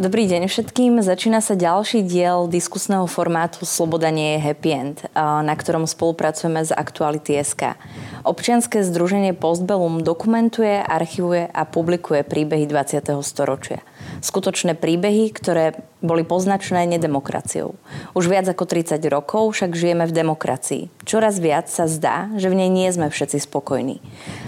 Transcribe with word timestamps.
Dobrý 0.00 0.24
deň 0.24 0.48
všetkým. 0.48 1.04
Začína 1.04 1.44
sa 1.44 1.52
ďalší 1.52 2.00
diel 2.00 2.48
diskusného 2.48 3.04
formátu 3.04 3.68
Sloboda 3.68 4.08
nie 4.08 4.32
je 4.32 4.48
happy 4.48 4.70
end, 4.72 4.96
na 5.12 5.52
ktorom 5.52 5.84
spolupracujeme 5.84 6.64
s 6.64 6.72
Aktuality.sk. 6.72 7.76
Občianske 8.24 8.80
združenie 8.80 9.36
Postbellum 9.36 10.00
dokumentuje, 10.00 10.80
archivuje 10.80 11.52
a 11.52 11.68
publikuje 11.68 12.24
príbehy 12.24 12.64
20. 12.64 13.12
storočia. 13.20 13.84
Skutočné 14.20 14.76
príbehy, 14.76 15.32
ktoré 15.32 15.80
boli 16.04 16.28
poznačené 16.28 16.84
nedemokraciou. 16.96 17.72
Už 18.12 18.28
viac 18.28 18.44
ako 18.48 18.68
30 18.68 19.00
rokov 19.08 19.56
však 19.56 19.72
žijeme 19.72 20.04
v 20.04 20.12
demokracii. 20.12 20.82
Čoraz 21.08 21.40
viac 21.40 21.72
sa 21.72 21.88
zdá, 21.88 22.28
že 22.36 22.52
v 22.52 22.60
nej 22.60 22.70
nie 22.72 22.88
sme 22.92 23.08
všetci 23.08 23.40
spokojní. 23.48 24.00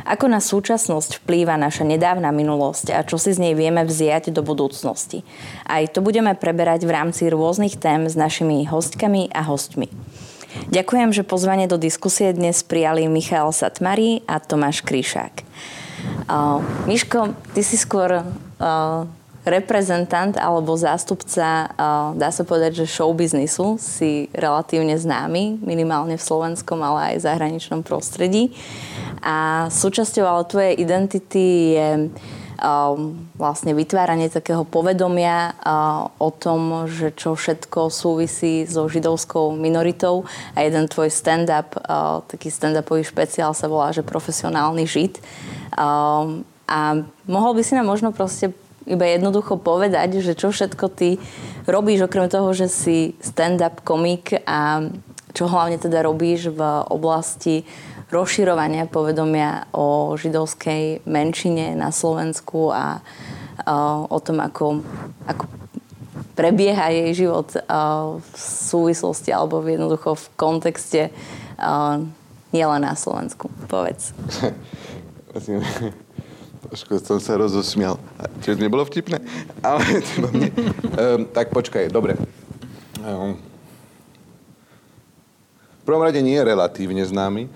Ako 0.05 0.29
na 0.29 0.45
súčasnosť 0.45 1.25
vplýva 1.25 1.57
naša 1.57 1.89
nedávna 1.89 2.29
minulosť 2.37 2.93
a 2.93 3.01
čo 3.01 3.17
si 3.17 3.33
z 3.33 3.41
nej 3.41 3.55
vieme 3.57 3.85
vziať 3.85 4.29
do 4.29 4.45
budúcnosti. 4.45 5.25
Aj 5.65 5.84
to 5.89 6.05
budeme 6.05 6.37
preberať 6.37 6.84
v 6.84 6.93
rámci 6.93 7.33
rôznych 7.33 7.81
tém 7.81 8.05
s 8.09 8.17
našimi 8.17 8.69
hostkami 8.69 9.33
a 9.33 9.41
hostmi. 9.41 9.89
Ďakujem, 10.69 11.17
že 11.17 11.25
pozvanie 11.25 11.65
do 11.65 11.81
diskusie 11.81 12.29
dnes 12.37 12.61
prijali 12.61 13.09
Michal 13.09 13.57
Satmari 13.57 14.20
a 14.29 14.37
Tomáš 14.37 14.84
Kryšák. 14.84 15.48
Uh, 16.29 16.61
Miško, 16.84 17.33
ty 17.57 17.65
si 17.65 17.81
skôr 17.81 18.20
uh, 18.20 19.09
reprezentant 19.43 20.39
alebo 20.39 20.79
zástupca, 20.79 21.67
dá 22.15 22.31
sa 22.31 22.43
povedať, 22.47 22.83
že 22.83 22.91
showbiznisu 22.91 23.75
si 23.77 24.31
relatívne 24.31 24.95
známy, 24.95 25.59
minimálne 25.67 26.15
v 26.15 26.23
slovenskom, 26.23 26.79
ale 26.79 27.15
aj 27.15 27.15
v 27.19 27.27
zahraničnom 27.27 27.81
prostredí. 27.83 28.55
A 29.19 29.67
súčasťou 29.67 30.23
ale 30.23 30.47
tvojej 30.47 30.75
identity 30.79 31.47
je 31.75 31.89
vlastne 33.34 33.75
vytváranie 33.75 34.31
takého 34.31 34.62
povedomia 34.62 35.59
o 36.23 36.31
tom, 36.31 36.87
že 36.87 37.11
čo 37.11 37.34
všetko 37.34 37.91
súvisí 37.91 38.62
so 38.71 38.87
židovskou 38.87 39.59
minoritou 39.59 40.23
a 40.55 40.62
jeden 40.62 40.87
tvoj 40.87 41.11
stand-up, 41.11 41.75
taký 42.31 42.55
stand-upový 42.55 43.03
špeciál 43.03 43.51
sa 43.51 43.67
volá, 43.67 43.91
že 43.91 44.06
profesionálny 44.06 44.87
žid. 44.87 45.19
A 45.75 47.03
mohol 47.27 47.53
by 47.59 47.62
si 47.67 47.75
nám 47.75 47.91
možno 47.91 48.15
proste 48.15 48.55
iba 48.86 49.05
jednoducho 49.06 49.58
povedať, 49.58 50.22
že 50.22 50.34
čo 50.34 50.50
všetko 50.50 50.86
ty 50.92 51.19
robíš, 51.66 52.06
okrem 52.06 52.27
toho, 52.27 52.50
že 52.55 52.66
si 52.66 53.14
stand-up 53.22 53.83
komik 53.86 54.42
a 54.47 54.86
čo 55.33 55.48
hlavne 55.48 55.80
teda 55.80 56.05
robíš 56.05 56.52
v 56.52 56.61
oblasti 56.92 57.64
rozširovania 58.12 58.92
povedomia 58.92 59.64
o 59.72 60.12
židovskej 60.20 61.08
menšine 61.08 61.72
na 61.72 61.88
Slovensku 61.88 62.69
a, 62.69 63.00
o 64.12 64.19
tom, 64.20 64.44
ako, 64.44 64.84
ako 65.25 65.44
prebieha 66.36 66.92
jej 66.92 67.25
život 67.25 67.56
v 67.56 68.36
súvislosti 68.69 69.33
alebo 69.33 69.64
jednoducho 69.64 70.12
v 70.12 70.27
kontexte 70.36 71.08
nielen 72.53 72.83
na 72.84 72.92
Slovensku. 72.92 73.48
Povedz. 73.69 74.12
Trošku 76.63 77.03
som 77.03 77.19
sa 77.19 77.35
rozosmial. 77.35 77.99
Čiže 78.43 78.63
nebolo 78.63 78.87
vtipné? 78.87 79.19
Ale 79.63 79.83
mne. 80.31 80.49
Um, 80.95 81.21
tak 81.31 81.51
počkaj, 81.51 81.91
dobre. 81.91 82.15
Um, 83.03 83.35
v 85.81 85.83
prvom 85.83 86.07
rade 86.07 86.23
nie 86.23 86.39
je 86.39 86.47
relatívne 86.47 87.03
známy, 87.03 87.51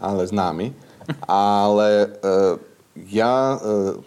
ale 0.00 0.24
známy. 0.24 0.72
Ale 1.28 2.16
uh, 2.24 2.56
ja 2.96 3.60
uh, 3.60 4.00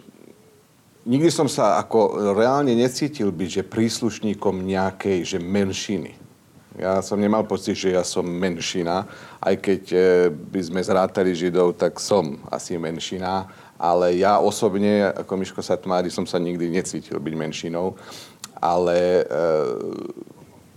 nikdy 1.06 1.30
som 1.30 1.48
sa 1.48 1.78
ako 1.80 2.34
reálne 2.34 2.74
necítil 2.74 3.30
byť, 3.30 3.50
že 3.62 3.70
príslušníkom 3.70 4.66
nejakej 4.66 5.18
že 5.24 5.38
menšiny. 5.38 6.18
Ja 6.80 7.02
som 7.04 7.20
nemal 7.20 7.44
pocit, 7.44 7.76
že 7.76 7.92
ja 7.92 8.00
som 8.06 8.24
menšina, 8.24 9.04
aj 9.42 9.54
keď 9.58 9.82
e, 9.90 9.98
by 10.32 10.60
sme 10.64 10.80
zrátali 10.80 11.36
Židov, 11.36 11.76
tak 11.76 12.00
som 12.00 12.40
asi 12.48 12.78
menšina 12.80 13.50
ale 13.80 14.20
ja 14.20 14.36
osobne, 14.36 15.08
ako 15.08 15.40
Miško 15.40 15.64
Satmári, 15.64 16.12
som 16.12 16.28
sa 16.28 16.36
nikdy 16.36 16.68
necítil 16.68 17.16
byť 17.16 17.34
menšinou, 17.34 17.96
ale 18.60 19.24
e, 19.24 19.34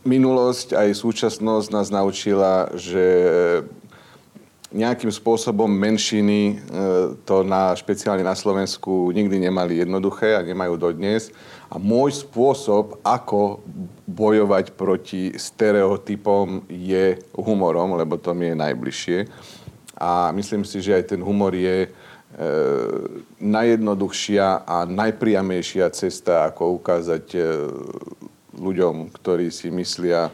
minulosť 0.08 0.80
aj 0.80 0.90
súčasnosť 1.04 1.68
nás 1.76 1.92
naučila, 1.92 2.72
že 2.80 3.04
nejakým 4.72 5.12
spôsobom 5.12 5.68
menšiny 5.68 6.40
e, 6.48 6.54
to 7.28 7.44
na, 7.44 7.76
špeciálne 7.76 8.24
na 8.24 8.40
Slovensku 8.40 9.12
nikdy 9.12 9.52
nemali 9.52 9.84
jednoduché 9.84 10.40
a 10.40 10.48
nemajú 10.48 10.80
dodnes. 10.80 11.28
A 11.68 11.76
môj 11.76 12.24
spôsob, 12.24 13.04
ako 13.04 13.60
bojovať 14.08 14.80
proti 14.80 15.36
stereotypom 15.36 16.64
je 16.72 17.20
humorom, 17.36 18.00
lebo 18.00 18.16
to 18.16 18.32
mi 18.32 18.56
je 18.56 18.56
najbližšie. 18.64 19.20
A 20.00 20.32
myslím 20.32 20.64
si, 20.64 20.80
že 20.80 20.96
aj 20.96 21.04
ten 21.12 21.22
humor 21.22 21.52
je 21.52 21.92
E, 21.92 22.03
najjednoduchšia 23.38 24.66
a 24.66 24.90
najpriamejšia 24.90 25.86
cesta, 25.94 26.50
ako 26.50 26.82
ukázať 26.82 27.26
e, 27.38 27.40
ľuďom, 28.58 29.14
ktorí 29.14 29.54
si 29.54 29.70
myslia 29.70 30.34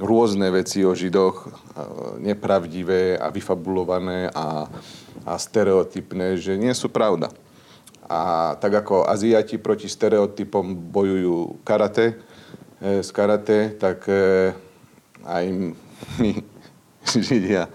rôzne 0.00 0.48
veci 0.48 0.80
o 0.88 0.96
Židoch, 0.96 1.36
e, 1.44 1.48
nepravdivé 2.24 3.20
a 3.20 3.28
vyfabulované 3.28 4.32
a, 4.32 4.72
a 5.28 5.34
stereotypné, 5.36 6.40
že 6.40 6.56
nie 6.56 6.72
sú 6.72 6.88
pravda. 6.88 7.28
A 8.08 8.54
tak 8.56 8.84
ako 8.84 9.04
Aziati 9.04 9.60
proti 9.60 9.88
stereotypom 9.88 10.76
bojujú 10.92 11.60
karate, 11.64 12.20
z 12.84 13.10
karate, 13.16 13.72
tak 13.80 14.04
aj 15.24 15.44
my 16.20 16.30
Židia 17.04 17.68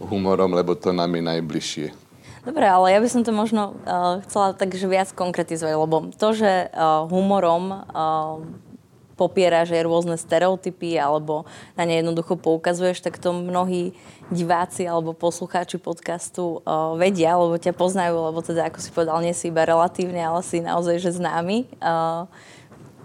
humorom, 0.00 0.56
lebo 0.56 0.72
to 0.72 0.92
nám 0.92 1.12
je 1.16 1.22
najbližšie. 1.24 2.07
Dobre, 2.48 2.64
ale 2.64 2.96
ja 2.96 2.98
by 3.04 3.08
som 3.12 3.28
to 3.28 3.32
možno 3.36 3.76
uh, 3.84 4.24
chcela 4.24 4.56
takže 4.56 4.88
viac 4.88 5.12
konkretizovať, 5.12 5.74
lebo 5.76 6.08
to, 6.16 6.28
že 6.32 6.72
uh, 6.72 7.04
humorom 7.04 7.84
uh, 7.92 8.40
že 9.18 9.74
je 9.74 9.82
rôzne 9.82 10.14
stereotypy 10.14 10.94
alebo 10.94 11.42
na 11.74 11.82
ne 11.82 11.98
jednoducho 11.98 12.38
poukazuješ, 12.38 13.02
tak 13.02 13.18
to 13.18 13.34
mnohí 13.34 13.90
diváci 14.30 14.86
alebo 14.86 15.10
poslucháči 15.10 15.76
podcastu 15.82 16.62
uh, 16.62 16.94
vedia, 16.94 17.34
lebo 17.34 17.58
ťa 17.58 17.74
poznajú, 17.74 18.14
lebo 18.30 18.38
teda, 18.40 18.70
ako 18.70 18.78
si 18.78 18.94
povedal, 18.94 19.18
nie 19.20 19.34
si 19.34 19.50
iba 19.50 19.66
relatívne, 19.66 20.22
ale 20.22 20.40
si 20.46 20.62
naozaj 20.62 21.02
že 21.02 21.18
známy. 21.18 21.66
Uh, 21.82 22.30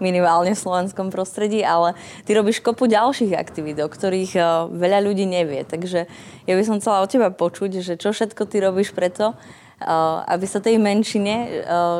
minimálne 0.02 0.54
v 0.54 0.62
slovenskom 0.62 1.14
prostredí, 1.14 1.62
ale 1.62 1.94
ty 2.26 2.34
robíš 2.34 2.62
kopu 2.62 2.90
ďalších 2.90 3.34
aktivít, 3.34 3.78
o 3.82 3.88
ktorých 3.90 4.32
uh, 4.34 4.46
veľa 4.70 5.04
ľudí 5.06 5.26
nevie. 5.26 5.62
Takže 5.62 6.10
ja 6.46 6.54
by 6.54 6.62
som 6.66 6.78
chcela 6.82 7.02
od 7.02 7.10
teba 7.10 7.30
počuť, 7.30 7.82
že 7.82 7.94
čo 7.94 8.10
všetko 8.10 8.42
ty 8.50 8.62
robíš 8.62 8.90
preto, 8.90 9.34
uh, 9.34 10.26
aby 10.26 10.46
sa 10.46 10.58
tej 10.58 10.82
menšine 10.82 11.34
uh, 11.36 11.48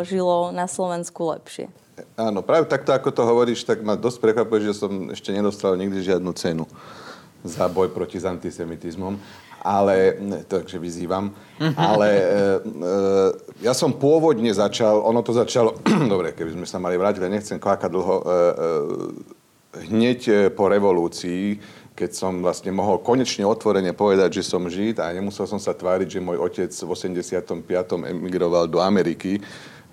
žilo 0.03 0.51
na 0.51 0.67
Slovensku 0.67 1.23
lepšie. 1.39 1.71
Áno, 2.19 2.43
práve 2.43 2.67
takto, 2.67 2.91
ako 2.91 3.15
to 3.15 3.23
hovoríš, 3.23 3.63
tak 3.63 3.83
ma 3.87 3.95
dosť 3.95 4.19
prekvapuje, 4.19 4.71
že 4.71 4.75
som 4.75 5.15
ešte 5.15 5.31
nedostal 5.31 5.79
nikdy 5.79 6.03
žiadnu 6.03 6.31
cenu 6.35 6.67
za 7.47 7.71
boj 7.71 7.93
proti 7.93 8.19
antisemitizmom 8.19 9.21
ale, 9.65 10.21
takže 10.45 10.77
vyzývam, 10.77 11.33
ale 11.73 12.09
e, 12.13 12.21
e, 12.21 13.65
ja 13.65 13.73
som 13.73 13.97
pôvodne 13.97 14.53
začal, 14.53 15.01
ono 15.01 15.25
to 15.25 15.33
začalo, 15.33 15.81
dobre, 16.13 16.37
keby 16.37 16.53
sme 16.53 16.67
sa 16.69 16.77
mali 16.77 17.01
vrátiť, 17.01 17.25
ale 17.25 17.41
nechcem 17.41 17.57
kvákať 17.57 17.89
dlho, 17.89 18.17
e, 18.21 18.25
e, 18.25 19.35
hneď 19.89 20.21
e, 20.29 20.35
po 20.53 20.69
revolúcii, 20.69 21.59
keď 21.95 22.11
som 22.11 22.43
vlastne 22.43 22.75
mohol 22.75 23.01
konečne 23.01 23.47
otvorene 23.47 23.95
povedať, 23.95 24.43
že 24.43 24.51
som 24.51 24.67
Žid 24.67 24.99
a 24.99 25.15
nemusel 25.15 25.47
som 25.47 25.63
sa 25.63 25.73
tváriť, 25.73 26.19
že 26.19 26.21
môj 26.21 26.43
otec 26.43 26.71
v 26.75 26.91
85. 26.91 27.65
emigroval 28.11 28.67
do 28.67 28.83
Ameriky, 28.83 29.39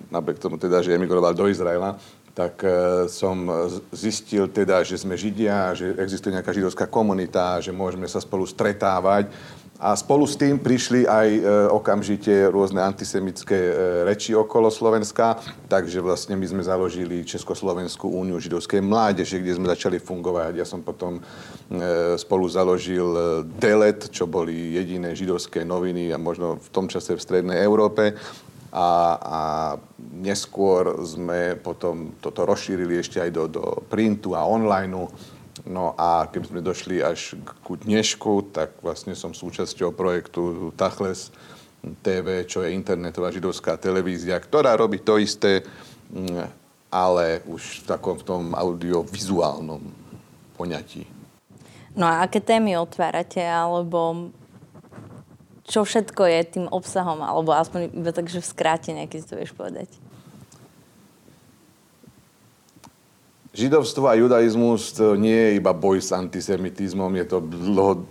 napriek 0.10 0.42
tomu 0.42 0.58
teda, 0.58 0.82
že 0.82 0.98
emigroval 0.98 1.38
do 1.38 1.46
Izraela, 1.46 1.96
tak 2.34 2.64
e, 2.66 3.06
som 3.12 3.46
zistil 3.94 4.50
teda, 4.50 4.82
že 4.82 4.98
sme 4.98 5.14
Židia, 5.14 5.78
že 5.78 5.94
existuje 6.02 6.34
nejaká 6.34 6.50
židovská 6.50 6.90
komunita, 6.90 7.62
že 7.62 7.70
môžeme 7.70 8.10
sa 8.10 8.18
spolu 8.18 8.50
stretávať. 8.50 9.30
A 9.82 9.98
spolu 9.98 10.30
s 10.30 10.38
tým 10.38 10.62
prišli 10.62 11.10
aj 11.10 11.28
e, 11.34 11.42
okamžite 11.74 12.30
rôzne 12.54 12.86
antisemické 12.86 13.58
e, 13.58 13.74
reči 14.06 14.38
okolo 14.38 14.70
Slovenska, 14.70 15.42
takže 15.66 15.98
vlastne 16.06 16.38
my 16.38 16.46
sme 16.46 16.62
založili 16.62 17.26
Československú 17.26 18.06
úniu 18.06 18.38
židovskej 18.38 18.78
mládeže, 18.78 19.42
kde 19.42 19.58
sme 19.58 19.74
začali 19.74 19.98
fungovať. 19.98 20.54
Ja 20.62 20.70
som 20.70 20.86
potom 20.86 21.18
e, 21.18 21.22
spolu 22.22 22.46
založil 22.46 23.10
e, 23.10 23.22
Delet, 23.58 24.14
čo 24.14 24.30
boli 24.30 24.78
jediné 24.78 25.18
židovské 25.18 25.66
noviny 25.66 26.14
a 26.14 26.22
možno 26.22 26.62
v 26.62 26.70
tom 26.70 26.86
čase 26.86 27.18
v 27.18 27.26
Strednej 27.26 27.58
Európe 27.66 28.14
a, 28.70 28.90
a 29.18 29.40
neskôr 30.14 31.04
sme 31.04 31.60
potom 31.60 32.16
toto 32.24 32.46
rozšírili 32.46 33.02
ešte 33.02 33.18
aj 33.18 33.32
do, 33.34 33.44
do 33.50 33.66
printu 33.90 34.38
a 34.38 34.46
online. 34.46 35.10
No 35.68 35.94
a 36.00 36.32
keď 36.32 36.42
sme 36.48 36.62
došli 36.64 37.04
až 37.04 37.36
ku 37.62 37.76
dnešku, 37.76 38.56
tak 38.56 38.80
vlastne 38.80 39.14
som 39.14 39.36
súčasťou 39.36 39.92
projektu 39.92 40.72
Tachles 40.80 41.30
TV, 42.00 42.48
čo 42.48 42.64
je 42.64 42.72
internetová 42.72 43.34
židovská 43.34 43.76
televízia, 43.76 44.40
ktorá 44.40 44.78
robí 44.78 45.02
to 45.02 45.18
isté, 45.20 45.66
mm, 46.14 46.48
ale 46.88 47.44
už 47.50 47.84
v 47.84 47.86
takom 47.88 48.16
v 48.16 48.26
tom 48.28 48.44
audiovizuálnom 48.56 49.82
poňatí. 50.56 51.04
No 51.92 52.08
a 52.08 52.24
aké 52.24 52.40
témy 52.40 52.80
otvárate, 52.80 53.44
alebo 53.44 54.32
čo 55.68 55.84
všetko 55.84 56.22
je 56.28 56.40
tým 56.48 56.68
obsahom, 56.72 57.20
alebo 57.24 57.52
aspoň 57.56 57.92
iba 57.92 58.12
tak, 58.16 58.32
že 58.32 58.40
v 58.40 58.52
skrátene, 58.52 59.04
keď 59.08 59.20
to 59.28 59.34
vieš 59.40 59.52
povedať. 59.56 59.90
Židovstvo 63.52 64.08
a 64.08 64.16
judaizmus 64.16 64.96
to 64.96 65.20
nie 65.20 65.36
je 65.36 65.50
iba 65.60 65.76
boj 65.76 66.00
s 66.00 66.16
antisemitizmom, 66.16 67.12
je 67.20 67.26
to 67.28 67.38
dlho, 67.44 68.08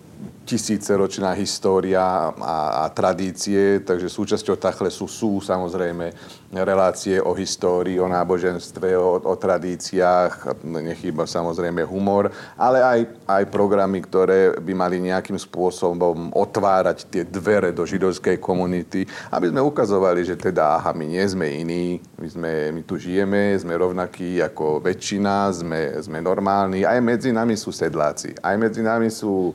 tisíceročná 0.51 1.31
história 1.39 2.03
a, 2.35 2.83
a 2.83 2.85
tradície, 2.91 3.79
takže 3.87 4.11
súčasťou 4.11 4.59
Tachlesu 4.59 5.07
sú 5.07 5.39
samozrejme 5.39 6.11
relácie 6.51 7.23
o 7.23 7.31
histórii, 7.39 8.03
o 8.03 8.11
náboženstve, 8.11 8.99
o, 8.99 9.23
o 9.23 9.35
tradíciách, 9.39 10.67
nechýba 10.67 11.23
samozrejme 11.23 11.87
humor, 11.87 12.35
ale 12.59 12.83
aj, 12.83 13.01
aj 13.31 13.43
programy, 13.47 14.03
ktoré 14.03 14.59
by 14.59 14.73
mali 14.75 14.99
nejakým 14.99 15.39
spôsobom 15.39 16.35
otvárať 16.35 17.07
tie 17.07 17.23
dvere 17.23 17.71
do 17.71 17.87
židovskej 17.87 18.43
komunity, 18.43 19.07
aby 19.31 19.55
sme 19.55 19.63
ukazovali, 19.63 20.27
že 20.27 20.35
teda 20.35 20.83
aha, 20.83 20.91
my 20.91 21.07
nie 21.07 21.23
sme 21.31 21.47
iní, 21.47 22.03
my, 22.19 22.27
sme, 22.27 22.53
my 22.75 22.83
tu 22.83 22.99
žijeme, 22.99 23.55
sme 23.55 23.79
rovnakí 23.79 24.43
ako 24.43 24.83
väčšina, 24.83 25.55
sme, 25.55 26.03
sme 26.03 26.19
normálni, 26.19 26.83
aj 26.83 26.99
medzi 26.99 27.31
nami 27.31 27.55
sú 27.55 27.71
sedláci, 27.71 28.35
aj 28.43 28.55
medzi 28.59 28.83
nami 28.83 29.07
sú 29.07 29.55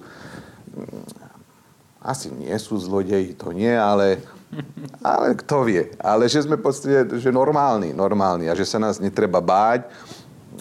asi 2.05 2.29
nie 2.29 2.53
sú 2.61 2.77
zlodeji, 2.77 3.33
to 3.33 3.49
nie, 3.49 3.73
ale, 3.73 4.21
ale 5.01 5.33
kto 5.33 5.65
vie. 5.65 5.89
Ale 5.97 6.29
že 6.29 6.45
sme 6.45 6.61
podstate, 6.61 7.17
že 7.17 7.33
normálni, 7.33 7.97
normálni 7.97 8.45
a 8.45 8.53
že 8.53 8.69
sa 8.69 8.77
nás 8.77 9.01
netreba 9.01 9.41
báť 9.41 9.89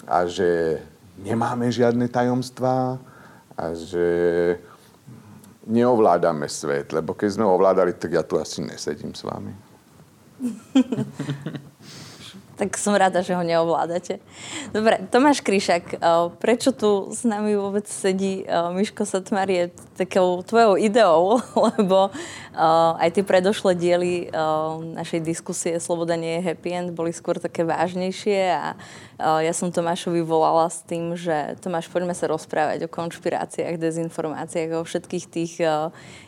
a 0.09 0.25
že 0.25 0.81
nemáme 1.21 1.69
žiadne 1.69 2.09
tajomstvá 2.09 2.97
a 3.55 3.63
že 3.77 4.07
neovládame 5.65 6.49
svet, 6.49 6.93
lebo 6.93 7.13
keď 7.13 7.37
sme 7.37 7.45
ovládali, 7.45 7.93
tak 7.93 8.13
ja 8.13 8.23
tu 8.25 8.37
asi 8.41 8.61
nesedím 8.65 9.13
s 9.13 9.21
vami. 9.25 9.53
tak 12.55 12.79
som 12.79 12.95
rada, 12.95 13.19
že 13.19 13.35
ho 13.35 13.43
neovládate. 13.43 14.23
Dobre, 14.71 15.03
Tomáš 15.11 15.43
Kryšak, 15.43 15.95
eh, 15.95 15.99
prečo 16.39 16.71
tu 16.71 17.11
s 17.11 17.27
nami 17.27 17.55
vôbec 17.59 17.83
sedí 17.87 18.47
eh, 18.47 18.71
Miško 18.71 19.03
Satmar 19.03 19.51
je 19.51 19.69
takou 19.99 20.39
tvojou 20.41 20.79
ideou, 20.79 21.43
lebo 21.75 22.09
eh, 22.09 23.03
aj 23.03 23.09
tie 23.11 23.23
predošlé 23.27 23.75
diely 23.75 24.13
našej 24.95 25.19
diskusie 25.21 25.77
Sloboda 25.83 26.15
nie 26.15 26.39
je 26.39 26.45
happy 26.51 26.71
end 26.71 26.89
boli 26.95 27.11
skôr 27.11 27.37
také 27.37 27.67
vážnejšie 27.67 28.55
a 28.55 28.79
ja 29.19 29.53
som 29.55 29.71
Tomášovi 29.71 30.19
volala 30.19 30.67
s 30.67 30.83
tým, 30.83 31.15
že 31.15 31.55
Tomáš, 31.63 31.87
poďme 31.87 32.11
sa 32.11 32.27
rozprávať 32.27 32.83
o 32.83 32.91
konšpiráciách, 32.91 33.79
dezinformáciách, 33.79 34.75
o 34.75 34.83
všetkých 34.83 35.25
tých 35.31 35.53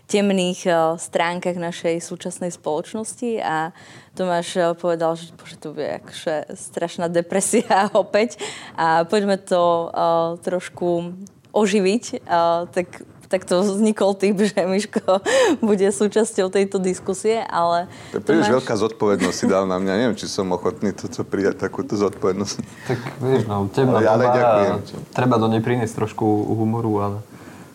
temných 0.08 0.72
stránkach 0.96 1.60
našej 1.60 2.00
súčasnej 2.00 2.56
spoločnosti. 2.56 3.44
A 3.44 3.76
Tomáš 4.16 4.80
povedal, 4.80 5.20
že 5.20 5.36
bože, 5.36 5.60
to 5.60 5.76
bude 5.76 6.00
akože 6.00 6.56
strašná 6.56 7.12
depresia 7.12 7.92
opäť. 8.08 8.40
A 8.80 9.04
poďme 9.04 9.36
to 9.36 9.92
trošku 10.40 11.12
oživiť, 11.52 12.24
tak 12.72 12.88
tak 13.28 13.44
to 13.44 13.60
vznikol 13.60 14.16
typ, 14.16 14.40
že 14.50 14.64
Miško 14.64 15.22
bude 15.60 15.88
súčasťou 15.92 16.48
tejto 16.52 16.80
diskusie, 16.80 17.44
ale... 17.44 17.92
To 18.16 18.20
je 18.20 18.24
príliš 18.24 18.48
máš... 18.50 18.56
veľká 18.64 18.74
zodpovednosť 18.80 19.38
si 19.38 19.46
dal 19.46 19.68
na 19.68 19.78
mňa. 19.80 19.94
Neviem, 20.00 20.18
či 20.20 20.28
som 20.32 20.48
ochotný 20.56 20.96
toto 20.96 21.28
prijať, 21.28 21.68
takúto 21.68 22.00
zodpovednosť. 22.00 22.56
Tak 22.88 23.00
vieš, 23.20 23.44
no, 23.46 23.68
teba 23.72 24.00
ale, 24.00 24.08
ale 24.08 24.24
ďakujem. 24.32 24.76
Treba 25.12 25.36
do 25.40 25.48
nej 25.52 25.62
priniesť 25.62 25.94
trošku 26.00 26.26
humoru, 26.56 26.94
ale 27.04 27.18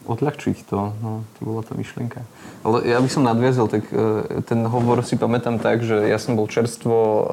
odľahčiť 0.09 0.57
to. 0.67 0.81
No, 0.99 1.23
to 1.39 1.41
bola 1.47 1.63
tá 1.63 1.79
myšlienka. 1.79 2.27
Ale 2.67 2.83
ja 2.87 2.99
by 2.99 3.09
som 3.11 3.23
nadviazal, 3.23 3.71
tak 3.71 3.87
e, 3.91 4.43
ten 4.47 4.67
hovor 4.67 5.03
si 5.07 5.15
pamätám 5.15 5.63
tak, 5.63 5.83
že 5.87 5.99
ja 6.11 6.19
som 6.19 6.35
bol 6.35 6.51
čerstvo 6.51 6.95
e, 6.99 7.27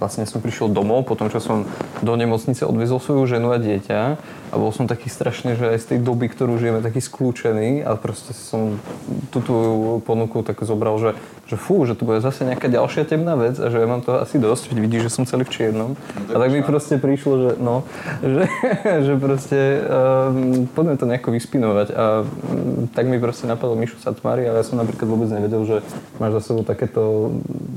vlastne 0.00 0.24
som 0.24 0.40
prišiel 0.40 0.72
domov, 0.72 1.04
potom 1.04 1.28
čo 1.28 1.36
som 1.36 1.68
do 2.00 2.12
nemocnice 2.16 2.64
odviezol 2.64 2.96
svoju 2.96 3.28
ženu 3.28 3.52
a 3.52 3.60
dieťa 3.60 4.16
a 4.50 4.58
bol 4.58 4.74
som 4.74 4.90
taký 4.90 5.06
strašne, 5.06 5.54
že 5.54 5.70
aj 5.74 5.78
z 5.78 5.86
tej 5.94 5.98
doby, 6.02 6.26
ktorú 6.26 6.58
žijeme, 6.58 6.82
taký 6.82 6.98
skľúčený 6.98 7.86
a 7.86 7.94
proste 7.94 8.34
som 8.34 8.82
tú 9.30 9.38
tvoju 9.38 10.02
ponuku 10.02 10.42
tak 10.42 10.58
zobral, 10.66 10.98
že, 10.98 11.14
že 11.46 11.54
fú, 11.54 11.86
že 11.86 11.94
to 11.94 12.02
bude 12.02 12.18
zase 12.18 12.42
nejaká 12.42 12.66
ďalšia 12.66 13.06
temná 13.06 13.38
vec 13.38 13.62
a 13.62 13.70
že 13.70 13.78
ja 13.78 13.86
mám 13.86 14.02
to 14.02 14.18
asi 14.18 14.42
dosť, 14.42 14.74
veď 14.74 14.78
vidíš, 14.82 15.02
že 15.06 15.14
som 15.14 15.24
celý 15.24 15.46
v 15.46 15.54
čiernom. 15.54 15.90
No, 15.94 16.32
a 16.34 16.38
tak 16.42 16.50
mi 16.50 16.66
proste 16.66 16.98
prišlo, 16.98 17.32
že 17.38 17.50
no, 17.62 17.86
že, 18.26 18.44
že 19.06 19.14
proste 19.22 19.58
um, 19.86 20.66
poďme 20.66 20.98
to 20.98 21.06
nejako 21.06 21.30
vyspinovať 21.30 21.88
a 21.94 22.26
um, 22.26 22.90
tak 22.90 23.06
mi 23.06 23.22
proste 23.22 23.46
napadol 23.46 23.78
Mišu 23.78 24.02
Satmari, 24.02 24.50
ale 24.50 24.62
ja 24.62 24.66
som 24.66 24.82
napríklad 24.82 25.06
vôbec 25.06 25.30
nevedel, 25.30 25.62
že 25.62 25.76
máš 26.18 26.42
za 26.42 26.50
sebou 26.50 26.66
takéto 26.66 27.34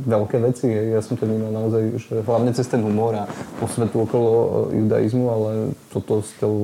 veľké 0.10 0.42
veci. 0.42 0.68
Ja 0.70 1.06
som 1.06 1.16
to 1.16 1.30
vnímal 1.30 1.54
naozaj 1.54 1.84
že 2.02 2.26
hlavne 2.26 2.52
cez 2.56 2.66
ten 2.66 2.82
humor 2.82 3.14
a 3.14 3.24
osvetu 3.62 4.04
okolo 4.04 4.30
e, 4.74 4.82
judaizmu, 4.84 5.26
ale 5.30 5.50
toto 5.94 6.26
s 6.26 6.32
tou 6.42 6.63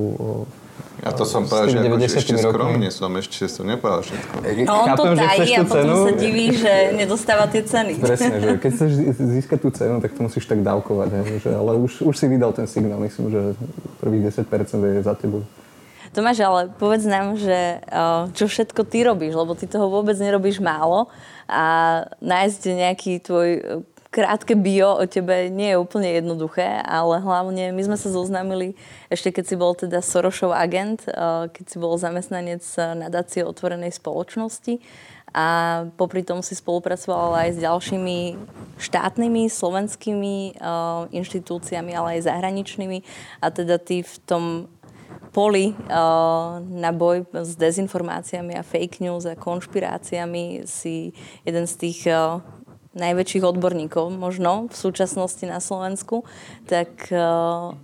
ja 1.00 1.16
to 1.16 1.24
som 1.24 1.48
povedal, 1.48 1.72
že 1.72 1.78
ako, 1.80 1.96
ešte 1.96 2.34
skromne 2.36 2.88
som, 2.92 3.08
ešte 3.16 3.48
som 3.48 3.64
nepovedal 3.64 4.04
všetko. 4.04 4.34
No 4.68 4.74
on 4.84 4.88
to 4.92 5.04
tají 5.16 5.50
a 5.56 5.64
potom 5.64 5.96
sa 6.04 6.12
diví, 6.12 6.52
že 6.52 6.72
nedostáva 6.92 7.48
tie 7.48 7.64
ceny. 7.64 7.96
Presne, 7.96 8.36
že 8.36 8.50
keď 8.60 8.70
chceš 8.76 8.90
získať 9.40 9.58
tú 9.64 9.68
cenu, 9.72 9.96
tak 10.04 10.12
to 10.12 10.20
musíš 10.20 10.44
tak 10.44 10.60
dávkovať. 10.60 11.08
Že, 11.40 11.50
ale 11.56 11.72
už, 11.80 12.04
už 12.04 12.14
si 12.14 12.26
vydal 12.28 12.52
ten 12.52 12.68
signál, 12.68 13.00
myslím, 13.00 13.32
že 13.32 13.40
prvých 14.04 14.44
10% 14.44 14.44
je 14.76 15.00
za 15.00 15.16
tebou. 15.16 15.40
Tomáš, 16.10 16.42
ale 16.42 16.60
povedz 16.74 17.06
nám, 17.06 17.38
že 17.38 17.78
čo 18.34 18.50
všetko 18.50 18.82
ty 18.82 19.06
robíš, 19.06 19.30
lebo 19.30 19.54
ty 19.54 19.70
toho 19.70 19.86
vôbec 19.86 20.18
nerobíš 20.18 20.58
málo 20.58 21.06
a 21.46 22.02
nájsť 22.18 22.60
nejaký 22.66 23.12
tvoj 23.22 23.48
krátke 24.10 24.58
bio 24.58 24.98
o 24.98 25.06
tebe 25.06 25.48
nie 25.48 25.72
je 25.72 25.80
úplne 25.80 26.10
jednoduché, 26.10 26.82
ale 26.82 27.22
hlavne 27.22 27.70
my 27.70 27.82
sme 27.86 27.96
sa 27.96 28.10
zoznámili 28.10 28.74
ešte 29.06 29.30
keď 29.30 29.44
si 29.46 29.54
bol 29.54 29.72
teda 29.78 30.02
Sorošov 30.02 30.50
agent, 30.50 31.06
eh, 31.06 31.46
keď 31.50 31.64
si 31.64 31.76
bol 31.78 31.94
zamestnanec 31.94 32.62
nadácie 32.98 33.46
otvorenej 33.46 33.94
spoločnosti 33.94 34.82
a 35.30 35.46
popri 35.94 36.26
tom 36.26 36.42
si 36.42 36.58
spolupracoval 36.58 37.38
aj 37.46 37.48
s 37.54 37.58
ďalšími 37.62 38.18
štátnymi, 38.82 39.46
slovenskými 39.46 40.58
uh, 40.58 41.06
inštitúciami, 41.14 41.94
ale 41.94 42.18
aj 42.18 42.26
zahraničnými 42.26 42.98
a 43.38 43.46
teda 43.54 43.78
ty 43.78 44.02
v 44.02 44.14
tom 44.26 44.44
poli 45.30 45.78
na 46.74 46.90
boj 46.90 47.22
s 47.30 47.54
dezinformáciami 47.54 48.58
a 48.58 48.66
fake 48.66 48.98
news 48.98 49.30
a 49.30 49.38
konšpiráciami 49.38 50.66
si 50.66 51.14
jeden 51.46 51.70
z 51.70 51.74
tých 51.78 52.10
najväčších 52.94 53.46
odborníkov 53.46 54.10
možno 54.10 54.66
v 54.66 54.74
súčasnosti 54.74 55.44
na 55.46 55.62
Slovensku, 55.62 56.26
tak, 56.66 56.90
eh, 57.14 57.74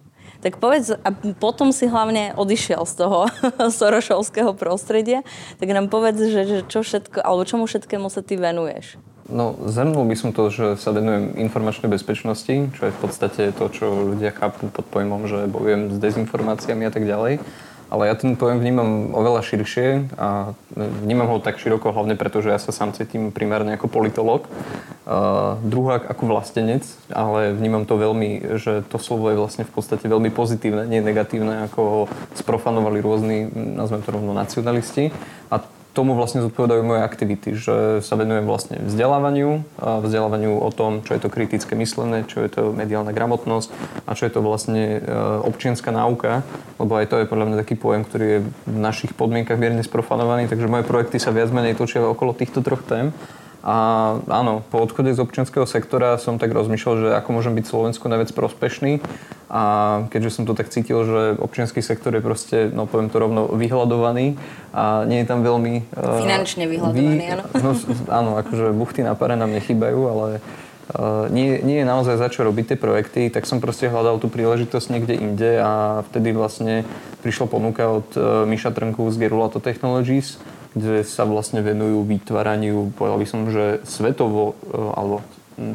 tak 0.43 0.59
povedz, 0.59 0.99
a 0.99 1.09
potom 1.39 1.71
si 1.71 1.87
hlavne 1.87 2.35
odišiel 2.35 2.83
z 2.87 2.95
toho 3.07 3.19
sorošovského 3.79 4.53
prostredia, 4.59 5.23
tak 5.63 5.69
nám 5.71 5.87
povedz, 5.87 6.19
že, 6.19 6.43
že 6.47 6.59
čo 6.67 6.83
všetko, 6.83 7.23
alebo 7.23 7.47
čomu 7.47 7.65
všetkému 7.71 8.11
sa 8.11 8.23
ty 8.23 8.35
venuješ. 8.35 8.99
No, 9.27 9.59
zhrnul 9.67 10.07
by 10.07 10.15
som 10.15 10.31
to, 10.31 10.47
že 10.55 10.79
sa 10.79 10.95
venujem 10.95 11.35
informačnej 11.35 11.91
bezpečnosti, 11.91 12.71
čo 12.79 12.83
je 12.87 12.95
v 12.95 12.99
podstate 13.03 13.51
to, 13.51 13.67
čo 13.75 14.15
ľudia 14.15 14.31
chápu 14.31 14.71
pod 14.71 14.87
pojmom, 14.87 15.27
že 15.27 15.51
bojujem 15.51 15.91
s 15.91 15.97
dezinformáciami 15.99 16.87
a 16.87 16.93
tak 16.95 17.03
ďalej. 17.03 17.43
Ale 17.87 18.11
ja 18.11 18.15
ten 18.19 18.35
pojem 18.35 18.59
vnímam 18.59 19.15
oveľa 19.15 19.47
širšie 19.47 20.19
a 20.19 20.59
vnímam 20.75 21.31
ho 21.31 21.39
tak 21.39 21.63
široko 21.63 21.95
hlavne 21.95 22.19
preto, 22.19 22.43
že 22.43 22.51
ja 22.51 22.59
sa 22.59 22.75
sám 22.75 22.91
cítim 22.99 23.31
primárne 23.31 23.79
ako 23.79 23.87
politolog, 23.87 24.51
uh, 24.51 25.55
druhák 25.63 26.11
ako 26.11 26.23
vlastenec, 26.27 26.83
ale 27.15 27.55
vnímam 27.55 27.87
to 27.87 27.95
veľmi, 27.95 28.59
že 28.59 28.83
to 28.91 28.99
slovo 28.99 29.31
je 29.31 29.39
vlastne 29.39 29.63
v 29.63 29.71
podstate 29.71 30.03
veľmi 30.11 30.35
pozitívne, 30.35 30.91
nie 30.91 30.99
negatívne, 30.99 31.71
ako 31.71 31.81
ho 31.87 32.01
sprofanovali 32.35 32.99
rôzni, 32.99 33.47
nazvem 33.55 34.03
to 34.03 34.11
rovno, 34.11 34.35
nacionalisti. 34.35 35.15
A 35.55 35.63
tomu 35.97 36.13
vlastne 36.13 36.45
zodpovedajú 36.45 36.85
moje 36.85 37.01
aktivity, 37.01 37.57
že 37.57 38.05
sa 38.05 38.21
venujem 38.21 38.45
vlastne 38.45 38.85
vzdelávaniu, 38.85 39.65
vzdelávaniu 39.81 40.61
o 40.61 40.69
tom, 40.69 41.01
čo 41.01 41.17
je 41.17 41.25
to 41.25 41.33
kritické 41.33 41.73
myslené, 41.73 42.29
čo 42.29 42.45
je 42.45 42.53
to 42.53 42.77
mediálna 42.77 43.17
gramotnosť 43.17 43.73
a 44.05 44.13
čo 44.13 44.29
je 44.29 44.33
to 44.37 44.45
vlastne 44.45 45.01
e, 45.01 45.17
občianská 45.49 45.89
náuka, 45.89 46.45
lebo 46.77 46.93
aj 47.01 47.09
to 47.09 47.17
je 47.25 47.31
podľa 47.33 47.47
mňa 47.49 47.57
taký 47.65 47.81
pojem, 47.81 48.05
ktorý 48.05 48.27
je 48.29 48.41
v 48.45 48.77
našich 48.77 49.17
podmienkach 49.17 49.57
mierne 49.57 49.81
sprofanovaný, 49.81 50.53
takže 50.53 50.69
moje 50.69 50.85
projekty 50.85 51.17
sa 51.17 51.33
viac 51.33 51.49
menej 51.49 51.81
točia 51.81 52.05
okolo 52.05 52.37
týchto 52.37 52.61
troch 52.61 52.85
tém. 52.85 53.17
A 53.67 53.77
áno, 54.31 54.63
po 54.71 54.79
odchode 54.79 55.11
z 55.11 55.19
občianského 55.19 55.67
sektora 55.67 56.23
som 56.23 56.39
tak 56.39 56.55
rozmýšľal, 56.55 56.95
že 57.03 57.09
ako 57.19 57.29
môžem 57.35 57.59
byť 57.59 57.67
Slovensku 57.67 58.07
najviac 58.07 58.31
prospešný. 58.31 59.03
A 59.51 59.63
keďže 60.07 60.39
som 60.39 60.47
to 60.47 60.55
tak 60.55 60.71
cítil, 60.71 61.03
že 61.03 61.35
občianský 61.43 61.83
sektor 61.83 62.15
je 62.15 62.23
proste, 62.23 62.71
no 62.71 62.87
poviem 62.87 63.11
to 63.11 63.19
rovno, 63.19 63.51
vyhľadovaný 63.51 64.39
a 64.71 65.03
nie 65.11 65.19
je 65.19 65.27
tam 65.27 65.43
veľmi... 65.43 65.83
Finančne 65.99 66.71
vyhľadovaný, 66.71 67.19
vy, 67.19 67.27
áno. 67.27 67.45
No, 67.67 67.71
áno, 68.07 68.31
akože 68.39 68.71
buchty 68.71 69.03
na 69.03 69.19
pare 69.19 69.35
nám 69.35 69.51
nechybajú, 69.51 70.01
ale 70.15 70.29
uh, 70.95 71.27
nie, 71.35 71.59
nie 71.67 71.83
je 71.83 71.87
naozaj 71.91 72.23
za 72.23 72.31
čo 72.31 72.47
robiť 72.47 72.75
tie 72.75 72.79
projekty, 72.79 73.35
tak 73.35 73.51
som 73.51 73.59
proste 73.59 73.91
hľadal 73.91 74.23
tú 74.23 74.31
príležitosť 74.31 74.95
niekde 74.95 75.19
inde 75.19 75.59
a 75.59 76.07
vtedy 76.07 76.31
vlastne 76.31 76.87
prišla 77.27 77.51
ponuka 77.51 77.91
od 77.91 78.15
uh, 78.15 78.47
Miša 78.47 78.71
Trnku 78.71 79.11
z 79.11 79.27
Gerulato 79.27 79.59
Technologies, 79.59 80.39
kde 80.77 81.03
sa 81.09 81.25
vlastne 81.25 81.65
venujú 81.65 82.05
vytváraniu, 82.05 82.93
povedal 82.93 83.17
by 83.17 83.27
som, 83.27 83.49
že 83.49 83.81
svetovo, 83.89 84.53
uh, 84.53 84.93
alebo 84.93 85.25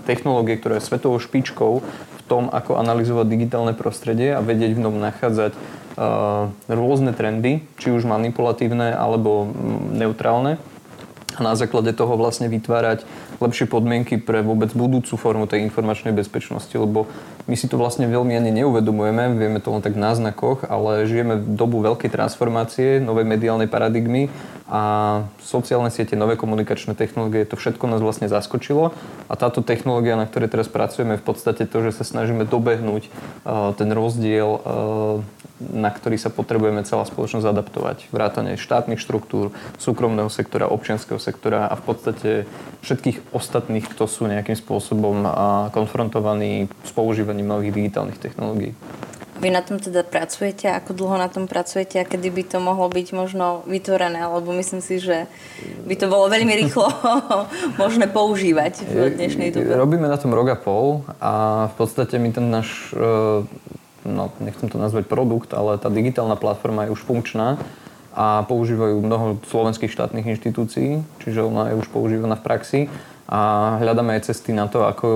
technológie, 0.06 0.62
ktoré 0.62 0.78
je 0.78 0.86
svetovou 0.86 1.18
špičkou 1.18 1.82
v 1.82 2.22
tom, 2.30 2.54
ako 2.54 2.78
analyzovať 2.78 3.26
digitálne 3.26 3.74
prostredie 3.74 4.38
a 4.38 4.46
vedieť 4.46 4.78
v 4.78 4.84
ňom 4.86 5.02
nachádzať 5.02 5.58
uh, 5.58 6.54
rôzne 6.70 7.18
trendy, 7.18 7.66
či 7.82 7.90
už 7.90 8.06
manipulatívne 8.06 8.94
alebo 8.94 9.50
mm, 9.50 9.98
neutrálne. 9.98 10.62
A 11.36 11.42
na 11.42 11.58
základe 11.58 11.98
toho 11.98 12.14
vlastne 12.14 12.46
vytvárať 12.46 13.02
lepšie 13.42 13.66
podmienky 13.66 14.22
pre 14.22 14.46
vôbec 14.46 14.72
budúcu 14.78 15.18
formu 15.18 15.50
tej 15.50 15.66
informačnej 15.66 16.14
bezpečnosti, 16.14 16.72
lebo 16.72 17.10
my 17.50 17.56
si 17.58 17.66
to 17.66 17.76
vlastne 17.76 18.06
veľmi 18.06 18.38
ani 18.38 18.54
neuvedomujeme, 18.62 19.34
vieme 19.36 19.60
to 19.60 19.74
len 19.74 19.82
tak 19.82 19.98
v 19.98 20.04
náznakoch, 20.06 20.70
ale 20.70 21.10
žijeme 21.10 21.42
v 21.42 21.58
dobu 21.58 21.82
veľkej 21.82 22.14
transformácie, 22.14 23.02
novej 23.02 23.26
mediálnej 23.26 23.66
paradigmy 23.66 24.30
a 24.72 24.82
sociálne 25.44 25.92
siete, 25.92 26.16
nové 26.16 26.40
komunikačné 26.40 26.96
technológie, 26.96 27.44
to 27.44 27.60
všetko 27.60 27.92
nás 27.92 28.00
vlastne 28.00 28.32
zaskočilo. 28.32 28.96
A 29.28 29.34
táto 29.36 29.60
technológia, 29.60 30.16
na 30.16 30.24
ktorej 30.24 30.48
teraz 30.48 30.72
pracujeme, 30.72 31.18
je 31.18 31.22
v 31.22 31.28
podstate 31.28 31.64
to, 31.68 31.78
že 31.84 31.98
sa 31.98 32.08
snažíme 32.08 32.48
dobehnúť 32.48 33.10
uh, 33.10 33.76
ten 33.76 33.92
rozdiel 33.92 34.48
uh, 34.48 35.20
na 35.70 35.94
ktorý 35.94 36.18
sa 36.18 36.34
potrebujeme 36.34 36.82
celá 36.82 37.06
spoločnosť 37.06 37.46
adaptovať. 37.46 37.98
Vrátane 38.10 38.58
štátnych 38.58 38.98
štruktúr, 38.98 39.54
súkromného 39.78 40.28
sektora, 40.34 40.72
občianského 40.72 41.22
sektora 41.22 41.70
a 41.70 41.78
v 41.78 41.84
podstate 41.86 42.30
všetkých 42.82 43.30
ostatných, 43.30 43.86
kto 43.86 44.10
sú 44.10 44.26
nejakým 44.26 44.58
spôsobom 44.58 45.22
konfrontovaní 45.70 46.66
s 46.82 46.92
používaním 46.92 47.46
nových 47.46 47.78
digitálnych 47.78 48.18
technológií. 48.18 48.74
Vy 49.42 49.50
na 49.50 49.66
tom 49.66 49.82
teda 49.82 50.06
pracujete? 50.06 50.70
Ako 50.70 50.94
dlho 50.94 51.18
na 51.18 51.26
tom 51.26 51.50
pracujete 51.50 51.98
a 51.98 52.06
kedy 52.06 52.30
by 52.30 52.44
to 52.46 52.62
mohlo 52.62 52.86
byť 52.94 53.08
možno 53.18 53.66
vytvorené? 53.66 54.22
Lebo 54.22 54.54
myslím 54.54 54.86
si, 54.86 55.02
že 55.02 55.26
by 55.90 55.98
to 55.98 56.06
bolo 56.14 56.30
veľmi 56.30 56.54
rýchlo 56.62 56.86
možné 57.82 58.06
používať 58.06 58.86
v 58.86 59.18
dnešnej 59.18 59.50
dobe. 59.50 59.74
Robíme 59.74 60.06
na 60.06 60.22
tom 60.22 60.30
rok 60.38 60.54
a 60.54 60.58
pol 60.62 61.02
a 61.18 61.66
v 61.74 61.76
podstate 61.80 62.22
my 62.22 62.30
ten 62.30 62.54
náš 62.54 62.94
no, 64.06 64.32
nechcem 64.42 64.70
to 64.70 64.82
nazvať 64.82 65.06
produkt, 65.08 65.54
ale 65.54 65.78
tá 65.78 65.90
digitálna 65.90 66.36
platforma 66.36 66.88
je 66.88 66.94
už 66.94 67.02
funkčná 67.04 67.62
a 68.12 68.44
používajú 68.44 69.00
mnoho 69.00 69.40
slovenských 69.48 69.92
štátnych 69.92 70.28
inštitúcií, 70.36 71.00
čiže 71.24 71.48
ona 71.48 71.72
je 71.72 71.80
už 71.80 71.88
používaná 71.88 72.36
v 72.36 72.44
praxi 72.44 72.82
a 73.32 73.40
hľadáme 73.80 74.20
aj 74.20 74.28
cesty 74.28 74.52
na 74.52 74.68
to, 74.68 74.84
ako 74.84 75.08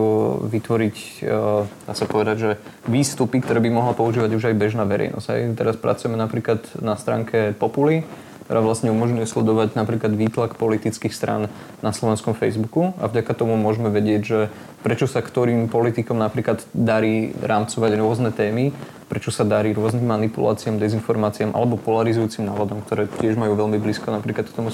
vytvoriť, 0.47 0.95
e, 1.19 1.35
dá 1.67 1.91
sa 1.91 2.07
povedať, 2.07 2.35
že 2.39 2.51
výstupy, 2.87 3.43
ktoré 3.43 3.59
by 3.59 3.67
mohla 3.67 3.91
používať 3.91 4.31
už 4.31 4.43
aj 4.47 4.55
bežná 4.55 4.87
verejnosť. 4.87 5.27
Aj 5.27 5.41
teraz 5.51 5.75
pracujeme 5.75 6.15
napríklad 6.15 6.63
na 6.79 6.95
stránke 6.95 7.51
Populi, 7.59 8.07
ktorá 8.45 8.61
vlastne 8.61 8.93
umožňuje 8.93 9.25
sledovať 9.25 9.73
napríklad 9.73 10.13
výtlak 10.13 10.53
politických 10.55 11.13
strán 11.13 11.49
na 11.81 11.89
slovenskom 11.89 12.37
Facebooku 12.37 12.93
a 13.01 13.09
vďaka 13.09 13.33
tomu 13.33 13.57
môžeme 13.57 13.89
vedieť, 13.89 14.21
že 14.21 14.39
prečo 14.85 15.09
sa 15.09 15.25
ktorým 15.25 15.65
politikom 15.65 16.21
napríklad 16.21 16.61
darí 16.71 17.33
rámcovať 17.41 17.91
rôzne 17.97 18.29
témy, 18.29 18.69
prečo 19.09 19.33
sa 19.33 19.41
darí 19.41 19.73
rôznym 19.73 20.05
manipuláciám, 20.05 20.77
dezinformáciám 20.77 21.57
alebo 21.57 21.81
polarizujúcim 21.81 22.45
návodom, 22.45 22.85
ktoré 22.85 23.09
tiež 23.17 23.33
majú 23.33 23.57
veľmi 23.57 23.81
blízko 23.81 24.13
napríklad 24.13 24.45
k 24.45 24.57
tomu 24.57 24.69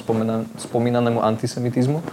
spomínanému 0.60 1.24
antisemitizmu. 1.24 2.04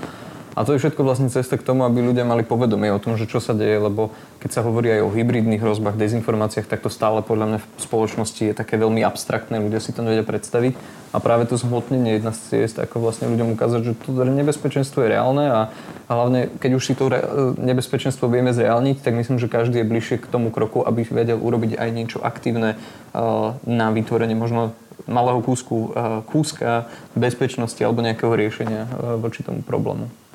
A 0.58 0.66
to 0.66 0.74
je 0.74 0.82
všetko 0.82 1.06
vlastne 1.06 1.30
cesta 1.30 1.54
k 1.54 1.62
tomu, 1.62 1.86
aby 1.86 2.02
ľudia 2.02 2.26
mali 2.26 2.42
povedomie 2.42 2.90
o 2.90 2.98
tom, 2.98 3.14
že 3.14 3.30
čo 3.30 3.38
sa 3.38 3.54
deje, 3.54 3.78
lebo 3.78 4.10
keď 4.42 4.58
sa 4.58 4.66
hovorí 4.66 4.90
aj 4.90 5.06
o 5.06 5.14
hybridných 5.14 5.62
hrozbách, 5.62 5.94
dezinformáciách, 5.94 6.66
tak 6.66 6.82
to 6.82 6.90
stále 6.90 7.22
podľa 7.22 7.46
mňa 7.46 7.58
v 7.62 7.66
spoločnosti 7.78 8.42
je 8.42 8.58
také 8.58 8.74
veľmi 8.74 9.06
abstraktné, 9.06 9.62
ľudia 9.62 9.78
si 9.78 9.94
to 9.94 10.02
nevedia 10.02 10.26
predstaviť. 10.26 10.74
A 11.14 11.22
práve 11.22 11.46
to 11.46 11.54
zhmotnenie 11.54 12.10
je 12.10 12.16
jedna 12.18 12.32
z 12.34 12.40
ciest, 12.50 12.76
ako 12.82 12.98
vlastne 12.98 13.30
ľuďom 13.30 13.54
ukázať, 13.54 13.80
že 13.86 13.92
to 14.02 14.18
nebezpečenstvo 14.18 15.06
je 15.06 15.08
reálne 15.14 15.46
a, 15.46 15.60
a 16.04 16.10
hlavne, 16.10 16.50
keď 16.58 16.70
už 16.74 16.82
si 16.90 16.98
to 16.98 17.06
re, 17.06 17.22
nebezpečenstvo 17.54 18.26
vieme 18.26 18.50
zreálniť, 18.50 19.06
tak 19.06 19.14
myslím, 19.14 19.38
že 19.38 19.46
každý 19.46 19.86
je 19.86 19.90
bližšie 19.94 20.18
k 20.18 20.26
tomu 20.26 20.50
kroku, 20.50 20.82
aby 20.82 21.06
vedel 21.06 21.38
urobiť 21.38 21.78
aj 21.78 21.88
niečo 21.94 22.18
aktívne 22.18 22.74
uh, 23.14 23.54
na 23.62 23.94
vytvorenie 23.94 24.34
možno 24.34 24.74
malého 25.06 25.38
kúsku, 25.38 25.94
uh, 25.94 26.20
kúska 26.26 26.90
bezpečnosti 27.14 27.78
alebo 27.78 28.02
nejakého 28.02 28.34
riešenia 28.34 28.90
uh, 28.90 29.16
voči 29.22 29.46
tomu 29.46 29.62
problému. 29.62 30.27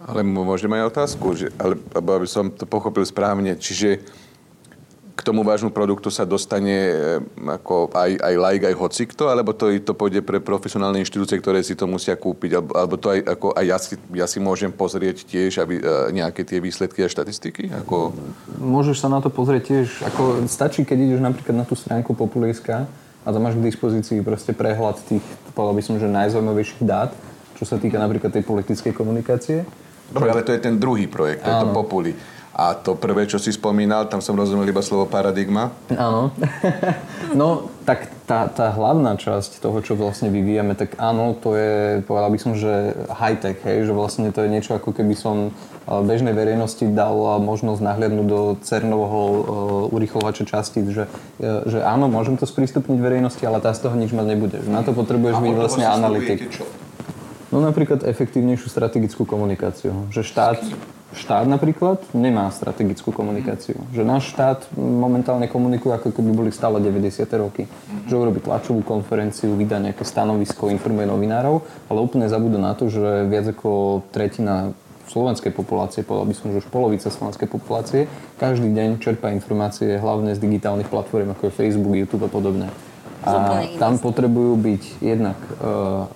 Ale 0.00 0.24
môžem 0.24 0.72
aj 0.72 0.88
otázku, 0.96 1.36
že, 1.36 1.52
ale, 1.60 1.76
aby 1.92 2.28
som 2.28 2.48
to 2.48 2.64
pochopil 2.64 3.04
správne. 3.04 3.52
Čiže 3.60 4.00
k 5.20 5.20
tomu 5.20 5.44
vášmu 5.44 5.68
produktu 5.68 6.08
sa 6.08 6.24
dostane 6.24 6.72
eh, 6.72 7.20
ako 7.44 7.92
aj, 7.92 8.10
aj 8.16 8.34
like, 8.40 8.64
aj 8.64 8.74
hocikto, 8.80 9.28
alebo 9.28 9.52
to, 9.52 9.68
to 9.84 9.92
pôjde 9.92 10.24
pre 10.24 10.40
profesionálne 10.40 11.04
inštitúcie, 11.04 11.36
ktoré 11.36 11.60
si 11.60 11.76
to 11.76 11.84
musia 11.84 12.16
kúpiť, 12.16 12.56
alebo, 12.56 12.72
alebo 12.72 12.94
to 12.96 13.12
aj, 13.12 13.20
ako, 13.36 13.46
aj 13.52 13.64
ja, 13.68 13.76
si, 13.76 13.94
ja 14.16 14.26
si 14.26 14.40
môžem 14.40 14.72
pozrieť 14.72 15.28
tiež 15.28 15.60
aby, 15.60 15.76
uh, 15.84 16.08
nejaké 16.08 16.48
tie 16.48 16.56
výsledky 16.64 17.04
a 17.04 17.12
štatistiky? 17.12 17.68
Ako... 17.84 18.16
Môžeš 18.56 19.04
sa 19.04 19.12
na 19.12 19.20
to 19.20 19.28
pozrieť 19.28 19.62
tiež, 19.68 19.86
ako 20.08 20.48
stačí, 20.48 20.88
keď 20.88 20.96
ideš 20.96 21.20
napríklad 21.20 21.52
na 21.60 21.68
tú 21.68 21.76
stránku 21.76 22.16
Populiska 22.16 22.88
a 23.20 23.28
tam 23.28 23.44
máš 23.44 23.60
k 23.60 23.66
dispozícii 23.68 24.24
proste 24.24 24.56
prehľad 24.56 24.96
tých, 25.04 25.24
povedal 25.52 25.76
by 25.76 25.82
som, 25.84 26.00
že 26.00 26.08
najzaujímavejších 26.08 26.82
dát, 26.88 27.12
čo 27.60 27.68
sa 27.68 27.76
týka 27.76 28.00
napríklad 28.00 28.32
tej 28.32 28.48
politickej 28.48 28.96
komunikácie 28.96 29.68
Dobre, 30.10 30.28
ale 30.30 30.42
to 30.42 30.52
je 30.52 30.60
ten 30.60 30.76
druhý 30.76 31.06
projekt, 31.06 31.46
to 31.46 31.50
je 31.50 31.56
to 31.62 31.68
Populi. 31.70 32.12
A 32.50 32.74
to 32.76 32.92
prvé, 32.98 33.24
čo 33.24 33.40
si 33.40 33.54
spomínal, 33.54 34.10
tam 34.10 34.20
som 34.20 34.36
rozumel 34.36 34.68
iba 34.68 34.82
slovo 34.84 35.08
paradigma. 35.08 35.72
Áno. 35.96 36.34
no, 37.40 37.72
tak 37.88 38.10
tá, 38.28 38.50
tá 38.52 38.74
hlavná 38.74 39.16
časť 39.16 39.64
toho, 39.64 39.80
čo 39.80 39.96
vlastne 39.96 40.28
vyvíjame, 40.28 40.76
tak 40.76 40.98
áno, 41.00 41.32
to 41.38 41.56
je, 41.56 42.04
povedal 42.04 42.28
by 42.28 42.38
som, 42.42 42.52
že 42.58 42.92
high-tech, 43.08 43.64
hej, 43.64 43.88
že 43.88 43.96
vlastne 43.96 44.28
to 44.34 44.44
je 44.44 44.52
niečo 44.52 44.76
ako 44.76 44.92
keby 44.92 45.14
som 45.16 45.54
bežnej 45.86 46.36
verejnosti 46.36 46.84
dal 46.94 47.42
možnosť 47.42 47.80
nahliadnúť 47.82 48.26
do 48.28 48.40
cernového 48.62 49.20
uh, 49.24 49.96
urychlovača 49.96 50.46
častíc, 50.46 50.86
že, 50.90 51.10
uh, 51.42 51.66
že 51.66 51.82
áno, 51.82 52.06
môžem 52.06 52.38
to 52.38 52.46
sprístupniť 52.46 52.98
verejnosti, 53.00 53.42
ale 53.42 53.58
tá 53.58 53.74
z 53.74 53.88
toho 53.88 53.98
nič 53.98 54.14
mať 54.14 54.26
nebude. 54.26 54.58
Na 54.70 54.86
to 54.86 54.94
potrebuješ 54.94 55.42
byť 55.42 55.54
vlastne 55.56 55.86
analytik. 55.90 56.46
Čo? 56.46 56.62
No 57.60 57.68
napríklad 57.68 58.08
efektívnejšiu 58.08 58.72
strategickú 58.72 59.28
komunikáciu. 59.28 60.08
Že 60.08 60.24
štát, 60.24 60.64
štát 61.12 61.44
napríklad 61.44 62.00
nemá 62.16 62.48
strategickú 62.48 63.12
komunikáciu. 63.12 63.76
Že 63.92 64.00
náš 64.00 64.32
štát 64.32 64.64
momentálne 64.80 65.44
komunikuje 65.44 65.92
ako 65.92 66.08
keby 66.08 66.32
boli 66.32 66.50
stále 66.56 66.80
90. 66.80 67.20
roky. 67.36 67.68
Že 68.08 68.16
urobí 68.16 68.40
tlačovú 68.40 68.80
konferenciu, 68.80 69.52
vydá 69.60 69.76
nejaké 69.76 70.08
stanovisko, 70.08 70.72
informuje 70.72 71.04
novinárov, 71.04 71.60
ale 71.92 72.00
úplne 72.00 72.32
zabúda 72.32 72.56
na 72.56 72.72
to, 72.72 72.88
že 72.88 73.28
viac 73.28 73.52
ako 73.52 74.00
tretina 74.08 74.72
slovenskej 75.12 75.52
populácie, 75.52 76.00
povedal 76.00 76.32
by 76.32 76.34
som, 76.40 76.56
že 76.56 76.64
už 76.64 76.72
polovica 76.72 77.12
slovenskej 77.12 77.44
populácie, 77.44 78.08
každý 78.40 78.72
deň 78.72 79.04
čerpá 79.04 79.28
informácie 79.36 80.00
hlavne 80.00 80.32
z 80.32 80.40
digitálnych 80.40 80.88
platform 80.88 81.36
ako 81.36 81.52
je 81.52 81.56
Facebook, 81.60 81.92
YouTube 81.92 82.24
a 82.24 82.32
podobne. 82.32 82.72
A 83.20 83.68
tam 83.76 84.00
potrebujú 84.00 84.56
byť 84.56 84.82
jednak 85.04 85.36
e, 85.36 85.52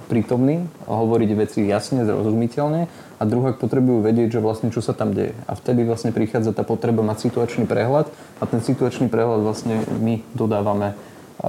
prítomní, 0.08 0.64
hovoriť 0.88 1.30
veci 1.36 1.60
jasne, 1.68 2.08
zrozumiteľne 2.08 2.88
a 3.20 3.22
druhák 3.28 3.60
potrebujú 3.60 4.00
vedieť, 4.00 4.36
že 4.36 4.40
vlastne 4.40 4.72
čo 4.72 4.80
sa 4.80 4.96
tam 4.96 5.12
deje. 5.12 5.36
A 5.44 5.52
vtedy 5.52 5.84
vlastne 5.84 6.16
prichádza 6.16 6.56
tá 6.56 6.64
potreba 6.64 7.04
mať 7.04 7.28
situačný 7.28 7.68
prehľad 7.68 8.08
a 8.40 8.44
ten 8.48 8.64
situačný 8.64 9.12
prehľad 9.12 9.44
vlastne 9.44 9.84
my 10.00 10.24
dodávame 10.32 10.92
e, 10.92 11.48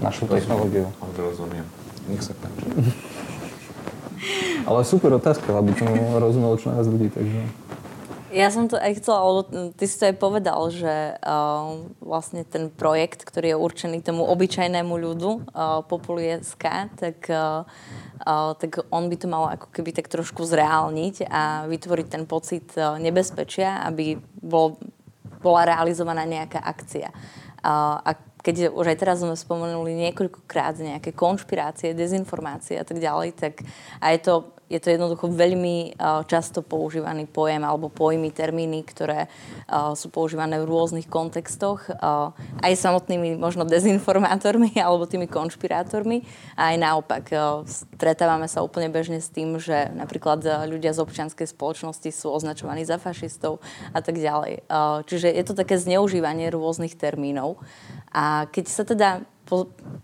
našou 0.00 0.24
technológiou. 0.32 0.88
Rozumiem. 1.20 1.68
Nech 2.08 2.24
sa 2.24 2.32
páči. 2.32 2.64
Ale 4.68 4.86
super 4.86 5.12
otázka, 5.18 5.52
aby 5.52 5.74
som 5.74 5.90
rozumel 6.16 6.54
čo 6.56 6.70
nás 6.70 6.86
ľudí, 6.86 7.10
takže... 7.10 7.42
Ja 8.32 8.48
som 8.48 8.64
to 8.64 8.80
aj 8.80 9.04
chcela, 9.04 9.20
lebo 9.28 9.40
ty 9.76 9.84
si 9.84 10.00
to 10.00 10.08
aj 10.08 10.16
povedal, 10.16 10.72
že 10.72 11.20
uh, 11.20 11.84
vlastne 12.00 12.48
ten 12.48 12.72
projekt, 12.72 13.28
ktorý 13.28 13.52
je 13.52 13.60
určený 13.60 14.00
tomu 14.00 14.24
obyčajnému 14.24 14.88
ľudu, 14.88 15.30
uh, 15.52 15.84
Populi.sk, 15.84 16.64
tak, 16.96 17.28
uh, 17.28 17.68
uh, 18.24 18.56
tak 18.56 18.88
on 18.88 19.12
by 19.12 19.16
to 19.20 19.28
mal 19.28 19.52
ako 19.52 19.68
keby 19.68 19.92
tak 19.92 20.08
trošku 20.08 20.48
zreálniť 20.48 21.28
a 21.28 21.68
vytvoriť 21.68 22.06
ten 22.08 22.24
pocit 22.24 22.72
uh, 22.80 22.96
nebezpečia, 22.96 23.84
aby 23.84 24.16
bol, 24.40 24.80
bola 25.44 25.68
realizovaná 25.68 26.24
nejaká 26.24 26.64
akcia. 26.64 27.12
Uh, 27.60 28.00
a 28.00 28.10
keď 28.42 28.74
už 28.74 28.86
aj 28.90 28.98
teraz 28.98 29.22
sme 29.22 29.36
spomenuli 29.36 30.08
niekoľkokrát 30.08 30.80
nejaké 30.80 31.14
konšpirácie, 31.14 31.94
dezinformácie 31.94 32.80
a 32.80 32.84
tak 32.88 32.98
ďalej, 32.98 33.38
tak 33.38 33.62
a 34.02 34.10
je 34.16 34.20
to 34.24 34.34
je 34.72 34.80
to 34.80 34.88
jednoducho 34.88 35.28
veľmi 35.28 36.00
často 36.24 36.64
používaný 36.64 37.28
pojem 37.28 37.60
alebo 37.60 37.92
pojmy, 37.92 38.32
termíny, 38.32 38.80
ktoré 38.88 39.28
sú 39.68 40.08
používané 40.08 40.56
v 40.56 40.68
rôznych 40.68 41.04
kontextoch, 41.12 41.92
aj 42.64 42.72
samotnými 42.72 43.36
možno 43.36 43.68
dezinformátormi 43.68 44.72
alebo 44.84 45.04
tými 45.04 45.28
konšpirátormi. 45.28 46.24
A 46.56 46.72
aj 46.72 46.76
naopak, 46.80 47.24
stretávame 47.68 48.48
sa 48.48 48.64
úplne 48.64 48.88
bežne 48.88 49.20
s 49.20 49.28
tým, 49.28 49.60
že 49.60 49.92
napríklad 49.92 50.40
ľudia 50.64 50.96
z 50.96 51.04
občianskej 51.04 51.52
spoločnosti 51.52 52.08
sú 52.08 52.32
označovaní 52.32 52.88
za 52.88 52.96
fašistov 52.96 53.60
a 53.92 54.00
tak 54.00 54.16
ďalej. 54.16 54.64
Čiže 55.04 55.28
je 55.28 55.44
to 55.44 55.52
také 55.52 55.76
zneužívanie 55.76 56.48
rôznych 56.48 56.96
termínov. 56.96 57.60
A 58.08 58.48
keď 58.48 58.64
sa 58.72 58.84
teda 58.88 59.10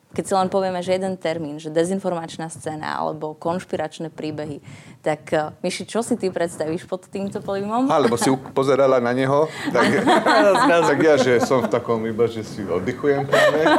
keď 0.08 0.24
si 0.24 0.32
len 0.32 0.48
povieme, 0.48 0.80
že 0.80 0.96
jeden 0.96 1.20
termín, 1.20 1.60
že 1.60 1.68
dezinformačná 1.68 2.48
scéna 2.48 2.96
alebo 2.96 3.36
konšpiračné 3.36 4.08
príbehy, 4.08 4.64
tak 5.04 5.20
uh, 5.36 5.52
Myši, 5.60 5.84
čo 5.84 6.00
si 6.00 6.16
ty 6.16 6.32
predstavíš 6.32 6.88
pod 6.88 7.04
týmto 7.12 7.44
pojmom? 7.44 7.92
Alebo 7.92 8.16
si 8.16 8.32
pozerala 8.56 9.04
na 9.04 9.12
neho, 9.12 9.52
tak, 9.68 9.84
tak 10.88 10.98
ja, 11.04 11.14
že 11.20 11.44
som 11.44 11.60
v 11.60 11.68
takom 11.68 12.00
iba, 12.08 12.24
že 12.24 12.40
si 12.40 12.64
oddychujem 12.64 13.28
práve 13.28 13.60
a, 13.68 13.76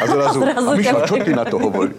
a 0.00 0.04
zrazu, 0.08 0.40
a, 0.40 0.56
zrazu 0.56 0.68
a 0.72 0.76
Miša, 0.80 0.98
čo 1.04 1.16
ty 1.20 1.30
na 1.36 1.44
to 1.44 1.60
hovorí? 1.60 1.92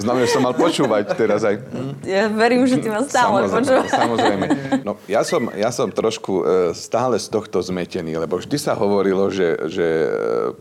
Znamená, 0.00 0.24
že 0.24 0.32
som 0.32 0.42
mal 0.42 0.56
počúvať 0.56 1.12
teraz 1.12 1.44
aj. 1.44 1.60
Ja 2.08 2.32
verím, 2.32 2.64
že 2.64 2.80
ty 2.80 2.88
ma 2.88 3.04
stále 3.04 3.52
samozrejme, 3.52 3.88
Samozrejme. 3.92 4.46
No, 4.80 4.96
ja, 5.04 5.20
som, 5.28 5.52
ja 5.52 5.68
som 5.68 5.92
trošku 5.92 6.32
uh, 6.40 6.44
stále 6.72 7.20
z 7.20 7.28
tohto 7.28 7.60
zmetený, 7.60 8.16
lebo 8.16 8.40
vždy 8.40 8.56
sa 8.56 8.72
hovorilo, 8.72 9.28
že, 9.28 9.60
že 9.68 9.86
uh, 10.08 10.56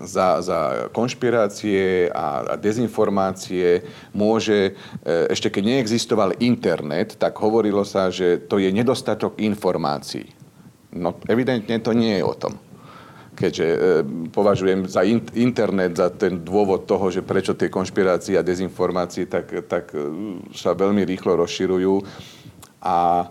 za, 0.00 0.40
za 0.40 0.58
konšpiráciu 0.90 1.33
konšpirácie 1.34 2.10
a, 2.14 2.54
dezinformácie 2.56 3.82
môže, 4.14 4.78
e, 5.02 5.26
ešte 5.34 5.50
keď 5.50 5.62
neexistoval 5.66 6.38
internet, 6.38 7.18
tak 7.18 7.34
hovorilo 7.42 7.82
sa, 7.82 8.08
že 8.08 8.46
to 8.46 8.62
je 8.62 8.70
nedostatok 8.70 9.42
informácií. 9.42 10.30
No 10.94 11.18
evidentne 11.26 11.82
to 11.82 11.90
nie 11.90 12.22
je 12.22 12.24
o 12.24 12.36
tom 12.38 12.54
keďže 13.34 13.66
e, 13.66 13.78
považujem 14.30 14.86
za 14.86 15.02
in, 15.02 15.18
internet 15.34 15.98
za 15.98 16.06
ten 16.06 16.38
dôvod 16.38 16.86
toho, 16.86 17.10
že 17.10 17.18
prečo 17.18 17.50
tie 17.50 17.66
konšpirácie 17.66 18.38
a 18.38 18.46
dezinformácie 18.46 19.26
tak, 19.26 19.50
tak 19.66 19.90
e, 19.90 20.06
sa 20.54 20.70
veľmi 20.70 21.02
rýchlo 21.02 21.42
rozširujú. 21.42 21.98
A 22.78 23.26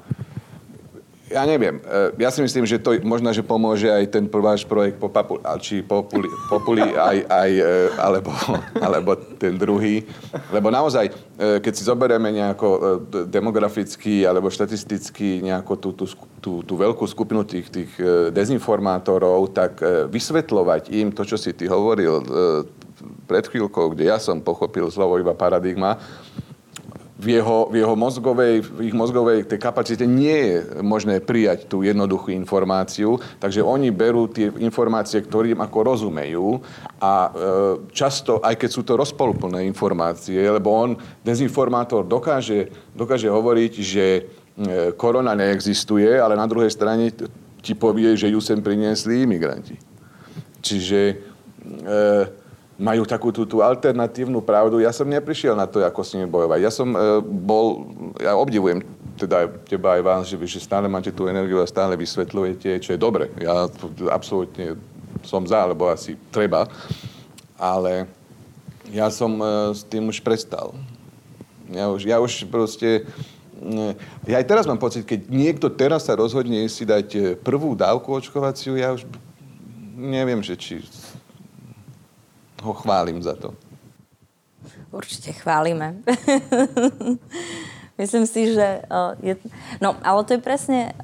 ja 1.34 1.44
neviem. 1.50 1.82
E, 1.82 2.22
ja 2.22 2.30
si 2.30 2.46
myslím, 2.46 2.70
že 2.70 2.78
to 2.78 2.94
možno, 3.02 3.34
že 3.34 3.42
pomôže 3.42 3.90
aj 3.90 4.06
ten 4.14 4.30
váš 4.30 4.62
projekt 4.64 5.02
po 5.02 5.10
papu, 5.10 5.42
či 5.58 5.82
populi, 5.82 6.30
populi 6.46 6.86
aj, 6.86 7.18
aj, 7.26 7.52
e, 7.58 7.74
alebo, 7.98 8.32
alebo 8.86 9.18
ten 9.18 9.58
druhý. 9.58 10.06
Lebo 10.54 10.70
naozaj, 10.70 11.10
e, 11.10 11.58
keď 11.58 11.74
si 11.74 11.84
zoberieme 11.84 12.30
nejako 12.30 13.02
demograficky 13.26 14.30
alebo 14.30 14.54
štatisticky 14.54 15.42
nejakú 15.42 15.74
tú, 15.82 15.90
tú, 15.98 16.06
tú, 16.38 16.52
tú 16.62 16.74
veľkú 16.78 17.04
skupinu 17.10 17.42
tých, 17.42 17.74
tých 17.74 17.92
dezinformátorov, 18.30 19.50
tak 19.52 19.82
vysvetľovať 20.14 20.94
im 20.94 21.10
to, 21.10 21.26
čo 21.26 21.36
si 21.36 21.52
ty 21.58 21.66
hovoril 21.66 22.22
pred 23.26 23.46
chvíľkou, 23.50 23.92
kde 23.96 24.14
ja 24.14 24.22
som 24.22 24.40
pochopil 24.40 24.88
slovo 24.94 25.18
iba 25.18 25.34
paradigma, 25.34 25.98
v 27.24 27.40
jeho, 27.40 27.72
v 27.72 27.80
jeho 27.80 27.96
mozgovej, 27.96 28.60
v 28.60 28.92
ich 28.92 28.96
mozgovej 28.96 29.48
tej 29.48 29.56
kapacite 29.56 30.04
nie 30.04 30.36
je 30.36 30.84
možné 30.84 31.24
prijať 31.24 31.72
tú 31.72 31.80
jednoduchú 31.80 32.36
informáciu, 32.36 33.16
takže 33.40 33.64
oni 33.64 33.96
berú 33.96 34.28
tie 34.28 34.52
informácie, 34.60 35.24
ktorým 35.24 35.64
ako 35.64 35.80
rozumejú 35.88 36.60
a 37.00 37.14
e, 37.14 37.32
často, 37.96 38.44
aj 38.44 38.60
keď 38.60 38.70
sú 38.70 38.84
to 38.84 39.00
rozpolplné 39.00 39.64
informácie, 39.64 40.44
lebo 40.44 40.76
on, 40.76 41.00
dezinformátor, 41.24 42.04
dokáže, 42.04 42.68
dokáže 42.92 43.32
hovoriť, 43.32 43.74
že 43.80 44.06
e, 44.20 44.22
korona 45.00 45.32
neexistuje, 45.32 46.20
ale 46.20 46.36
na 46.36 46.44
druhej 46.44 46.76
strane 46.76 47.16
ti 47.64 47.72
povie, 47.72 48.20
že 48.20 48.28
ju 48.28 48.44
sem 48.44 48.60
priniesli 48.60 49.24
imigranti. 49.24 49.80
Čiže 50.60 51.00
e, 51.08 51.16
majú 52.78 53.06
takú 53.06 53.30
tú, 53.30 53.46
tú 53.46 53.62
alternatívnu 53.62 54.42
pravdu. 54.42 54.82
Ja 54.82 54.90
som 54.90 55.06
neprišiel 55.06 55.54
na 55.54 55.70
to, 55.70 55.86
ako 55.86 56.02
s 56.02 56.18
nimi 56.18 56.26
bojovať. 56.26 56.60
Ja 56.62 56.72
som 56.74 56.90
e, 56.94 57.22
bol, 57.22 57.86
ja 58.18 58.34
obdivujem 58.34 58.82
teda 59.14 59.46
teba 59.70 59.94
aj 59.98 60.02
vás, 60.02 60.24
že 60.26 60.38
že 60.42 60.58
stále 60.58 60.90
máte 60.90 61.14
tú 61.14 61.30
energiu 61.30 61.62
a 61.62 61.70
stále 61.70 61.94
vysvetľujete, 61.94 62.82
čo 62.82 62.98
je 62.98 63.00
dobre. 63.00 63.30
Ja 63.38 63.70
absolútne 64.10 64.74
som 65.22 65.46
za, 65.46 65.70
lebo 65.70 65.86
asi 65.86 66.18
treba. 66.34 66.66
Ale 67.62 68.10
ja 68.90 69.08
som 69.14 69.38
e, 69.38 69.46
s 69.78 69.86
tým 69.86 70.10
už 70.10 70.20
prestal. 70.26 70.74
Ja 71.70 71.88
už, 71.94 72.02
ja 72.04 72.18
už 72.20 72.50
proste... 72.50 73.06
E, 73.62 73.96
ja 74.28 74.42
aj 74.42 74.46
teraz 74.50 74.66
mám 74.66 74.82
pocit, 74.82 75.06
keď 75.06 75.30
niekto 75.30 75.70
teraz 75.70 76.10
sa 76.10 76.18
rozhodne 76.18 76.66
si 76.68 76.84
dať 76.84 77.08
e, 77.14 77.20
prvú 77.38 77.78
dávku 77.78 78.12
očkovaciu, 78.12 78.76
ja 78.76 78.92
už 78.98 79.06
neviem, 79.96 80.42
že 80.42 80.58
či 80.58 80.84
ho 82.64 82.74
chválim 82.74 83.20
za 83.20 83.36
to. 83.36 83.52
Určite 84.96 85.36
chválime. 85.36 86.00
Myslím 87.94 88.26
si, 88.26 88.50
že 88.58 88.82
je... 89.22 89.38
No, 89.78 89.94
ale 90.02 90.26
to 90.26 90.34
je 90.34 90.42
presne, 90.42 90.98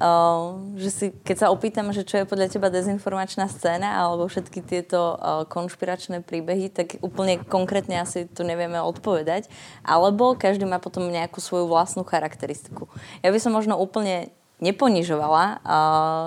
že 0.74 0.90
si, 0.90 1.06
keď 1.22 1.36
sa 1.38 1.52
opýtam, 1.54 1.86
že 1.94 2.02
čo 2.02 2.18
je 2.18 2.26
podľa 2.26 2.50
teba 2.50 2.66
dezinformačná 2.66 3.46
scéna 3.46 3.94
alebo 3.94 4.26
všetky 4.26 4.58
tieto 4.66 5.14
konšpiračné 5.46 6.26
príbehy, 6.26 6.66
tak 6.66 6.98
úplne 6.98 7.38
konkrétne 7.46 8.02
asi 8.02 8.26
tu 8.26 8.42
nevieme 8.42 8.82
odpovedať. 8.82 9.46
Alebo 9.86 10.34
každý 10.34 10.66
má 10.66 10.82
potom 10.82 11.06
nejakú 11.06 11.38
svoju 11.38 11.70
vlastnú 11.70 12.02
charakteristiku. 12.02 12.90
Ja 13.22 13.30
by 13.30 13.38
som 13.38 13.54
možno 13.54 13.78
úplne 13.78 14.34
neponižovala 14.60 15.64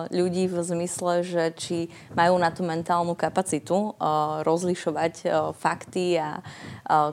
ľudí 0.09 0.49
v 0.49 0.57
zmysle, 0.61 1.21
že 1.21 1.43
či 1.55 1.77
majú 2.17 2.35
na 2.41 2.49
tú 2.49 2.65
mentálnu 2.65 3.13
kapacitu 3.13 3.93
rozlišovať 4.43 5.13
fakty 5.57 6.17
a 6.17 6.41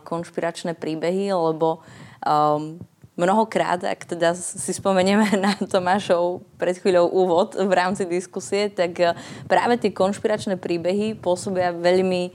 konšpiračné 0.02 0.74
príbehy, 0.74 1.32
lebo 1.32 1.84
um, 2.24 2.80
mnohokrát, 3.20 3.84
ak 3.84 4.16
teda 4.16 4.32
si 4.32 4.72
spomenieme 4.72 5.28
na 5.44 5.52
Tomášov 5.60 6.40
pred 6.56 6.80
chvíľou 6.80 7.12
úvod 7.12 7.52
v 7.52 7.72
rámci 7.72 8.08
diskusie, 8.08 8.72
tak 8.72 8.96
práve 9.44 9.76
tie 9.76 9.92
konšpiračné 9.92 10.56
príbehy 10.56 11.20
pôsobia 11.20 11.76
veľmi 11.76 12.32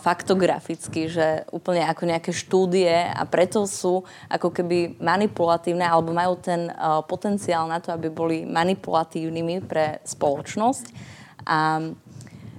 faktograficky, 0.00 1.12
že 1.12 1.44
úplne 1.52 1.84
ako 1.84 2.08
nejaké 2.08 2.32
štúdie 2.32 2.88
a 2.88 3.22
preto 3.28 3.68
sú 3.68 4.02
ako 4.32 4.48
keby 4.48 4.96
manipulatívne 4.96 5.84
alebo 5.84 6.16
majú 6.16 6.40
ten 6.40 6.72
potenciál 7.04 7.68
na 7.68 7.76
to, 7.76 7.92
aby 7.92 8.08
boli 8.08 8.48
manipulatívnymi 8.48 9.60
pre 9.68 10.00
spoločnosť. 10.08 10.84
A 11.48 11.84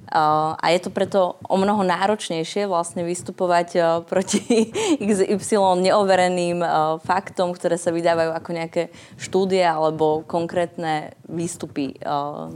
a 0.10 0.65
je 0.74 0.80
to 0.82 0.89
preto 0.89 1.38
o 1.45 1.54
mnoho 1.54 1.86
náročnejšie 1.86 2.65
vlastne 2.65 3.06
vystupovať 3.06 4.02
proti 4.10 4.74
XY 5.38 5.86
neovereným 5.86 6.65
faktom, 7.06 7.54
ktoré 7.54 7.78
sa 7.78 7.93
vydávajú 7.93 8.34
ako 8.34 8.50
nejaké 8.50 8.89
štúdie 9.22 9.62
alebo 9.62 10.26
konkrétne 10.26 11.13
výstupy 11.30 12.02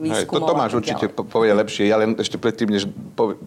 výskumov. 0.01 0.17
Hej, 0.17 0.25
to 0.25 0.49
Tomáš 0.49 0.71
určite 0.81 1.05
povie 1.13 1.53
lepšie. 1.53 1.85
Ja 1.85 2.01
len 2.01 2.17
ešte 2.17 2.41
predtým, 2.41 2.73
než 2.73 2.89
povie, 3.13 3.37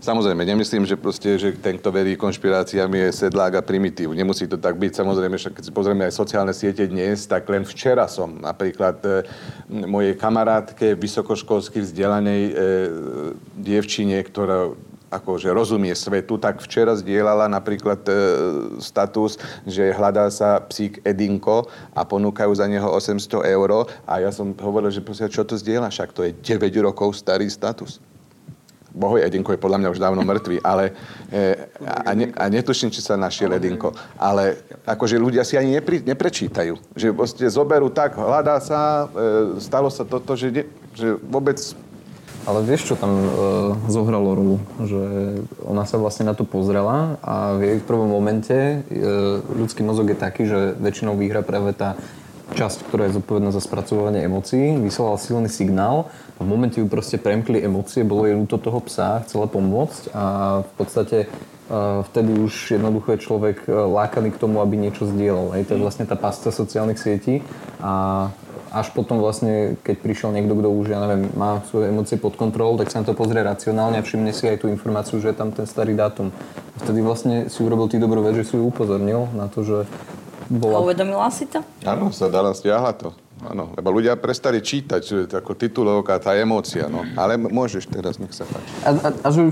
Samozrejme, 0.00 0.48
nemyslím, 0.48 0.88
že, 0.88 0.96
proste, 0.96 1.36
že 1.36 1.52
ten, 1.60 1.76
kto 1.76 1.92
verí 1.92 2.16
konšpiráciám, 2.16 2.88
je 2.88 3.20
sedlák 3.20 3.60
a 3.60 3.62
primitív. 3.62 4.16
Nemusí 4.16 4.48
to 4.48 4.56
tak 4.56 4.80
byť. 4.80 4.96
Samozrejme, 4.96 5.36
keď 5.36 5.60
si 5.60 5.76
pozrieme 5.76 6.08
aj 6.08 6.16
sociálne 6.16 6.56
siete 6.56 6.88
dnes, 6.88 7.28
tak 7.28 7.44
len 7.52 7.68
včera 7.68 8.08
som 8.08 8.40
napríklad 8.40 8.96
e, 9.04 9.28
mojej 9.68 10.16
kamarátke, 10.16 10.96
vysokoškolsky 10.96 11.84
vzdelanej 11.84 12.42
e, 12.48 12.52
dievčine, 13.60 14.24
ktorá 14.24 14.72
akože 15.12 15.52
rozumie 15.52 15.92
svetu, 15.92 16.40
tak 16.40 16.64
včera 16.64 16.96
zdieľala 16.96 17.52
napríklad 17.52 18.00
e, 18.08 18.12
status, 18.80 19.36
že 19.68 19.92
hľadá 19.92 20.32
sa 20.32 20.64
psík 20.64 21.04
Edinko 21.04 21.68
a 21.92 22.08
ponúkajú 22.08 22.56
za 22.56 22.64
neho 22.64 22.88
800 22.88 23.52
eur. 23.52 23.84
A 24.08 24.24
ja 24.24 24.32
som 24.32 24.56
hovoril, 24.56 24.88
že 24.88 25.04
čo 25.28 25.44
to 25.44 25.60
zdieľa, 25.60 25.92
však 25.92 26.16
to 26.16 26.24
je 26.24 26.32
9 26.56 26.72
rokov 26.80 27.20
starý 27.20 27.52
status. 27.52 28.00
Bohoj 28.90 29.22
Edinko 29.22 29.54
je 29.54 29.62
podľa 29.62 29.78
mňa 29.82 29.92
už 29.94 30.02
dávno 30.02 30.22
mŕtvý, 30.26 30.62
ale 30.66 30.94
e, 31.30 31.54
a, 31.86 32.10
ne, 32.14 32.34
a 32.34 32.44
netuším, 32.50 32.90
či 32.90 33.00
sa 33.02 33.14
našiel 33.14 33.54
Edinko. 33.54 33.94
Ale 34.18 34.58
akože 34.86 35.16
ľudia 35.16 35.46
si 35.46 35.54
ani 35.54 35.78
nepri, 35.78 36.02
neprečítajú. 36.02 36.74
Že 36.98 37.08
vlastne 37.14 37.46
zoberú 37.46 37.90
tak, 37.90 38.18
hľadá 38.18 38.58
sa, 38.58 39.06
e, 39.10 39.62
stalo 39.62 39.88
sa 39.88 40.02
toto, 40.02 40.34
že, 40.34 40.50
ne, 40.50 40.64
že 40.94 41.14
vôbec... 41.22 41.58
Ale 42.48 42.64
vieš, 42.64 42.88
čo 42.88 42.94
tam 42.96 43.12
e, 43.12 43.28
zohralo 43.92 44.32
rolu? 44.32 44.56
Že 44.80 45.02
ona 45.60 45.84
sa 45.84 46.00
vlastne 46.00 46.24
na 46.24 46.32
to 46.32 46.48
pozrela 46.48 47.20
a 47.20 47.52
v 47.60 47.68
jej 47.68 47.78
prvom 47.84 48.08
momente 48.08 48.56
e, 48.56 48.76
ľudský 49.44 49.84
mozog 49.84 50.08
je 50.08 50.16
taký, 50.16 50.48
že 50.48 50.72
väčšinou 50.80 51.20
vyhra 51.20 51.44
práve 51.44 51.76
tá 51.76 52.00
časť, 52.54 52.88
ktorá 52.90 53.08
je 53.08 53.16
zodpovedná 53.20 53.50
za 53.54 53.62
spracovanie 53.62 54.26
emócií, 54.26 54.76
vysielala 54.78 55.18
silný 55.18 55.48
signál 55.50 56.10
a 56.36 56.40
v 56.42 56.48
momente 56.48 56.78
ju 56.78 56.86
proste 56.90 57.16
premkli 57.16 57.62
emócie, 57.62 58.06
bolo 58.06 58.26
jej 58.26 58.36
ľúto 58.36 58.58
toho 58.58 58.80
psa, 58.84 59.22
chcela 59.26 59.46
pomôcť 59.46 60.02
a 60.14 60.24
v 60.66 60.72
podstate 60.74 61.30
vtedy 62.10 62.34
už 62.34 62.74
jednoducho 62.74 63.14
je 63.14 63.18
človek 63.22 63.56
e, 63.62 63.70
lákaný 63.70 64.34
k 64.34 64.40
tomu, 64.42 64.58
aby 64.58 64.74
niečo 64.74 65.06
zdieľal. 65.06 65.54
Hej. 65.54 65.70
To 65.70 65.78
je 65.78 65.82
vlastne 65.86 66.02
tá 66.02 66.18
pasta 66.18 66.50
sociálnych 66.50 66.98
sietí 66.98 67.46
a 67.78 68.26
až 68.70 68.94
potom 68.94 69.18
vlastne, 69.18 69.74
keď 69.82 69.96
prišiel 69.98 70.30
niekto, 70.30 70.54
kto 70.54 70.68
už, 70.70 70.94
ja 70.94 71.02
neviem, 71.02 71.26
má 71.34 71.58
svoje 71.66 71.90
emócie 71.90 72.14
pod 72.14 72.38
kontrolou, 72.38 72.78
tak 72.78 72.90
sa 72.90 73.02
na 73.02 73.06
to 73.06 73.18
pozrie 73.18 73.42
racionálne 73.42 73.98
a 73.98 74.06
všimne 74.06 74.30
si 74.30 74.46
aj 74.46 74.62
tú 74.62 74.66
informáciu, 74.70 75.18
že 75.18 75.34
je 75.34 75.38
tam 75.38 75.50
ten 75.50 75.66
starý 75.66 75.98
dátum. 75.98 76.30
Vtedy 76.78 77.02
vlastne 77.02 77.50
si 77.50 77.58
urobil 77.66 77.90
ty 77.90 77.98
dobrú 77.98 78.22
vec, 78.22 78.38
že 78.38 78.46
si 78.46 78.54
ju 78.54 78.70
upozornil 78.70 79.26
na 79.34 79.50
to, 79.50 79.66
že 79.66 79.90
bola... 80.50 80.82
A 80.82 80.84
uvedomila 80.84 81.30
si 81.30 81.46
to? 81.46 81.62
Áno, 81.86 82.10
sa 82.10 82.26
dala, 82.26 82.50
stiahla 82.50 82.92
to. 82.98 83.14
Áno, 83.40 83.72
lebo 83.72 83.88
ľudia 83.88 84.20
prestali 84.20 84.60
čítať, 84.60 85.00
že 85.00 85.16
ako 85.32 85.56
titulovka, 85.56 86.20
tá 86.20 86.36
emócia, 86.36 86.92
no. 86.92 87.08
Ale 87.16 87.40
môžeš 87.40 87.88
teraz, 87.88 88.20
nech 88.20 88.36
sa 88.36 88.44
páči. 88.44 88.68
A, 88.84 88.90
a, 88.92 89.08
a 89.16 89.28
že 89.32 89.48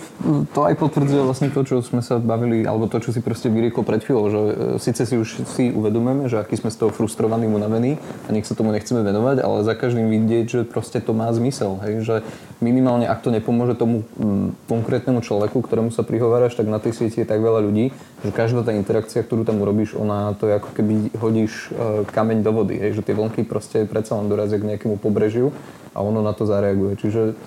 to 0.52 0.60
aj 0.68 0.76
potvrdzuje 0.76 1.22
vlastne 1.24 1.48
to, 1.48 1.64
čo 1.64 1.80
sme 1.80 2.04
sa 2.04 2.20
bavili, 2.20 2.68
alebo 2.68 2.84
to, 2.84 3.00
čo 3.00 3.16
si 3.16 3.24
proste 3.24 3.48
vyriekol 3.48 3.88
pred 3.88 4.04
chvíľou, 4.04 4.26
že 4.28 4.40
e, 4.44 4.54
síce 4.76 5.08
si 5.08 5.16
už 5.16 5.48
si 5.48 5.72
uvedomujeme, 5.72 6.28
že 6.28 6.36
aký 6.36 6.60
sme 6.60 6.68
z 6.68 6.84
toho 6.84 6.92
frustrovaní, 6.92 7.48
unavení 7.48 7.96
a 8.28 8.36
nech 8.36 8.44
sa 8.44 8.52
tomu 8.52 8.76
nechceme 8.76 9.00
venovať, 9.00 9.40
ale 9.40 9.64
za 9.64 9.72
každým 9.72 10.12
vidieť, 10.12 10.44
že 10.44 10.60
proste 10.68 11.00
to 11.00 11.16
má 11.16 11.32
zmysel, 11.32 11.80
hej, 11.80 12.04
že 12.04 12.16
minimálne 12.60 13.08
ak 13.08 13.24
to 13.24 13.32
nepomôže 13.32 13.72
tomu 13.72 14.04
m, 14.20 14.52
konkrétnemu 14.68 15.24
človeku, 15.24 15.64
ktorému 15.64 15.96
sa 15.96 16.04
prihováraš, 16.04 16.60
tak 16.60 16.68
na 16.68 16.76
tej 16.76 16.92
sieti 16.92 17.24
je 17.24 17.28
tak 17.28 17.40
veľa 17.40 17.64
ľudí, 17.64 17.96
že 18.18 18.34
každá 18.34 18.66
tá 18.66 18.74
interakcia, 18.74 19.22
ktorú 19.22 19.46
tam 19.46 19.62
urobíš, 19.62 19.94
ona 19.94 20.34
to 20.34 20.50
je 20.50 20.58
ako 20.58 20.70
keby 20.74 21.14
hodíš 21.22 21.70
e, 21.70 22.02
kameň 22.10 22.38
do 22.42 22.50
vody, 22.50 22.74
hej, 22.74 22.98
že 22.98 23.06
tie 23.06 23.14
vlnky 23.14 23.46
proste 23.46 23.86
predsa 23.86 24.18
len 24.18 24.26
dorazia 24.26 24.58
k 24.58 24.74
nejakému 24.74 24.98
pobrežiu 24.98 25.54
a 25.94 26.02
ono 26.02 26.18
na 26.18 26.34
to 26.34 26.42
zareaguje. 26.42 26.98
Čiže 26.98 27.38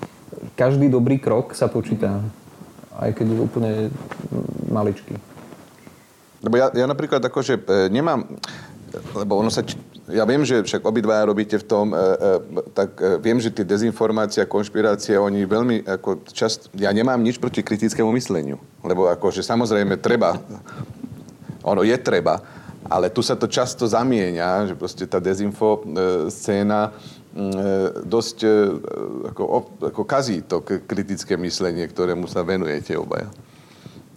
každý 0.56 0.88
dobrý 0.88 1.20
krok 1.20 1.52
sa 1.52 1.68
počíta, 1.68 2.24
aj 2.96 3.20
keď 3.20 3.26
je 3.36 3.40
úplne 3.44 3.72
maličký. 4.72 5.20
Lebo 6.42 6.56
ja, 6.56 6.72
ja 6.72 6.88
napríklad 6.88 7.20
akože 7.20 7.68
e, 7.68 7.92
nemám, 7.92 8.26
lebo 9.16 9.44
ono 9.44 9.52
sa, 9.52 9.68
ja 10.10 10.26
viem, 10.26 10.42
že 10.42 10.66
však 10.66 10.82
obidvaja 10.82 11.30
robíte 11.30 11.62
v 11.62 11.66
tom, 11.66 11.94
e, 11.94 11.98
e, 11.98 12.38
tak 12.74 12.98
e, 12.98 13.22
viem, 13.22 13.38
že 13.38 13.54
tie 13.54 13.62
dezinformácie 13.62 14.42
a 14.42 14.50
konšpirácie, 14.50 15.20
oni 15.20 15.46
veľmi 15.46 15.86
ako 15.86 16.26
čast, 16.34 16.74
ja 16.74 16.90
nemám 16.90 17.22
nič 17.22 17.38
proti 17.38 17.62
kritickému 17.62 18.10
mysleniu, 18.18 18.58
lebo 18.82 19.06
akože 19.14 19.46
samozrejme 19.46 20.02
treba, 20.02 20.42
ono 21.62 21.86
je 21.86 21.98
treba, 22.02 22.42
ale 22.90 23.14
tu 23.14 23.22
sa 23.22 23.38
to 23.38 23.46
často 23.46 23.86
zamieňa, 23.86 24.74
že 24.74 24.76
proste 24.76 25.06
tá 25.06 25.22
dezinfo 25.22 25.80
e, 25.80 25.82
scéna 26.34 26.90
e, 26.90 26.92
dosť 28.04 28.38
e, 28.44 28.50
ako, 29.32 29.44
ako 29.94 30.02
kazí 30.04 30.42
to 30.42 30.60
kritické 30.66 31.38
myslenie, 31.38 31.86
ktorému 31.86 32.26
sa 32.26 32.42
venujete 32.42 32.98
obaja. 32.98 33.30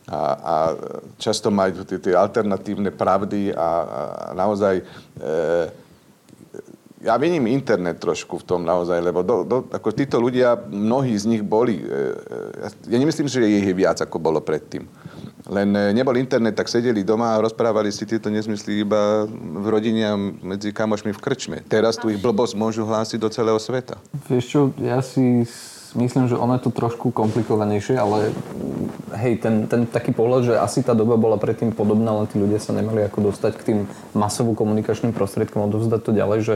A, 0.04 0.20
a 0.36 0.54
často 1.16 1.48
majú 1.48 1.80
tie, 1.88 2.12
alternatívne 2.12 2.92
pravdy 2.92 3.56
a, 3.56 3.56
a 3.56 3.70
naozaj... 4.36 4.84
E, 5.16 5.82
ja 7.04 7.20
vidím 7.20 7.52
internet 7.52 8.00
trošku 8.00 8.40
v 8.40 8.48
tom 8.48 8.64
naozaj, 8.64 8.96
lebo 8.96 9.20
do, 9.20 9.44
do, 9.44 9.56
ako 9.68 9.92
títo 9.92 10.16
ľudia, 10.16 10.56
mnohí 10.56 11.12
z 11.16 11.24
nich 11.28 11.42
boli... 11.44 11.80
E, 11.80 12.68
ja 12.88 12.96
nemyslím, 13.00 13.28
že 13.28 13.44
ich 13.44 13.64
je 13.64 13.76
viac, 13.76 14.00
ako 14.00 14.16
bolo 14.20 14.40
predtým. 14.44 14.88
Len 15.48 15.68
e, 15.76 15.92
nebol 15.92 16.16
internet, 16.16 16.56
tak 16.56 16.72
sedeli 16.72 17.04
doma 17.04 17.36
a 17.36 17.44
rozprávali 17.44 17.92
si 17.92 18.08
tieto 18.08 18.32
nezmysly 18.32 18.84
iba 18.84 19.28
v 19.28 19.66
rodine 19.68 20.02
a 20.08 20.16
medzi 20.20 20.72
kamošmi 20.72 21.12
v 21.12 21.20
krčme. 21.20 21.56
Teraz 21.68 22.00
tu 22.00 22.08
ich 22.08 22.20
blbosť 22.20 22.56
môžu 22.56 22.88
hlásiť 22.88 23.20
do 23.20 23.28
celého 23.28 23.60
sveta. 23.60 24.00
Vieš 24.28 24.44
čo, 24.48 24.60
ja 24.80 25.04
si 25.04 25.44
myslím, 25.94 26.26
že 26.26 26.38
ono 26.38 26.58
je 26.58 26.66
to 26.66 26.70
trošku 26.74 27.14
komplikovanejšie, 27.14 27.96
ale 27.98 28.34
hej, 29.14 29.38
ten, 29.40 29.70
ten 29.70 29.86
taký 29.86 30.10
pohľad, 30.10 30.42
že 30.42 30.54
asi 30.58 30.82
tá 30.82 30.92
doba 30.92 31.14
bola 31.14 31.38
predtým 31.38 31.70
podobná, 31.70 32.10
len 32.14 32.26
tí 32.26 32.38
ľudia 32.38 32.58
sa 32.58 32.74
nemali 32.74 33.06
ako 33.06 33.30
dostať 33.30 33.52
k 33.56 33.66
tým 33.66 33.78
masovo 34.12 34.52
komunikačným 34.58 35.14
prostriedkom, 35.14 35.70
odovzdať 35.70 36.00
to 36.02 36.12
ďalej, 36.12 36.38
že 36.42 36.54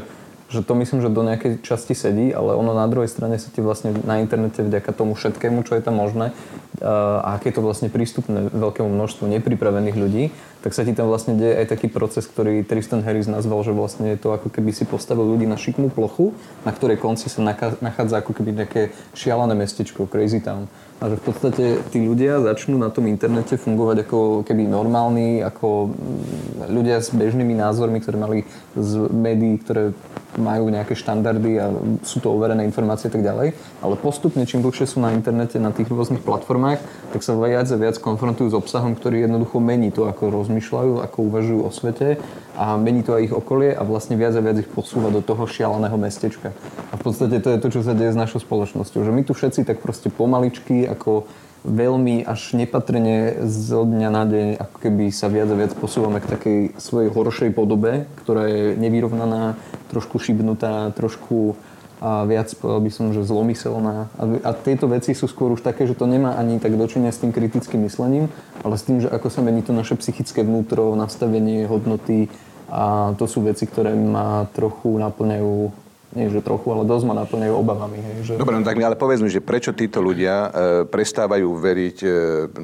že 0.48 0.64
to 0.64 0.72
myslím, 0.80 1.04
že 1.04 1.12
do 1.12 1.20
nejakej 1.20 1.60
časti 1.60 1.92
sedí, 1.92 2.32
ale 2.32 2.56
ono 2.56 2.72
na 2.72 2.88
druhej 2.88 3.08
strane 3.08 3.36
sa 3.36 3.52
ti 3.52 3.60
vlastne 3.60 3.92
na 4.04 4.24
internete 4.24 4.64
vďaka 4.64 4.96
tomu 4.96 5.12
všetkému, 5.12 5.60
čo 5.68 5.76
je 5.76 5.84
tam 5.84 6.00
možné 6.00 6.32
a 6.80 7.36
aké 7.36 7.50
je 7.50 7.58
to 7.58 7.62
vlastne 7.66 7.90
prístupné 7.90 8.54
veľkému 8.54 8.86
množstvu 8.86 9.26
nepripravených 9.26 9.96
ľudí, 9.98 10.24
tak 10.62 10.74
sa 10.74 10.86
ti 10.86 10.94
tam 10.94 11.10
vlastne 11.10 11.34
deje 11.34 11.58
aj 11.64 11.66
taký 11.74 11.90
proces, 11.90 12.26
ktorý 12.26 12.62
Tristan 12.62 13.02
Harris 13.02 13.26
nazval, 13.26 13.62
že 13.66 13.74
vlastne 13.74 14.14
je 14.14 14.18
to 14.18 14.30
ako 14.30 14.50
keby 14.50 14.70
si 14.70 14.86
postavil 14.86 15.26
ľudí 15.26 15.46
na 15.46 15.58
šikmú 15.58 15.90
plochu, 15.90 16.34
na 16.62 16.70
ktorej 16.70 17.02
konci 17.02 17.26
sa 17.26 17.42
nachádza 17.82 18.22
ako 18.22 18.30
keby 18.34 18.62
nejaké 18.62 18.94
šialené 19.14 19.58
mestečko, 19.58 20.06
crazy 20.06 20.38
town. 20.38 20.70
A 20.98 21.14
že 21.14 21.14
v 21.14 21.24
podstate 21.30 21.64
tí 21.94 22.02
ľudia 22.02 22.42
začnú 22.42 22.74
na 22.74 22.90
tom 22.90 23.06
internete 23.06 23.54
fungovať 23.54 24.02
ako 24.02 24.18
keby 24.42 24.66
normálni, 24.66 25.38
ako 25.46 25.94
mm, 25.94 26.74
ľudia 26.74 26.98
s 26.98 27.14
bežnými 27.14 27.54
názormi, 27.54 28.02
ktoré 28.02 28.18
mali 28.18 28.38
z 28.74 29.06
médií, 29.06 29.62
ktoré 29.62 29.94
majú 30.38 30.70
nejaké 30.72 30.94
štandardy 30.94 31.52
a 31.58 31.66
sú 32.06 32.22
to 32.22 32.32
overené 32.32 32.64
informácie 32.64 33.10
a 33.10 33.12
tak 33.12 33.26
ďalej. 33.26 33.52
Ale 33.82 33.94
postupne, 33.98 34.46
čím 34.46 34.64
dlhšie 34.64 34.86
sú 34.86 35.02
na 35.02 35.12
internete, 35.12 35.58
na 35.58 35.74
tých 35.74 35.90
rôznych 35.90 36.22
platformách, 36.22 36.80
tak 37.12 37.20
sa 37.20 37.36
viac 37.36 37.68
a 37.68 37.76
viac 37.76 37.98
konfrontujú 37.98 38.54
s 38.54 38.58
obsahom, 38.58 38.94
ktorý 38.96 39.26
jednoducho 39.26 39.58
mení 39.58 39.90
to, 39.90 40.06
ako 40.06 40.30
rozmýšľajú, 40.30 41.02
ako 41.02 41.18
uvažujú 41.26 41.60
o 41.66 41.70
svete 41.74 42.22
a 42.58 42.74
mení 42.74 43.06
to 43.06 43.14
aj 43.14 43.30
ich 43.30 43.34
okolie 43.34 43.70
a 43.74 43.82
vlastne 43.86 44.18
viac 44.18 44.34
a 44.34 44.42
viac 44.42 44.58
ich 44.58 44.70
posúva 44.70 45.14
do 45.14 45.22
toho 45.22 45.46
šialeného 45.46 45.94
mestečka. 45.94 46.50
A 46.90 46.94
v 46.98 47.02
podstate 47.02 47.38
to 47.38 47.54
je 47.54 47.62
to, 47.62 47.68
čo 47.70 47.80
sa 47.86 47.94
deje 47.94 48.14
s 48.14 48.18
našou 48.18 48.42
spoločnosťou. 48.42 49.06
Že 49.06 49.12
my 49.14 49.22
tu 49.22 49.32
všetci 49.34 49.62
tak 49.62 49.78
proste 49.78 50.10
pomaličky, 50.10 50.86
ako 50.86 51.26
veľmi 51.66 52.22
až 52.22 52.54
nepatrne 52.54 53.46
z 53.46 53.68
dňa 53.74 54.08
na 54.12 54.24
deň 54.26 54.48
ako 54.62 54.76
keby 54.78 55.04
sa 55.10 55.26
viac 55.26 55.50
a 55.50 55.58
viac 55.58 55.72
posúvame 55.74 56.22
k 56.22 56.30
takej 56.30 56.58
svojej 56.78 57.10
horšej 57.10 57.50
podobe, 57.54 58.06
ktorá 58.22 58.46
je 58.46 58.64
nevyrovnaná, 58.78 59.58
trošku 59.90 60.22
šibnutá, 60.22 60.94
trošku 60.94 61.58
a 61.98 62.22
viac 62.30 62.46
povedal 62.54 62.82
by 62.86 62.90
som, 62.94 63.06
že 63.10 63.26
zlomyselná. 63.26 64.06
A, 64.14 64.22
a 64.46 64.50
tieto 64.54 64.86
veci 64.86 65.18
sú 65.18 65.26
skôr 65.26 65.50
už 65.50 65.66
také, 65.66 65.82
že 65.82 65.98
to 65.98 66.06
nemá 66.06 66.38
ani 66.38 66.62
tak 66.62 66.78
dočenia 66.78 67.10
s 67.10 67.18
tým 67.18 67.34
kritickým 67.34 67.90
myslením, 67.90 68.30
ale 68.62 68.78
s 68.78 68.86
tým, 68.86 69.02
že 69.02 69.10
ako 69.10 69.26
sa 69.34 69.42
mení 69.42 69.66
to 69.66 69.74
naše 69.74 69.98
psychické 69.98 70.46
vnútro, 70.46 70.94
nastavenie, 70.94 71.66
hodnoty 71.66 72.30
a 72.70 73.14
to 73.18 73.26
sú 73.26 73.42
veci, 73.42 73.66
ktoré 73.66 73.98
ma 73.98 74.46
trochu 74.54 74.94
naplňajú 74.94 75.87
nie 76.16 76.32
že 76.32 76.40
trochu, 76.40 76.72
ale 76.72 76.88
dosť 76.88 77.04
ma 77.04 77.14
naplňajú 77.20 77.54
obavami. 77.54 77.98
Hej, 78.00 78.16
že... 78.24 78.32
Dobre, 78.40 78.56
no 78.56 78.64
tak 78.64 78.80
ale 78.80 78.96
povedz 78.96 79.20
mi, 79.20 79.28
že 79.28 79.44
prečo 79.44 79.76
títo 79.76 80.00
ľudia 80.00 80.34
e, 80.34 80.48
prestávajú 80.88 81.48
veriť 81.52 81.98
e, 82.00 82.08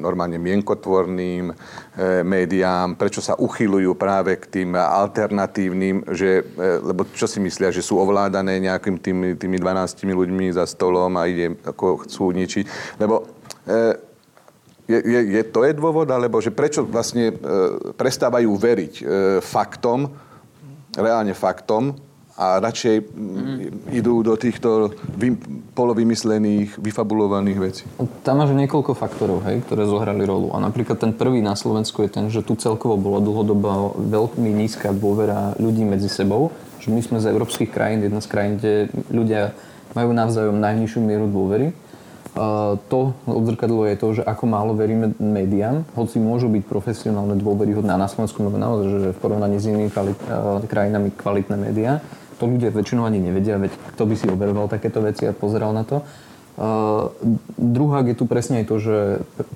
normálne 0.01 0.41
mienkotvorným 0.41 1.53
e, 1.53 1.53
médiám, 2.25 2.97
prečo 2.97 3.21
sa 3.21 3.37
uchylujú 3.37 3.93
práve 3.93 4.41
k 4.41 4.49
tým 4.49 4.73
alternatívnym, 4.73 6.09
že, 6.09 6.41
e, 6.41 6.81
lebo 6.81 7.05
čo 7.13 7.29
si 7.29 7.37
myslia, 7.37 7.69
že 7.69 7.85
sú 7.85 8.01
ovládané 8.01 8.57
nejakým 8.57 8.97
tými, 8.97 9.37
tými 9.37 9.61
12 9.61 10.09
ľuďmi 10.09 10.49
za 10.49 10.65
stolom 10.65 11.13
a 11.13 11.29
ide, 11.29 11.53
ako 11.69 12.09
chcú 12.09 12.33
ničiť. 12.33 12.97
Lebo 12.97 13.29
e, 13.69 14.15
je, 14.85 14.99
je, 15.01 15.21
je, 15.37 15.41
to 15.49 15.65
je 15.65 15.73
dôvod, 15.73 16.05
alebo 16.09 16.37
že 16.41 16.53
prečo 16.53 16.85
vlastne 16.85 17.29
e, 17.29 17.35
prestávajú 17.93 18.49
veriť 18.53 18.93
e, 19.01 19.03
faktom, 19.41 20.13
reálne 20.93 21.33
faktom, 21.33 21.97
a 22.35 22.59
radšej 22.59 22.95
mm. 22.99 23.95
idú 23.95 24.19
do 24.19 24.35
týchto 24.35 24.91
vy, 25.15 25.39
polovymyslených, 25.71 26.75
vyfabulovaných 26.83 27.59
vecí. 27.63 27.83
Tam 28.27 28.43
máš 28.43 28.51
niekoľko 28.51 28.91
faktorov, 28.91 29.47
hej, 29.47 29.63
ktoré 29.63 29.87
zohrali 29.87 30.27
rolu. 30.27 30.51
A 30.51 30.59
napríklad 30.59 30.99
ten 30.99 31.15
prvý 31.15 31.39
na 31.39 31.55
Slovensku 31.55 32.03
je 32.03 32.11
ten, 32.11 32.27
že 32.27 32.43
tu 32.43 32.59
celkovo 32.59 32.99
bola 32.99 33.23
dlhodobo 33.23 33.95
veľmi 33.95 34.51
nízka 34.51 34.91
dôvera 34.91 35.55
ľudí 35.55 35.87
medzi 35.87 36.11
sebou. 36.11 36.51
Že 36.83 36.91
my 36.91 37.01
sme 37.07 37.17
z 37.23 37.31
európskych 37.31 37.71
krajín, 37.71 38.03
jedna 38.03 38.19
z 38.19 38.27
krajín, 38.27 38.59
kde 38.59 38.91
ľudia 39.07 39.55
majú 39.95 40.11
navzájom 40.11 40.59
najnižšiu 40.59 40.99
mieru 40.99 41.31
dôvery. 41.31 41.71
Uh, 42.35 42.75
to 42.91 43.15
odzrkadlo 43.23 43.87
je 43.87 43.95
to, 43.95 44.07
že 44.19 44.27
ako 44.27 44.43
málo 44.43 44.75
veríme 44.75 45.15
médiám, 45.23 45.87
hoci 45.95 46.19
môžu 46.19 46.51
byť 46.51 46.67
profesionálne 46.67 47.39
dôveryhodné 47.39 47.95
a 47.95 48.03
na 48.03 48.11
Slovensku 48.11 48.43
máme 48.43 48.59
naozaj, 48.59 48.87
že 48.91 49.09
v 49.15 49.21
porovnaní 49.23 49.55
s 49.55 49.71
inými 49.71 49.87
kvalit, 49.87 50.19
uh, 50.27 50.59
krajinami 50.67 51.15
kvalitné 51.15 51.55
médiá 51.55 52.03
to 52.39 52.45
ľudia 52.47 52.71
väčšinou 52.71 53.07
ani 53.07 53.19
nevedia, 53.19 53.59
veď 53.59 53.71
kto 53.95 54.03
by 54.05 54.15
si 54.15 54.25
overoval 54.27 54.67
takéto 54.67 54.99
veci 54.99 55.25
a 55.25 55.35
pozeral 55.35 55.71
na 55.71 55.83
to. 55.87 56.03
Uh, 56.55 57.11
druhá 57.59 57.99
je 58.07 58.15
tu 58.15 58.23
presne 58.23 58.63
aj 58.63 58.71
to, 58.71 58.79
že 58.79 58.95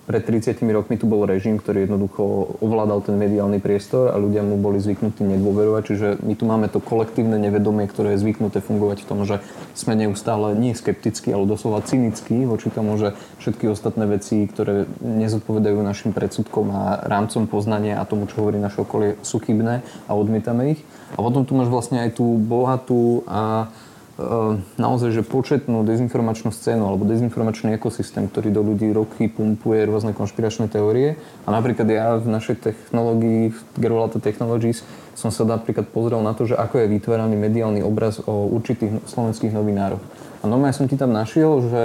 pred 0.04 0.20
30 0.20 0.60
rokmi 0.68 1.00
tu 1.00 1.08
bol 1.08 1.24
režim, 1.24 1.56
ktorý 1.56 1.88
jednoducho 1.88 2.60
ovládal 2.60 3.08
ten 3.08 3.16
mediálny 3.16 3.64
priestor 3.64 4.12
a 4.12 4.20
ľudia 4.20 4.44
mu 4.44 4.60
boli 4.60 4.84
zvyknutí 4.84 5.24
nedôverovať. 5.24 5.84
Čiže 5.88 6.08
my 6.20 6.36
tu 6.36 6.44
máme 6.44 6.68
to 6.68 6.84
kolektívne 6.84 7.40
nevedomie, 7.40 7.88
ktoré 7.88 8.20
je 8.20 8.28
zvyknuté 8.28 8.60
fungovať 8.60 9.08
v 9.08 9.08
tom, 9.08 9.24
že 9.24 9.40
sme 9.80 9.96
neustále 9.96 10.60
nie 10.60 10.76
skeptickí, 10.76 11.32
ale 11.32 11.48
doslova 11.48 11.80
cynickí 11.88 12.44
voči 12.44 12.68
tomu, 12.68 13.00
že 13.00 13.16
všetky 13.40 13.72
ostatné 13.72 14.04
veci, 14.04 14.44
ktoré 14.44 14.84
nezodpovedajú 15.00 15.80
našim 15.80 16.12
predsudkom 16.12 16.68
a 16.76 17.00
rámcom 17.08 17.48
poznania 17.48 18.04
a 18.04 18.04
tomu, 18.04 18.28
čo 18.28 18.44
hovorí 18.44 18.60
naše 18.60 18.84
okolie, 18.84 19.16
sú 19.24 19.40
chybné 19.40 19.88
a 20.04 20.12
odmietame 20.20 20.76
ich. 20.76 20.84
A 21.14 21.20
potom 21.22 21.46
tu 21.46 21.58
máš 21.58 21.72
vlastne 21.72 22.04
aj 22.04 22.20
tú 22.20 22.38
bohatú 22.38 23.26
a 23.26 23.72
Ehm, 24.20 24.68
naozaj, 24.76 25.16
že 25.16 25.24
početnú 25.24 25.88
dezinformačnú 25.88 26.52
scénu 26.52 26.84
alebo 26.84 27.08
dezinformačný 27.08 27.80
ekosystém, 27.80 28.28
ktorý 28.28 28.52
do 28.52 28.60
ľudí 28.60 28.92
roky 28.92 29.32
pumpuje 29.32 29.88
rôzne 29.88 30.12
konšpiračné 30.12 30.68
teórie. 30.68 31.16
A 31.48 31.56
napríklad 31.56 31.88
ja 31.88 32.20
v 32.20 32.28
našej 32.28 32.60
technológii, 32.60 33.56
v 33.56 33.60
Gerolata 33.80 34.20
Technologies, 34.20 34.84
som 35.16 35.32
sa 35.32 35.48
napríklad 35.48 35.88
pozrel 35.88 36.20
na 36.20 36.36
to, 36.36 36.44
že 36.52 36.60
ako 36.60 36.84
je 36.84 36.92
vytváraný 37.00 37.40
mediálny 37.40 37.80
obraz 37.80 38.20
o 38.20 38.52
určitých 38.52 39.08
slovenských 39.08 39.56
novinároch. 39.56 40.04
A 40.44 40.52
normálne 40.52 40.76
som 40.76 40.88
ti 40.88 41.00
tam 41.00 41.16
našiel, 41.16 41.64
že 41.72 41.84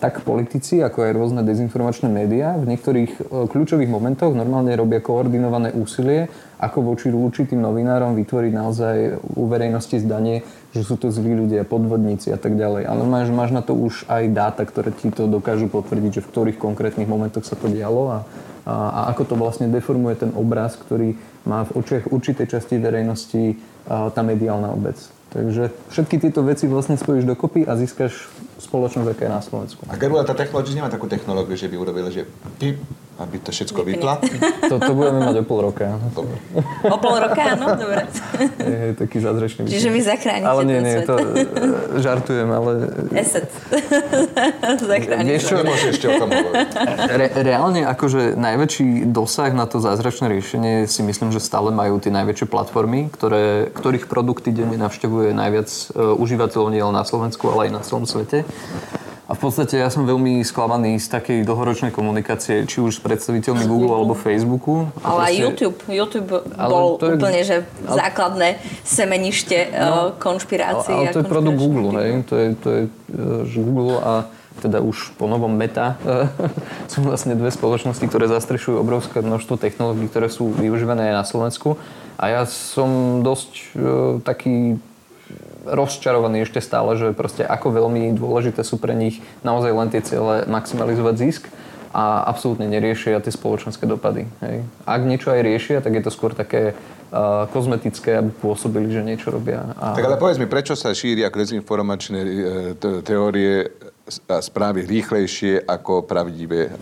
tak 0.00 0.26
politici, 0.26 0.82
ako 0.82 1.06
aj 1.06 1.12
rôzne 1.14 1.40
dezinformačné 1.46 2.10
médiá 2.10 2.58
v 2.58 2.66
niektorých 2.74 3.10
e, 3.14 3.20
kľúčových 3.46 3.86
momentoch 3.86 4.34
normálne 4.34 4.74
robia 4.74 4.98
koordinované 4.98 5.70
úsilie, 5.70 6.26
ako 6.62 6.94
voči 6.94 7.10
určitým 7.10 7.58
novinárom 7.58 8.14
vytvoriť 8.14 8.52
naozaj 8.54 8.96
u 9.34 9.50
verejnosti 9.50 9.98
zdanie, 9.98 10.46
že 10.70 10.86
sú 10.86 10.94
to 10.94 11.10
zlí 11.10 11.34
ľudia, 11.34 11.66
podvodníci 11.66 12.30
a 12.30 12.38
tak 12.38 12.54
ďalej. 12.54 12.86
Ale 12.86 13.02
máš, 13.02 13.34
máš 13.34 13.50
na 13.50 13.66
to 13.66 13.74
už 13.74 14.06
aj 14.06 14.30
dáta, 14.30 14.62
ktoré 14.62 14.94
ti 14.94 15.10
to 15.10 15.26
dokážu 15.26 15.66
potvrdiť, 15.66 16.22
že 16.22 16.24
v 16.24 16.30
ktorých 16.30 16.62
konkrétnych 16.62 17.10
momentoch 17.10 17.42
sa 17.42 17.58
to 17.58 17.66
dialo 17.66 18.14
a, 18.14 18.18
a, 18.62 18.74
a 18.74 19.00
ako 19.10 19.22
to 19.26 19.34
vlastne 19.34 19.66
deformuje 19.74 20.22
ten 20.22 20.30
obraz, 20.38 20.78
ktorý 20.78 21.18
má 21.42 21.66
v 21.66 21.82
očiach 21.82 22.14
určitej 22.14 22.46
časti 22.46 22.78
verejnosti 22.78 23.58
tá 23.90 24.22
mediálna 24.22 24.70
obec. 24.70 24.94
Takže 25.34 25.72
všetky 25.90 26.22
tieto 26.22 26.44
veci 26.46 26.68
vlastne 26.68 26.94
spojíš 26.94 27.24
dokopy 27.24 27.66
a 27.66 27.74
získaš 27.74 28.28
spoločnosť, 28.62 29.08
aká 29.10 29.22
je 29.26 29.32
na 29.32 29.42
Slovensku. 29.42 29.82
A 29.90 29.98
Gerula, 29.98 30.22
tá 30.22 30.32
technológia 30.38 30.78
nemá 30.78 30.88
takú 30.88 31.10
technológiu, 31.10 31.58
že 31.58 31.66
by 31.66 31.76
urobila, 31.76 32.08
že 32.08 32.24
ty 32.56 32.78
aby 33.22 33.36
to 33.38 33.50
všetko 33.52 33.80
vypla? 33.84 34.14
To, 34.62 34.80
to 34.80 34.94
budeme 34.94 35.20
mať 35.20 35.36
o 35.42 35.44
pol 35.44 35.68
roka. 35.68 35.84
Dobre. 36.16 36.38
O 36.88 36.96
pol 36.96 37.18
roka, 37.20 37.42
áno? 37.44 37.76
Dobre. 37.76 38.08
Je, 38.62 38.78
je 38.88 38.94
taký 38.96 39.20
zázračný 39.20 39.68
Čiže 39.68 39.88
vy 39.92 40.00
zachránite 40.00 40.48
Ale 40.48 40.62
nie, 40.64 40.80
nie, 40.80 41.04
to 41.04 41.14
e, 41.18 41.24
žartujem, 42.00 42.48
ale... 42.48 42.72
Eset. 43.12 43.52
Zachránite. 44.92 45.28
Vieš 45.28 45.42
čo? 45.44 45.54
Nemôžeš 45.60 45.88
ešte 45.92 46.06
o 46.08 46.12
tom. 46.16 46.30
Re, 46.32 47.26
reálne 47.42 47.84
akože 47.84 48.38
najväčší 48.38 49.12
dosah 49.12 49.52
na 49.52 49.68
to 49.68 49.82
zázračné 49.82 50.32
riešenie 50.32 50.74
si 50.88 51.04
myslím, 51.04 51.34
že 51.34 51.42
stále 51.42 51.68
majú 51.68 52.00
tie 52.00 52.14
najväčšie 52.14 52.46
platformy, 52.48 53.12
ktoré, 53.12 53.68
ktorých 53.74 54.08
produkty 54.08 54.54
denne 54.54 54.80
navštevuje 54.80 55.36
najviac 55.36 55.68
uh, 55.68 56.16
užívateľov 56.16 56.68
nielen 56.72 56.94
na 56.96 57.04
Slovensku, 57.04 57.44
ale 57.52 57.68
aj 57.68 57.70
na 57.76 57.80
celom 57.84 58.08
svete. 58.08 58.48
A 59.30 59.38
v 59.38 59.48
podstate 59.48 59.80
ja 59.80 59.88
som 59.88 60.04
veľmi 60.04 60.44
sklamaný 60.44 61.00
z 61.00 61.08
takej 61.08 61.38
dlhoročnej 61.48 61.88
komunikácie, 61.88 62.68
či 62.68 62.84
už 62.84 62.98
s 62.98 63.00
predstaviteľmi 63.00 63.64
Google 63.64 63.96
alebo 63.96 64.12
Facebooku. 64.12 64.92
Ale 65.00 65.32
aj 65.32 65.34
YouTube. 65.40 65.78
YouTube 65.88 66.28
bol 66.44 67.00
to 67.00 67.08
je, 67.08 67.16
úplne, 67.16 67.40
že 67.40 67.64
ale, 67.88 67.96
základné 67.96 68.48
semenište 68.84 69.72
no, 69.72 70.12
konšpirácií. 70.20 70.92
Ale, 70.92 71.08
ale 71.08 71.14
to 71.16 71.22
je 71.24 71.32
produkt 71.32 71.56
Google, 71.56 71.96
hej? 71.96 72.10
To 72.28 72.34
je, 72.36 72.46
to 72.60 72.68
je 72.68 72.82
že 73.48 73.56
Google 73.56 73.96
a 74.04 74.12
teda 74.60 74.84
už 74.84 75.16
po 75.16 75.24
novom 75.24 75.56
Meta 75.56 75.96
sú 76.92 77.00
vlastne 77.00 77.32
dve 77.32 77.48
spoločnosti, 77.48 78.04
ktoré 78.04 78.28
zastrešujú 78.28 78.76
obrovské 78.76 79.24
množstvo 79.24 79.56
technológií, 79.56 80.12
ktoré 80.12 80.28
sú 80.28 80.52
využívané 80.52 81.08
aj 81.08 81.14
na 81.14 81.24
Slovensku. 81.24 81.80
A 82.20 82.28
ja 82.28 82.42
som 82.44 83.22
dosť 83.24 83.50
uh, 83.56 84.20
taký 84.20 84.76
rozčarovaní 85.64 86.42
ešte 86.42 86.60
stále, 86.62 86.98
že 86.98 87.14
proste 87.14 87.46
ako 87.46 87.72
veľmi 87.72 88.14
dôležité 88.18 88.62
sú 88.66 88.78
pre 88.78 88.94
nich 88.94 89.22
naozaj 89.46 89.72
len 89.72 89.88
tie 89.88 90.02
ciele 90.02 90.44
maximalizovať 90.46 91.14
zisk 91.18 91.42
a 91.92 92.24
absolútne 92.24 92.64
neriešia 92.72 93.20
tie 93.20 93.28
spoločenské 93.28 93.84
dopady. 93.84 94.24
Hej. 94.40 94.64
Ak 94.88 95.04
niečo 95.04 95.28
aj 95.28 95.44
riešia, 95.44 95.84
tak 95.84 95.92
je 95.92 96.02
to 96.02 96.10
skôr 96.10 96.32
také 96.32 96.72
uh, 96.72 97.44
kozmetické, 97.52 98.16
aby 98.16 98.32
pôsobili, 98.32 98.88
že 98.88 99.04
niečo 99.04 99.28
robia. 99.28 99.76
A... 99.76 99.92
Tak 99.92 100.08
ale 100.08 100.16
povedz 100.16 100.40
mi, 100.40 100.48
prečo 100.48 100.72
sa 100.72 100.96
šíria 100.96 101.28
dezinformačné 101.28 102.20
e, 102.24 102.30
teórie 103.04 103.68
a 104.24 104.40
správy 104.40 104.88
rýchlejšie 104.88 105.68
ako 105.68 106.08
pravdivé 106.08 106.72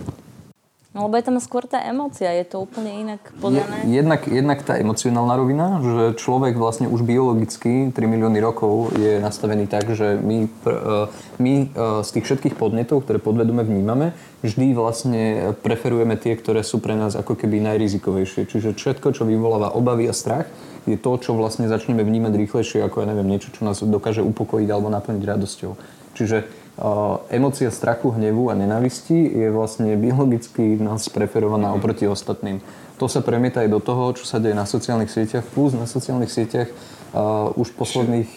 No 0.91 1.07
lebo 1.07 1.15
je 1.15 1.23
tam 1.23 1.39
skôr 1.39 1.71
tá 1.71 1.79
emócia, 1.87 2.35
je 2.35 2.43
to 2.51 2.67
úplne 2.67 2.91
inak 2.91 3.23
podané. 3.39 3.87
Je, 3.87 3.95
jednak, 3.95 4.27
jednak 4.27 4.59
tá 4.67 4.75
emocionálna 4.75 5.39
rovina, 5.39 5.79
že 5.79 6.19
človek 6.19 6.59
vlastne 6.59 6.91
už 6.91 7.07
biologicky 7.07 7.95
3 7.95 7.95
milióny 7.95 8.43
rokov 8.43 8.91
je 8.99 9.23
nastavený 9.23 9.71
tak, 9.71 9.87
že 9.95 10.19
my, 10.19 10.51
e, 10.51 10.79
my 11.39 11.53
e, 11.63 11.67
z 12.03 12.09
tých 12.11 12.27
všetkých 12.27 12.59
podnetov, 12.59 13.07
ktoré 13.07 13.23
podvedome 13.23 13.63
vnímame, 13.63 14.19
vždy 14.43 14.75
vlastne 14.75 15.55
preferujeme 15.63 16.19
tie, 16.19 16.35
ktoré 16.35 16.67
sú 16.67 16.83
pre 16.83 16.99
nás 16.99 17.15
ako 17.15 17.39
keby 17.39 17.63
najrizikovejšie. 17.71 18.51
Čiže 18.51 18.75
všetko, 18.75 19.15
čo 19.15 19.23
vyvoláva 19.23 19.71
obavy 19.79 20.11
a 20.11 20.15
strach, 20.15 20.51
je 20.91 20.99
to, 20.99 21.23
čo 21.23 21.39
vlastne 21.39 21.71
začneme 21.71 22.03
vnímať 22.03 22.35
rýchlejšie 22.35 22.83
ako, 22.83 23.07
ja 23.07 23.15
neviem, 23.15 23.31
niečo, 23.31 23.55
čo 23.55 23.63
nás 23.63 23.79
dokáže 23.79 24.27
upokojiť 24.27 24.67
alebo 24.67 24.91
naplniť 24.91 25.23
radosťou. 25.23 25.73
Čiže 26.19 26.60
Emócia 27.29 27.69
strachu, 27.69 28.17
hnevu 28.17 28.49
a 28.49 28.57
nenavisti 28.57 29.13
je 29.13 29.53
vlastne 29.53 29.93
biologicky 30.01 30.81
nás 30.81 31.13
preferovaná 31.13 31.77
oproti 31.77 32.09
ostatným. 32.09 32.65
To 32.97 33.05
sa 33.05 33.21
premieta 33.21 33.61
aj 33.61 33.69
do 33.69 33.81
toho, 33.85 34.17
čo 34.17 34.25
sa 34.25 34.41
deje 34.41 34.57
na 34.57 34.65
sociálnych 34.65 35.13
sieťach, 35.13 35.45
plus 35.45 35.77
na 35.77 35.85
sociálnych 35.85 36.33
sieťach 36.33 36.73
uh, 37.13 37.53
už 37.53 37.77
posledných, 37.77 38.29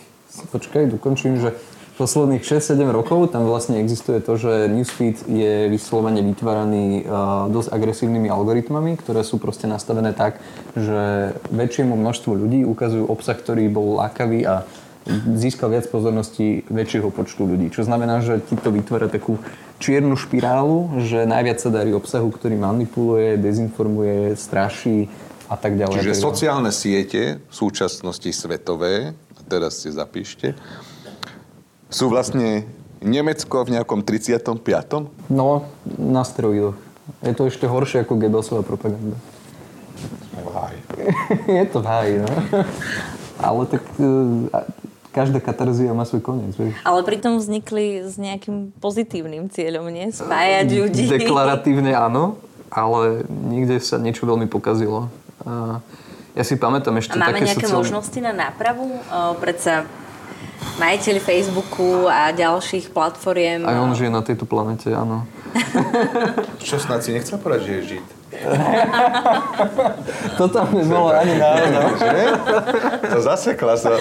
počkaj, 0.51 0.91
dokončím, 0.91 1.39
že 1.39 1.55
posledných 1.95 2.43
6-7 2.43 2.83
rokov 2.91 3.31
tam 3.31 3.47
vlastne 3.47 3.79
existuje 3.79 4.19
to, 4.19 4.35
že 4.35 4.67
newsfeed 4.67 5.23
je 5.29 5.71
vyslovene 5.71 6.19
vytváraný 6.19 7.07
uh, 7.07 7.47
dosť 7.47 7.71
agresívnymi 7.71 8.27
algoritmami, 8.27 8.99
ktoré 8.99 9.23
sú 9.23 9.39
proste 9.39 9.71
nastavené 9.71 10.11
tak, 10.11 10.43
že 10.75 11.31
väčšiemu 11.47 11.95
množstvu 11.95 12.31
ľudí 12.33 12.67
ukazujú 12.67 13.07
obsah, 13.07 13.39
ktorý 13.39 13.71
bol 13.71 14.03
lákavý 14.03 14.43
a 14.43 14.67
získal 15.35 15.71
viac 15.71 15.87
pozornosti 15.91 16.63
väčšieho 16.71 17.11
počtu 17.11 17.43
ľudí. 17.43 17.67
Čo 17.69 17.83
znamená, 17.83 18.23
že 18.23 18.39
ti 18.39 18.55
to 18.55 18.71
vytvára 18.71 19.11
takú 19.11 19.35
čiernu 19.83 20.15
špirálu, 20.15 21.03
že 21.03 21.27
najviac 21.27 21.59
sa 21.59 21.67
darí 21.67 21.91
obsahu, 21.91 22.31
ktorý 22.31 22.55
manipuluje, 22.55 23.35
dezinformuje, 23.35 24.39
straší 24.39 25.11
a 25.51 25.59
tak 25.59 25.75
ďalej. 25.75 25.99
Čiže 25.99 26.15
tak 26.15 26.23
sociálne 26.23 26.71
siete 26.71 27.43
v 27.43 27.53
súčasnosti 27.53 28.29
svetové, 28.31 29.11
teraz 29.51 29.83
si 29.83 29.91
zapíšte, 29.91 30.55
sú 31.91 32.07
vlastne 32.07 32.63
Nemecko 33.03 33.67
v 33.67 33.75
nejakom 33.75 34.07
35. 34.07 34.55
No, 35.27 35.67
na 35.99 36.23
steroidoch. 36.23 36.79
Je 37.19 37.35
to 37.35 37.51
ešte 37.51 37.67
horšie 37.67 38.07
ako 38.07 38.15
Goebbelsová 38.15 38.63
propaganda. 38.63 39.19
V 40.31 40.47
háji. 40.47 40.79
je 41.59 41.65
to 41.67 41.77
v 41.83 41.85
háji, 41.85 42.15
no. 42.23 42.31
Ale 43.43 43.61
tak 43.67 43.83
e, 43.99 44.07
každá 45.13 45.37
katarzia 45.37 45.93
má 45.93 46.03
svoj 46.09 46.25
koniec. 46.25 46.57
Vieš. 46.57 46.73
Ale 46.81 46.99
pritom 47.05 47.37
vznikli 47.37 48.01
s 48.01 48.17
nejakým 48.17 48.73
pozitívnym 48.81 49.53
cieľom, 49.53 49.85
nie? 49.93 50.09
Spájať 50.09 50.67
ľudí. 50.73 51.05
Deklaratívne 51.05 51.93
áno, 51.93 52.41
ale 52.73 53.21
niekde 53.29 53.77
sa 53.77 54.01
niečo 54.01 54.25
veľmi 54.25 54.49
pokazilo. 54.49 55.13
A 55.45 55.77
ja 56.33 56.41
si 56.41 56.57
pamätám 56.57 56.97
ešte 56.97 57.13
a 57.13 57.21
máme 57.21 57.45
také 57.45 57.53
nejaké 57.53 57.67
sociál... 57.69 57.79
možnosti 57.85 58.19
na 58.25 58.33
nápravu? 58.33 58.89
O, 58.89 59.37
predsa 59.37 59.85
majiteľ 60.81 61.21
Facebooku 61.21 62.09
a 62.09 62.33
ďalších 62.33 62.89
platformiem. 62.89 63.69
Aj 63.69 63.77
on 63.77 63.93
žije 63.93 64.09
na 64.09 64.25
tejto 64.25 64.49
planete, 64.49 64.89
áno. 64.89 65.29
Čo 66.67 66.81
snad 66.81 67.05
si 67.05 67.13
nechcel 67.13 67.37
povedať, 67.37 67.61
že 67.65 67.73
je 67.73 67.83
žid? 67.97 68.07
to 70.37 70.49
tam 70.49 70.73
nebolo 70.73 71.13
ani 71.13 71.37
náhodou. 71.37 71.93
To 73.13 73.19
zasekla 73.21 73.77
sa. 73.77 73.93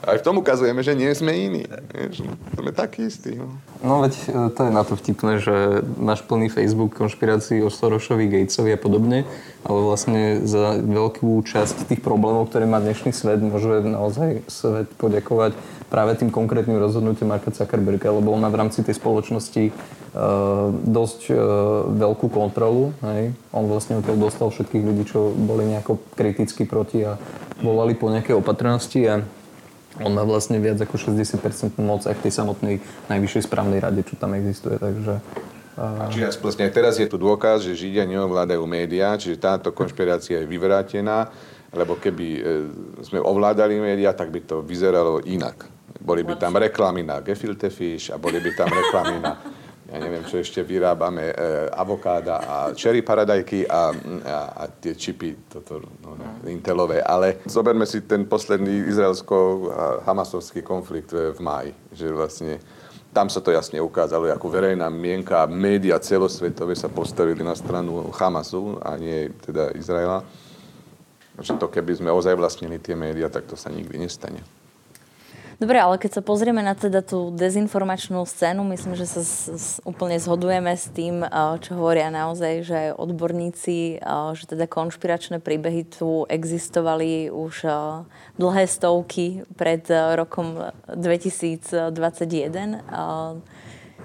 Aj 0.00 0.16
v 0.16 0.24
tom 0.24 0.40
ukazujeme, 0.40 0.80
že 0.80 0.96
nie 0.96 1.12
sme 1.12 1.32
iní. 1.32 1.64
Sme 2.56 2.72
takí 2.72 3.08
istí. 3.08 3.36
No. 3.36 3.60
no 3.84 4.00
veď 4.04 4.14
e, 4.16 4.48
to 4.52 4.60
je 4.64 4.72
na 4.72 4.82
to 4.84 4.96
vtipné, 4.96 5.40
že 5.40 5.84
máš 6.00 6.24
plný 6.24 6.48
Facebook 6.48 6.96
konšpirácií 6.96 7.60
o 7.60 7.68
Sorošovi, 7.68 8.28
Gatesovi 8.28 8.74
a 8.74 8.80
podobne, 8.80 9.28
ale 9.64 9.78
vlastne 9.80 10.44
za 10.44 10.80
veľkú 10.80 11.44
časť 11.44 11.88
tých 11.88 12.00
problémov, 12.00 12.48
ktoré 12.48 12.64
má 12.64 12.80
dnešný 12.80 13.12
svet, 13.12 13.44
môže 13.44 13.84
naozaj 13.84 14.40
svet 14.48 14.88
poďakovať 14.96 15.52
práve 15.90 16.14
tým 16.16 16.30
konkrétnym 16.30 16.78
rozhodnutiam 16.78 17.28
Marka 17.28 17.50
Zuckerberga, 17.50 18.14
lebo 18.14 18.30
on 18.30 18.40
má 18.40 18.48
v 18.48 18.62
rámci 18.62 18.86
tej 18.86 18.94
spoločnosti 18.96 19.74
uh, 19.74 20.70
dosť 20.70 21.20
uh, 21.34 21.36
veľkú 21.90 22.30
kontrolu. 22.30 22.94
Hej. 23.02 23.34
On 23.50 23.66
vlastne 23.66 23.98
odtiaľ 23.98 24.16
dostal 24.16 24.48
všetkých 24.54 24.86
ľudí, 24.86 25.04
čo 25.10 25.34
boli 25.34 25.66
nejako 25.66 25.98
kriticky 26.14 26.64
proti 26.64 27.02
a 27.02 27.18
volali 27.60 27.98
po 27.98 28.08
nejakej 28.08 28.38
opatrnosti 28.38 29.02
a 29.10 29.14
On 30.00 30.14
má 30.14 30.22
vlastne 30.22 30.62
viac 30.62 30.78
ako 30.78 30.96
60% 30.96 31.76
moc 31.82 32.06
aj 32.06 32.14
v 32.14 32.22
tej 32.22 32.32
samotnej 32.32 32.74
najvyššej 33.10 33.42
správnej 33.50 33.82
rade, 33.82 34.00
čo 34.06 34.14
tam 34.14 34.38
existuje, 34.38 34.78
takže... 34.78 35.18
A 35.80 36.12
čiže 36.12 36.36
vlastne 36.44 36.68
teraz 36.68 37.00
je 37.00 37.08
tu 37.08 37.16
dôkaz, 37.16 37.64
že 37.64 37.72
Židia 37.72 38.04
neovládajú 38.04 38.60
médiá, 38.68 39.16
čiže 39.16 39.40
táto 39.40 39.72
konšpirácia 39.72 40.44
je 40.44 40.46
vyvrátená, 40.46 41.32
lebo 41.72 41.96
keby 41.96 42.26
e, 42.36 42.40
sme 43.00 43.22
ovládali 43.22 43.80
médiá, 43.80 44.12
tak 44.12 44.28
by 44.28 44.44
to 44.44 44.60
vyzeralo 44.60 45.22
inak. 45.24 45.70
Boli 45.98 46.22
by 46.22 46.38
tam 46.38 46.54
reklamy 46.54 47.02
na 47.02 47.18
gefilte 47.24 47.70
fish 47.70 48.14
a 48.14 48.16
boli 48.16 48.38
by 48.38 48.50
tam 48.54 48.70
reklamy 48.70 49.18
na 49.18 49.32
ja 49.90 49.98
neviem, 49.98 50.22
čo 50.22 50.38
ešte 50.38 50.62
vyrábame, 50.62 51.34
e, 51.34 51.66
avokáda 51.74 52.38
a 52.38 52.56
cherry 52.78 53.02
paradajky 53.02 53.66
a, 53.66 53.90
a, 54.22 54.38
a 54.54 54.62
tie 54.70 54.94
čipy, 54.94 55.50
toto, 55.50 55.82
no, 55.82 56.14
no, 56.14 56.46
intelové. 56.46 57.02
Ale 57.02 57.42
zoberme 57.42 57.82
si 57.90 58.06
ten 58.06 58.22
posledný 58.22 58.86
izraelsko-hamasovský 58.86 60.62
konflikt 60.62 61.10
v, 61.10 61.34
v 61.34 61.40
máji, 61.42 61.70
že 61.90 62.06
vlastne 62.06 62.62
tam 63.10 63.26
sa 63.26 63.42
to 63.42 63.50
jasne 63.50 63.82
ukázalo, 63.82 64.30
ako 64.30 64.46
verejná 64.46 64.86
mienka 64.86 65.42
a 65.42 65.50
média 65.50 65.98
celosvetové 65.98 66.78
sa 66.78 66.86
postavili 66.86 67.42
na 67.42 67.58
stranu 67.58 68.14
Hamasu 68.14 68.78
a 68.86 68.94
nie 68.94 69.34
teda 69.42 69.74
Izraela. 69.74 70.22
Že 71.34 71.58
to 71.58 71.66
keby 71.66 71.98
sme 71.98 72.14
ozaj 72.14 72.38
vlastnili 72.38 72.78
tie 72.78 72.94
médiá, 72.94 73.26
tak 73.26 73.50
to 73.50 73.58
sa 73.58 73.66
nikdy 73.66 73.98
nestane. 73.98 74.38
Dobre, 75.60 75.76
ale 75.76 76.00
keď 76.00 76.16
sa 76.16 76.22
pozrieme 76.24 76.64
na 76.64 76.72
teda 76.72 77.04
tú 77.04 77.28
dezinformačnú 77.36 78.24
scénu, 78.24 78.64
myslím, 78.72 78.96
že 78.96 79.04
sa 79.04 79.20
s, 79.20 79.44
s, 79.44 79.66
úplne 79.84 80.16
zhodujeme 80.16 80.72
s 80.72 80.88
tým, 80.88 81.20
čo 81.60 81.76
hovoria 81.76 82.08
naozaj, 82.08 82.64
že 82.64 82.80
odborníci, 82.96 84.00
že 84.40 84.44
teda 84.48 84.64
konšpiračné 84.64 85.36
príbehy 85.36 85.84
tu 85.84 86.24
existovali 86.32 87.28
už 87.28 87.68
dlhé 88.40 88.64
stovky 88.64 89.44
pred 89.52 89.84
rokom 90.16 90.72
2021. 90.96 92.80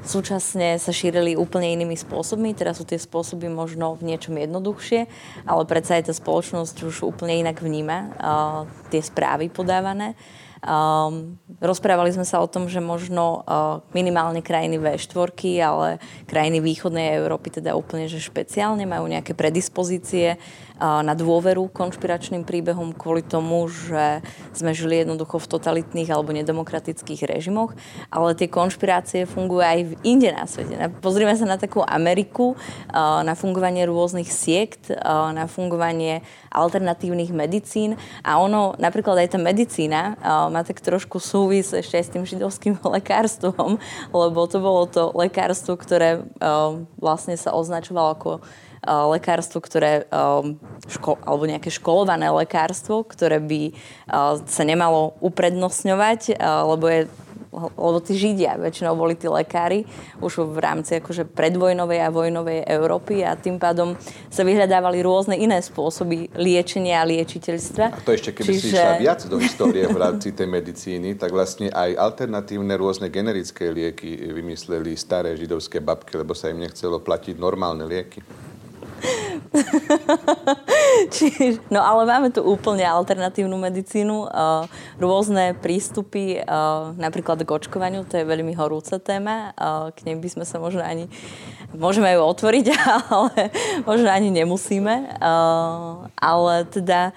Súčasne 0.03 0.75
sa 0.75 0.91
šírili 0.91 1.39
úplne 1.39 1.71
inými 1.71 1.95
spôsobmi, 1.95 2.51
teraz 2.51 2.83
sú 2.83 2.85
tie 2.85 2.99
spôsoby 2.99 3.47
možno 3.47 3.95
v 3.95 4.11
niečom 4.11 4.35
jednoduchšie, 4.35 5.07
ale 5.47 5.63
predsa 5.63 6.03
aj 6.03 6.11
tá 6.11 6.13
spoločnosť 6.19 6.83
už 6.83 7.07
úplne 7.07 7.39
inak 7.39 7.63
vníma 7.63 8.11
tie 8.91 8.99
správy 8.99 9.47
podávané. 9.47 10.19
Um, 10.65 11.37
rozprávali 11.61 12.09
sme 12.09 12.25
sa 12.25 12.41
o 12.41 12.49
tom, 12.49 12.65
že 12.65 12.81
možno 12.81 13.45
uh, 13.45 13.85
minimálne 13.93 14.41
krajiny 14.41 14.81
V4, 14.81 15.37
ale 15.61 16.01
krajiny 16.25 16.57
východnej 16.57 17.21
Európy 17.21 17.53
teda 17.53 17.77
úplne 17.77 18.09
že 18.09 18.17
špeciálne 18.17 18.89
majú 18.89 19.05
nejaké 19.05 19.37
predispozície 19.37 20.41
na 20.79 21.15
dôveru 21.15 21.71
konšpiračným 21.71 22.43
príbehom 22.43 22.91
kvôli 22.91 23.23
tomu, 23.23 23.63
že 23.71 24.19
sme 24.51 24.75
žili 24.75 25.07
jednoducho 25.07 25.39
v 25.39 25.47
totalitných 25.55 26.11
alebo 26.11 26.35
nedemokratických 26.35 27.31
režimoch, 27.31 27.71
ale 28.11 28.35
tie 28.35 28.51
konšpirácie 28.51 29.23
fungujú 29.23 29.63
aj 29.63 29.79
v 29.87 29.93
inde 30.03 30.35
na 30.35 30.43
svete. 30.43 30.75
Pozrime 30.99 31.31
sa 31.39 31.47
na 31.47 31.55
takú 31.55 31.79
Ameriku, 31.79 32.59
na 32.91 33.39
fungovanie 33.39 33.87
rôznych 33.87 34.27
siekt, 34.27 34.91
na 35.07 35.47
fungovanie 35.47 36.19
alternatívnych 36.51 37.31
medicín 37.31 37.95
a 38.19 38.35
ono, 38.43 38.75
napríklad 38.75 39.23
aj 39.23 39.31
tá 39.31 39.39
medicína 39.39 40.19
má 40.55 40.63
tak 40.63 40.79
trošku 40.79 41.19
súvis 41.19 41.75
ešte 41.75 41.99
aj 41.99 42.05
s 42.07 42.13
tým 42.15 42.23
židovským 42.23 42.79
lekárstvom, 42.95 43.75
lebo 44.15 44.39
to 44.47 44.57
bolo 44.63 44.87
to 44.87 45.11
lekárstvo, 45.11 45.75
ktoré 45.75 46.23
vlastne 46.95 47.35
sa 47.35 47.51
označovalo 47.51 48.15
ako 48.15 48.31
lekárstvo, 48.85 49.59
ktoré, 49.59 50.05
ško- 50.87 51.19
alebo 51.25 51.43
nejaké 51.49 51.73
školované 51.73 52.29
lekárstvo, 52.29 53.01
ktoré 53.01 53.41
by 53.41 53.73
sa 54.45 54.63
nemalo 54.63 55.17
uprednostňovať, 55.25 56.37
lebo 56.39 56.85
je 56.85 57.01
lebo 57.55 57.99
tí 58.03 58.13
Židia 58.15 58.59
väčšinou 58.59 58.93
boli 58.95 59.15
tí 59.15 59.27
lekári 59.31 59.87
už 60.19 60.45
v 60.51 60.57
rámci 60.59 60.99
akože 60.99 61.27
predvojnovej 61.31 61.99
a 62.03 62.09
vojnovej 62.11 62.67
Európy 62.67 63.23
a 63.23 63.35
tým 63.39 63.57
pádom 63.57 63.95
sa 64.29 64.43
vyhľadávali 64.43 64.99
rôzne 65.01 65.35
iné 65.39 65.59
spôsoby 65.63 66.29
liečenia 66.35 67.01
a 67.01 67.07
liečiteľstva. 67.07 67.85
A 67.95 67.99
to 68.03 68.11
ešte, 68.11 68.35
keby 68.35 68.51
Čiže... 68.51 68.61
si 68.61 68.67
išla 68.75 68.99
viac 68.99 69.21
do 69.25 69.37
histórie 69.39 69.87
v 69.87 69.97
rámci 70.05 70.35
tej 70.35 70.47
medicíny, 70.51 71.15
tak 71.15 71.31
vlastne 71.31 71.71
aj 71.71 71.95
alternatívne 71.95 72.75
rôzne 72.75 73.07
generické 73.07 73.71
lieky 73.71 74.35
vymysleli 74.35 74.97
staré 74.99 75.35
židovské 75.39 75.79
babky, 75.79 76.19
lebo 76.19 76.35
sa 76.35 76.51
im 76.51 76.59
nechcelo 76.59 76.99
platiť 76.99 77.35
normálne 77.39 77.87
lieky. 77.87 78.19
Čiže, 81.15 81.61
no 81.69 81.81
ale 81.83 82.07
máme 82.07 82.29
tu 82.31 82.41
úplne 82.43 82.83
alternatívnu 82.85 83.55
medicínu, 83.57 84.27
uh, 84.27 84.65
rôzne 84.99 85.55
prístupy, 85.57 86.41
uh, 86.41 86.95
napríklad 86.95 87.41
k 87.43 87.49
očkovaniu, 87.49 88.07
to 88.07 88.21
je 88.21 88.25
veľmi 88.25 88.53
horúca 88.55 88.97
téma, 88.99 89.51
uh, 89.55 89.91
k 89.91 90.07
nej 90.07 90.15
by 90.17 90.29
sme 90.31 90.45
sa 90.47 90.57
možno 90.61 90.81
ani, 90.81 91.11
môžeme 91.75 92.11
ju 92.13 92.21
otvoriť, 92.21 92.65
ale 93.13 93.51
možno 93.83 94.07
ani 94.09 94.29
nemusíme, 94.31 95.19
uh, 95.19 96.07
ale 96.17 96.53
teda 96.69 97.11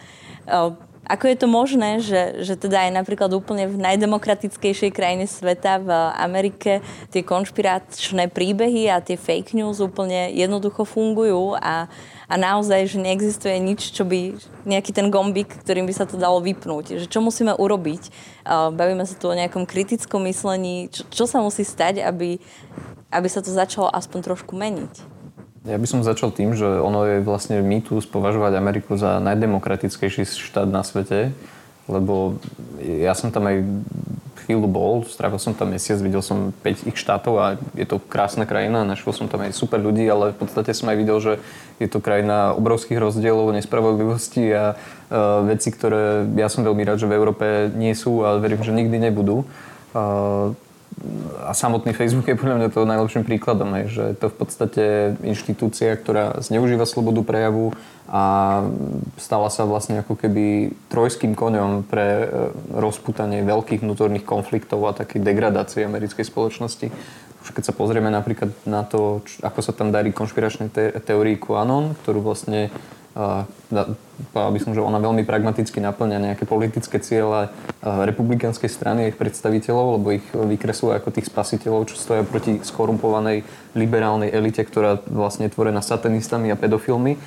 uh, 0.49 0.75
ako 1.09 1.25
je 1.25 1.37
to 1.41 1.49
možné, 1.49 1.91
že, 2.05 2.45
že 2.45 2.55
teda 2.61 2.85
aj 2.85 2.93
napríklad 2.93 3.33
úplne 3.33 3.65
v 3.65 3.81
najdemokratickejšej 3.81 4.93
krajine 4.93 5.25
sveta, 5.25 5.81
v 5.81 5.91
Amerike, 6.21 6.85
tie 7.09 7.25
konšpiračné 7.25 8.29
príbehy 8.29 8.93
a 8.93 9.01
tie 9.01 9.17
fake 9.17 9.57
news 9.57 9.81
úplne 9.81 10.29
jednoducho 10.37 10.85
fungujú 10.85 11.57
a, 11.57 11.89
a 12.29 12.35
naozaj, 12.37 12.93
že 12.93 13.01
neexistuje 13.01 13.57
nič, 13.57 13.97
čo 13.97 14.05
by, 14.05 14.37
nejaký 14.69 14.93
ten 14.93 15.09
gombík, 15.09 15.65
ktorým 15.65 15.89
by 15.89 15.95
sa 15.97 16.05
to 16.05 16.21
dalo 16.21 16.45
vypnúť. 16.45 17.01
Že 17.01 17.07
čo 17.09 17.25
musíme 17.25 17.57
urobiť? 17.57 18.13
Bavíme 18.47 19.09
sa 19.09 19.17
tu 19.17 19.33
o 19.33 19.35
nejakom 19.35 19.65
kritickom 19.65 20.29
myslení. 20.29 20.93
Čo, 20.93 21.09
čo 21.09 21.25
sa 21.25 21.41
musí 21.41 21.65
stať, 21.65 22.05
aby, 22.05 22.37
aby 23.09 23.29
sa 23.33 23.41
to 23.41 23.49
začalo 23.49 23.89
aspoň 23.89 24.29
trošku 24.29 24.53
meniť? 24.53 25.17
Ja 25.65 25.81
by 25.81 25.89
som 25.89 26.05
začal 26.05 26.29
tým, 26.33 26.53
že 26.53 26.69
ono 26.69 27.09
je 27.09 27.25
vlastne 27.25 27.65
mýtus 27.65 28.05
považovať 28.05 28.61
Ameriku 28.61 29.01
za 29.01 29.21
najdemokratickejší 29.25 30.29
štát 30.29 30.69
na 30.69 30.85
svete, 30.85 31.33
lebo 31.89 32.37
ja 32.81 33.17
som 33.17 33.33
tam 33.33 33.49
aj 33.49 33.65
chvíľu 34.49 34.65
bol, 34.65 35.05
strávil 35.05 35.37
som 35.37 35.53
tam 35.53 35.77
mesiac, 35.77 36.01
videl 36.01 36.25
som 36.25 36.57
5 36.65 36.89
ich 36.89 36.97
štátov 36.97 37.35
a 37.37 37.47
je 37.77 37.85
to 37.85 38.01
krásna 38.01 38.49
krajina, 38.49 38.81
našiel 38.81 39.13
som 39.13 39.29
tam 39.29 39.45
aj 39.45 39.53
super 39.53 39.77
ľudí, 39.77 40.09
ale 40.09 40.33
v 40.33 40.41
podstate 40.41 40.73
som 40.73 40.89
aj 40.89 40.97
videl, 40.97 41.21
že 41.21 41.33
je 41.77 41.85
to 41.85 42.01
krajina 42.01 42.57
obrovských 42.57 42.97
rozdielov, 42.97 43.53
nespravodlivosti 43.53 44.49
a 44.57 44.73
uh, 44.73 45.45
veci, 45.45 45.69
ktoré 45.69 46.25
ja 46.33 46.49
som 46.49 46.65
veľmi 46.65 46.81
rád, 46.81 47.05
že 47.05 47.11
v 47.13 47.17
Európe 47.21 47.69
nie 47.77 47.93
sú 47.93 48.25
a 48.25 48.41
verím, 48.41 48.65
že 48.65 48.73
nikdy 48.73 48.97
nebudú. 49.13 49.45
Uh, 49.93 50.57
a 51.45 51.53
samotný 51.55 51.95
Facebook 51.97 52.29
je 52.29 52.39
podľa 52.39 52.57
mňa 52.61 52.69
to 52.75 52.89
najlepším 52.89 53.25
príkladom, 53.25 53.71
aj, 53.73 53.85
že 53.89 54.05
to 54.19 54.27
v 54.29 54.37
podstate 54.37 54.85
inštitúcia, 55.25 55.95
ktorá 55.97 56.39
zneužíva 56.43 56.85
slobodu 56.85 57.23
prejavu 57.25 57.73
a 58.09 58.23
stala 59.21 59.53
sa 59.53 59.69
vlastne 59.69 60.01
ako 60.01 60.17
keby 60.17 60.73
trojským 60.89 61.37
koňom 61.37 61.85
pre 61.85 62.07
e, 62.09 62.27
rozputanie 62.73 63.45
veľkých 63.45 63.85
vnútorných 63.85 64.25
konfliktov 64.25 64.81
a 64.89 64.97
takej 64.97 65.21
degradácie 65.21 65.85
americkej 65.85 66.25
spoločnosti. 66.25 66.89
Už 67.45 67.49
keď 67.53 67.71
sa 67.71 67.77
pozrieme 67.77 68.09
napríklad 68.09 68.51
na 68.65 68.83
to, 68.83 69.21
ako 69.45 69.61
sa 69.61 69.77
tam 69.77 69.93
darí 69.93 70.11
konšpiračnej 70.11 70.69
te- 70.73 70.93
teórii 71.05 71.37
QAnon, 71.37 71.95
ktorú 72.03 72.25
vlastne 72.25 72.73
povedal 73.69 74.53
by 74.53 74.61
som, 74.65 74.73
že 74.73 74.81
ona 74.81 74.99
veľmi 74.99 75.23
pragmaticky 75.29 75.79
naplňa 75.79 76.33
nejaké 76.33 76.45
politické 76.49 76.99
ciele 76.99 77.53
republikánskej 77.85 78.71
strany 78.73 78.99
a 79.05 79.11
ich 79.13 79.21
predstaviteľov, 79.21 80.01
lebo 80.01 80.17
ich 80.17 80.27
vykresľuje 80.33 80.95
ako 80.99 81.09
tých 81.15 81.29
spasiteľov, 81.29 81.93
čo 81.93 82.01
stoja 82.01 82.25
proti 82.25 82.59
skorumpovanej 82.65 83.45
liberálnej 83.77 84.33
elite, 84.33 84.65
ktorá 84.65 84.99
vlastne 85.07 85.47
je 85.47 85.55
tvorená 85.55 85.85
satanistami 85.85 86.51
a 86.51 86.57
pedofilmi. 86.57 87.21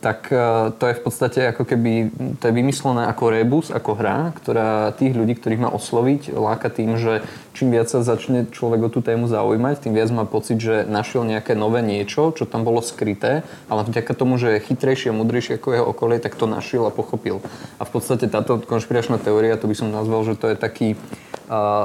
Tak 0.00 0.32
uh, 0.32 0.72
to 0.80 0.84
je 0.88 0.96
v 0.96 1.02
podstate 1.04 1.52
ako 1.52 1.68
keby, 1.68 2.08
to 2.40 2.48
je 2.48 2.56
vymyslené 2.56 3.04
ako 3.04 3.28
rebus, 3.28 3.68
ako 3.68 3.92
hra, 4.00 4.32
ktorá 4.32 4.96
tých 4.96 5.12
ľudí, 5.12 5.36
ktorých 5.36 5.60
má 5.60 5.68
osloviť, 5.68 6.32
láka 6.32 6.72
tým, 6.72 6.96
že 6.96 7.20
čím 7.52 7.68
viac 7.68 7.92
sa 7.92 8.00
začne 8.00 8.48
človek 8.48 8.88
o 8.88 8.88
tú 8.88 9.04
tému 9.04 9.28
zaujímať, 9.28 9.84
tým 9.84 9.92
viac 9.92 10.08
má 10.08 10.24
pocit, 10.24 10.56
že 10.56 10.88
našiel 10.88 11.28
nejaké 11.28 11.52
nové 11.52 11.84
niečo, 11.84 12.32
čo 12.32 12.48
tam 12.48 12.64
bolo 12.64 12.80
skryté, 12.80 13.44
ale 13.68 13.84
vďaka 13.84 14.16
tomu, 14.16 14.40
že 14.40 14.56
je 14.56 14.64
chytrejší 14.72 15.12
a 15.20 15.20
mudrejší 15.20 15.60
ako 15.60 15.68
jeho 15.76 15.86
okolie, 15.92 16.16
tak 16.16 16.40
to 16.40 16.48
našiel 16.48 16.88
a 16.88 16.94
pochopil. 16.94 17.44
A 17.76 17.84
v 17.84 17.90
podstate 17.92 18.24
táto 18.32 18.56
konšpiračná 18.56 19.20
teória, 19.20 19.60
to 19.60 19.68
by 19.68 19.76
som 19.76 19.92
nazval, 19.92 20.24
že 20.24 20.40
to 20.40 20.48
je 20.48 20.56
taký 20.56 20.96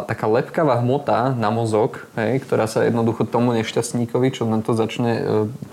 taká 0.05 0.29
lepkavá 0.29 0.77
hmota 0.77 1.33
na 1.33 1.49
mozog, 1.49 2.05
hej, 2.13 2.37
ktorá 2.45 2.69
sa 2.69 2.85
jednoducho 2.85 3.25
tomu 3.25 3.49
nešťastníkovi, 3.57 4.29
čo 4.29 4.45
na 4.45 4.61
to 4.61 4.77
začne 4.77 5.11
e, 5.17 5.21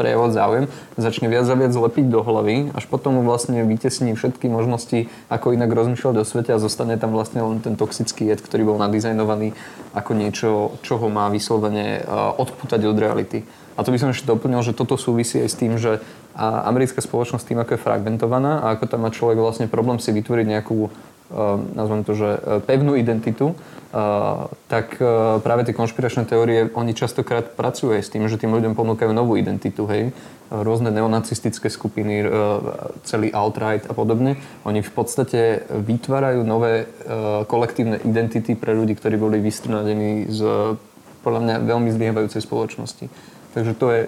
prejavovať 0.01 0.33
záujem, 0.33 0.65
začne 0.97 1.29
viac 1.29 1.45
a 1.45 1.53
viac 1.53 1.77
lepiť 1.77 2.09
do 2.09 2.25
hlavy, 2.25 2.73
až 2.73 2.89
potom 2.89 3.21
mu 3.21 3.23
vlastne 3.29 3.61
vytesní 3.69 4.17
všetky 4.17 4.49
možnosti, 4.49 5.13
ako 5.29 5.53
inak 5.53 5.69
rozmýšľať 5.69 6.15
o 6.17 6.25
svete 6.25 6.57
a 6.57 6.63
zostane 6.63 6.97
tam 6.97 7.13
vlastne 7.13 7.45
len 7.45 7.61
ten 7.61 7.77
toxický 7.77 8.33
jed, 8.33 8.41
ktorý 8.41 8.73
bol 8.73 8.81
nadizajnovaný 8.81 9.53
ako 9.93 10.11
niečo, 10.17 10.49
čo 10.81 10.97
ho 10.97 11.13
má 11.13 11.29
vyslovene 11.29 12.01
e, 12.01 12.03
odputať 12.41 12.89
od 12.89 12.97
reality. 12.97 13.45
A 13.77 13.85
to 13.85 13.93
by 13.93 14.01
som 14.01 14.13
ešte 14.13 14.29
doplnil, 14.29 14.61
že 14.65 14.77
toto 14.77 15.01
súvisí 15.01 15.41
aj 15.41 15.49
s 15.49 15.57
tým, 15.57 15.81
že 15.81 16.05
americká 16.39 17.01
spoločnosť 17.05 17.45
tým, 17.45 17.61
ako 17.61 17.77
je 17.77 17.85
fragmentovaná 17.85 18.65
a 18.65 18.77
ako 18.77 18.85
tam 18.89 19.05
má 19.05 19.11
človek 19.13 19.39
vlastne 19.41 19.69
problém 19.69 20.01
si 20.01 20.13
vytvoriť 20.13 20.47
nejakú 20.49 20.89
nazvem 21.73 22.05
to, 22.05 22.13
že 22.13 22.29
pevnú 22.69 22.93
identitu, 22.93 23.57
tak 24.69 25.01
práve 25.41 25.65
tie 25.65 25.73
konšpiračné 25.73 26.29
teórie, 26.29 26.69
oni 26.77 26.93
častokrát 26.93 27.57
pracujú 27.57 27.97
aj 27.97 28.05
s 28.05 28.13
tým, 28.13 28.29
že 28.29 28.37
tým 28.37 28.53
ľuďom 28.53 28.77
ponúkajú 28.77 29.17
novú 29.17 29.41
identitu, 29.41 29.89
hej. 29.89 30.13
Rôzne 30.53 30.93
neonacistické 30.93 31.73
skupiny, 31.73 32.29
celý 33.09 33.33
alt-right 33.33 33.89
a 33.89 33.97
podobne. 33.97 34.37
Oni 34.69 34.85
v 34.85 34.93
podstate 34.93 35.65
vytvárajú 35.73 36.45
nové 36.45 36.85
kolektívne 37.49 37.97
identity 38.05 38.53
pre 38.53 38.77
ľudí, 38.77 38.93
ktorí 38.93 39.17
boli 39.17 39.41
vystrnadení 39.41 40.29
z 40.29 40.77
podľa 41.25 41.41
mňa 41.41 41.57
veľmi 41.65 41.89
zlyhávajúcej 41.97 42.45
spoločnosti. 42.45 43.09
Takže 43.57 43.73
to 43.73 43.87
je 43.89 44.01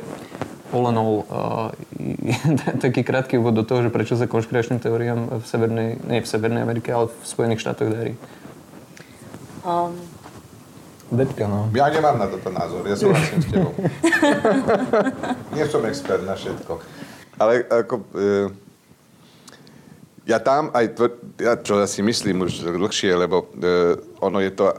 all 0.74 0.90
uh, 0.90 1.70
taký 2.84 3.06
krátky 3.06 3.38
úvod 3.38 3.54
do 3.54 3.64
toho, 3.64 3.86
že 3.86 3.94
prečo 3.94 4.18
sa 4.18 4.26
konšpiračným 4.26 4.82
teóriám 4.82 5.38
v 5.38 5.44
Severnej, 5.46 5.88
nie 6.04 6.20
v 6.20 6.28
Severnej 6.28 6.66
Amerike, 6.66 6.90
ale 6.90 7.08
v 7.08 7.24
Spojených 7.24 7.62
štátoch 7.62 7.94
darí. 7.94 8.12
Um. 9.62 9.94
Deťka, 11.14 11.44
no. 11.46 11.68
Ja 11.76 11.92
nemám 11.92 12.16
na 12.16 12.26
toto 12.26 12.48
názor, 12.50 12.82
ja 12.88 12.96
súhlasím 12.96 13.38
s 13.44 13.46
tebou. 13.52 13.72
Nie 15.54 15.68
som 15.68 15.84
expert 15.84 16.24
na 16.26 16.34
všetko. 16.34 16.80
Ale 17.38 17.62
ako... 17.68 17.94
E, 18.16 18.28
ja 20.24 20.40
tam 20.40 20.72
aj, 20.72 20.96
tvr, 20.96 21.10
ja, 21.36 21.52
čo 21.60 21.76
ja 21.76 21.86
si 21.86 22.00
myslím 22.00 22.48
už 22.48 22.64
dlhšie, 22.64 23.12
lebo 23.14 23.52
e, 23.52 24.00
ono 24.24 24.40
je 24.40 24.50
to 24.56 24.72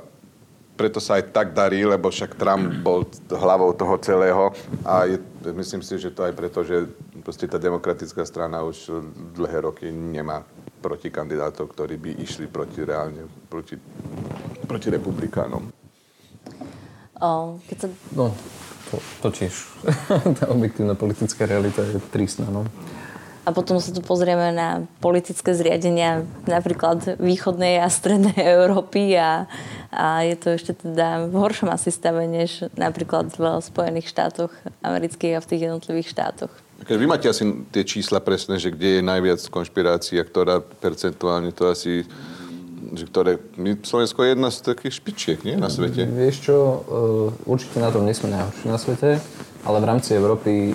preto 0.76 0.99
sa 0.99 1.17
aj 1.17 1.32
tak 1.32 1.55
darí, 1.55 1.88
lebo 1.88 2.11
však 2.11 2.36
Trump 2.36 2.84
bol 2.84 3.07
hlavou 3.32 3.71
toho 3.71 3.95
celého 4.03 4.51
a 4.84 5.07
je, 5.07 5.17
myslím 5.55 5.82
si, 5.82 5.95
že 5.95 6.11
to 6.11 6.28
aj 6.28 6.34
preto, 6.36 6.61
že 6.67 6.91
proste 7.23 7.47
tá 7.47 7.55
demokratická 7.55 8.28
strana 8.28 8.61
už 8.61 8.91
dlhé 9.34 9.65
roky 9.65 9.88
nemá 9.89 10.43
proti 10.84 11.09
kandidátov, 11.09 11.73
ktorí 11.73 11.97
by 11.97 12.11
išli 12.21 12.45
proti 12.45 12.86
reálne, 12.86 13.26
proti, 13.49 13.80
proti 14.69 14.88
republikánom. 14.93 15.73
O, 17.17 17.57
keď 17.65 17.78
sa... 17.80 17.88
No, 18.13 18.30
to, 18.91 19.01
to 19.26 19.28
tiež. 19.34 19.55
tá 20.38 20.45
objektívna 20.51 20.93
politická 20.93 21.49
realita 21.49 21.82
je 21.82 21.97
tristná, 22.13 22.45
no. 22.51 22.67
A 23.46 23.54
potom 23.54 23.78
sa 23.78 23.93
tu 23.93 24.02
pozrieme 24.02 24.50
na 24.50 24.89
politické 24.98 25.54
zriadenia 25.54 26.26
napríklad 26.50 27.22
východnej 27.22 27.78
a 27.78 27.93
strednej 27.93 28.34
Európy 28.58 29.14
a, 29.22 29.46
a 29.93 30.26
je 30.26 30.36
to 30.36 30.48
ešte 30.58 30.74
teda 30.82 31.30
v 31.30 31.36
horšom 31.38 31.70
asi 31.70 31.93
stave, 31.93 32.26
než 32.26 32.66
napríklad 32.74 33.30
v 33.38 33.62
Spojených 33.62 34.10
štátoch 34.10 34.50
amerických 34.82 35.38
a 35.38 35.43
v 35.46 35.50
tých 35.54 35.62
jednotlivých 35.70 36.10
štátoch. 36.10 36.52
Keď 36.89 36.98
vy 36.98 37.06
máte 37.08 37.30
asi 37.30 37.46
tie 37.72 37.86
čísla 37.86 38.20
presné, 38.20 38.60
že 38.60 38.74
kde 38.74 39.00
je 39.00 39.02
najviac 39.06 39.39
konšpirácií 39.48 40.20
a 40.20 40.28
ktorá 40.28 40.60
percentuálne 40.60 41.54
to 41.54 41.70
asi 41.70 42.04
že 42.93 43.10
ktoré, 43.10 43.41
my, 43.58 43.82
Slovensko 43.82 44.22
je 44.22 44.38
jedna 44.38 44.54
z 44.54 44.58
takých 44.62 44.93
špičiek, 45.02 45.39
nie, 45.41 45.58
na 45.58 45.74
svete? 45.74 46.06
Vieš 46.06 46.36
čo, 46.46 46.56
uh, 46.56 47.50
určite 47.50 47.82
na 47.82 47.89
tom 47.89 48.06
nie 48.06 48.14
sme 48.14 48.30
najhorší 48.30 48.66
na 48.70 48.78
svete 48.78 49.18
ale 49.66 49.78
v 49.82 49.86
rámci 49.89 50.13
Európy 50.13 50.72
e, 50.72 50.74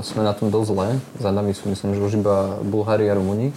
sme 0.00 0.24
na 0.24 0.32
tom 0.32 0.48
dosť 0.48 0.68
zle. 0.72 0.88
Za 1.20 1.30
nami 1.30 1.52
sú, 1.52 1.68
myslím, 1.68 1.92
že 1.92 2.00
už 2.00 2.12
iba 2.24 2.56
Bulhári 2.64 3.06
a 3.12 3.14
Rumúni. 3.14 3.52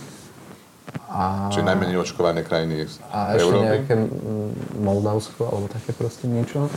A... 1.07 1.47
Čiže 1.47 1.63
najmenej 1.63 1.97
očkované 2.03 2.43
krajiny 2.43 2.91
A 3.07 3.39
ešte 3.39 3.47
Európy? 3.47 3.63
nejaké 3.63 3.93
Moldavsko 4.75 5.47
alebo 5.47 5.71
také 5.71 5.95
proste 5.95 6.27
niečo. 6.27 6.67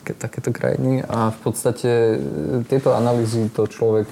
Také, 0.00 0.18
takéto 0.18 0.50
krajiny. 0.50 1.06
A 1.06 1.30
v 1.30 1.38
podstate 1.38 2.18
e, 2.18 2.66
tieto 2.66 2.90
analýzy 2.98 3.46
to 3.54 3.70
človek, 3.70 4.10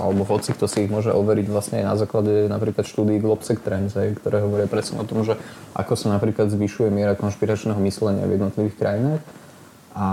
alebo 0.00 0.24
hoci 0.24 0.56
kto 0.56 0.64
si 0.64 0.88
ich 0.88 0.90
môže 0.90 1.12
overiť 1.12 1.46
vlastne 1.52 1.84
aj 1.84 1.86
na 1.92 1.96
základe 2.00 2.48
napríklad 2.48 2.88
štúdií 2.88 3.20
Globsec 3.20 3.60
Trends, 3.60 3.92
ktoré 3.92 4.40
hovoria 4.40 4.64
presne 4.64 4.96
o 4.96 5.04
tom, 5.04 5.28
že 5.28 5.36
ako 5.76 5.92
sa 5.92 6.16
napríklad 6.16 6.48
zvyšuje 6.48 6.88
miera 6.88 7.12
konšpiračného 7.20 7.76
myslenia 7.84 8.24
v 8.24 8.40
jednotlivých 8.40 8.76
krajinách. 8.80 9.43
A 9.94 10.06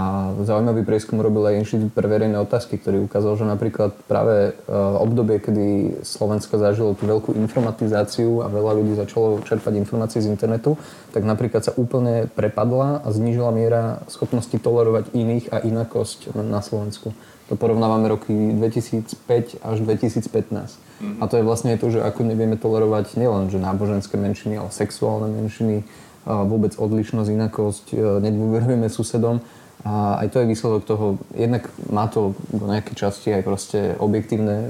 zaujímavý 0.46 0.86
prieskum 0.86 1.18
robil 1.18 1.42
aj 1.42 1.66
Inštitút 1.66 1.90
pre 1.98 2.06
verejné 2.06 2.38
otázky, 2.38 2.78
ktorý 2.78 3.02
ukázal, 3.10 3.34
že 3.42 3.50
napríklad 3.50 3.98
práve 4.06 4.54
e, 4.54 4.70
obdobie, 4.78 5.42
kedy 5.42 5.98
Slovensko 6.06 6.62
zažilo 6.62 6.94
tú 6.94 7.10
veľkú 7.10 7.34
informatizáciu 7.34 8.46
a 8.46 8.48
veľa 8.54 8.78
ľudí 8.78 8.94
začalo 8.94 9.42
čerpať 9.42 9.82
informácie 9.82 10.22
z 10.22 10.30
internetu, 10.30 10.78
tak 11.18 11.26
napríklad 11.26 11.66
sa 11.66 11.74
úplne 11.74 12.30
prepadla 12.30 13.02
a 13.02 13.10
znížila 13.10 13.50
miera 13.50 14.06
schopnosti 14.06 14.54
tolerovať 14.54 15.18
iných 15.18 15.50
a 15.50 15.66
inakosť 15.66 16.30
na 16.38 16.62
Slovensku. 16.62 17.18
To 17.50 17.58
porovnávame 17.58 18.06
roky 18.06 18.54
2005 18.54 19.66
až 19.66 19.78
2015. 19.82 20.30
Mm-hmm. 20.30 21.18
A 21.18 21.24
to 21.26 21.42
je 21.42 21.44
vlastne 21.44 21.74
to, 21.82 21.90
že 21.90 22.06
ako 22.06 22.22
nevieme 22.30 22.54
tolerovať 22.54 23.18
nielen 23.18 23.50
že 23.50 23.58
náboženské 23.58 24.14
menšiny, 24.14 24.62
ale 24.62 24.70
sexuálne 24.70 25.26
menšiny, 25.42 25.82
vôbec 26.22 26.78
odlišnosť, 26.78 27.30
inakosť, 27.34 27.86
e, 27.92 28.22
nedôverujeme 28.22 28.86
susedom 28.94 29.42
a 29.82 30.22
aj 30.22 30.28
to 30.30 30.38
je 30.40 30.52
výsledok 30.54 30.84
toho, 30.86 31.06
jednak 31.34 31.66
má 31.90 32.06
to 32.06 32.38
do 32.54 32.70
nejakej 32.70 32.96
časti 32.96 33.34
aj 33.34 33.42
proste 33.42 33.80
objektívne 33.98 34.70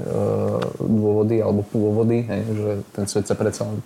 dôvody 0.80 1.36
alebo 1.44 1.68
pôvody, 1.68 2.24
hej, 2.24 2.42
že 2.48 2.70
ten 2.96 3.04
svet 3.04 3.28
sa 3.28 3.36
predsa 3.36 3.68
e, 3.68 3.76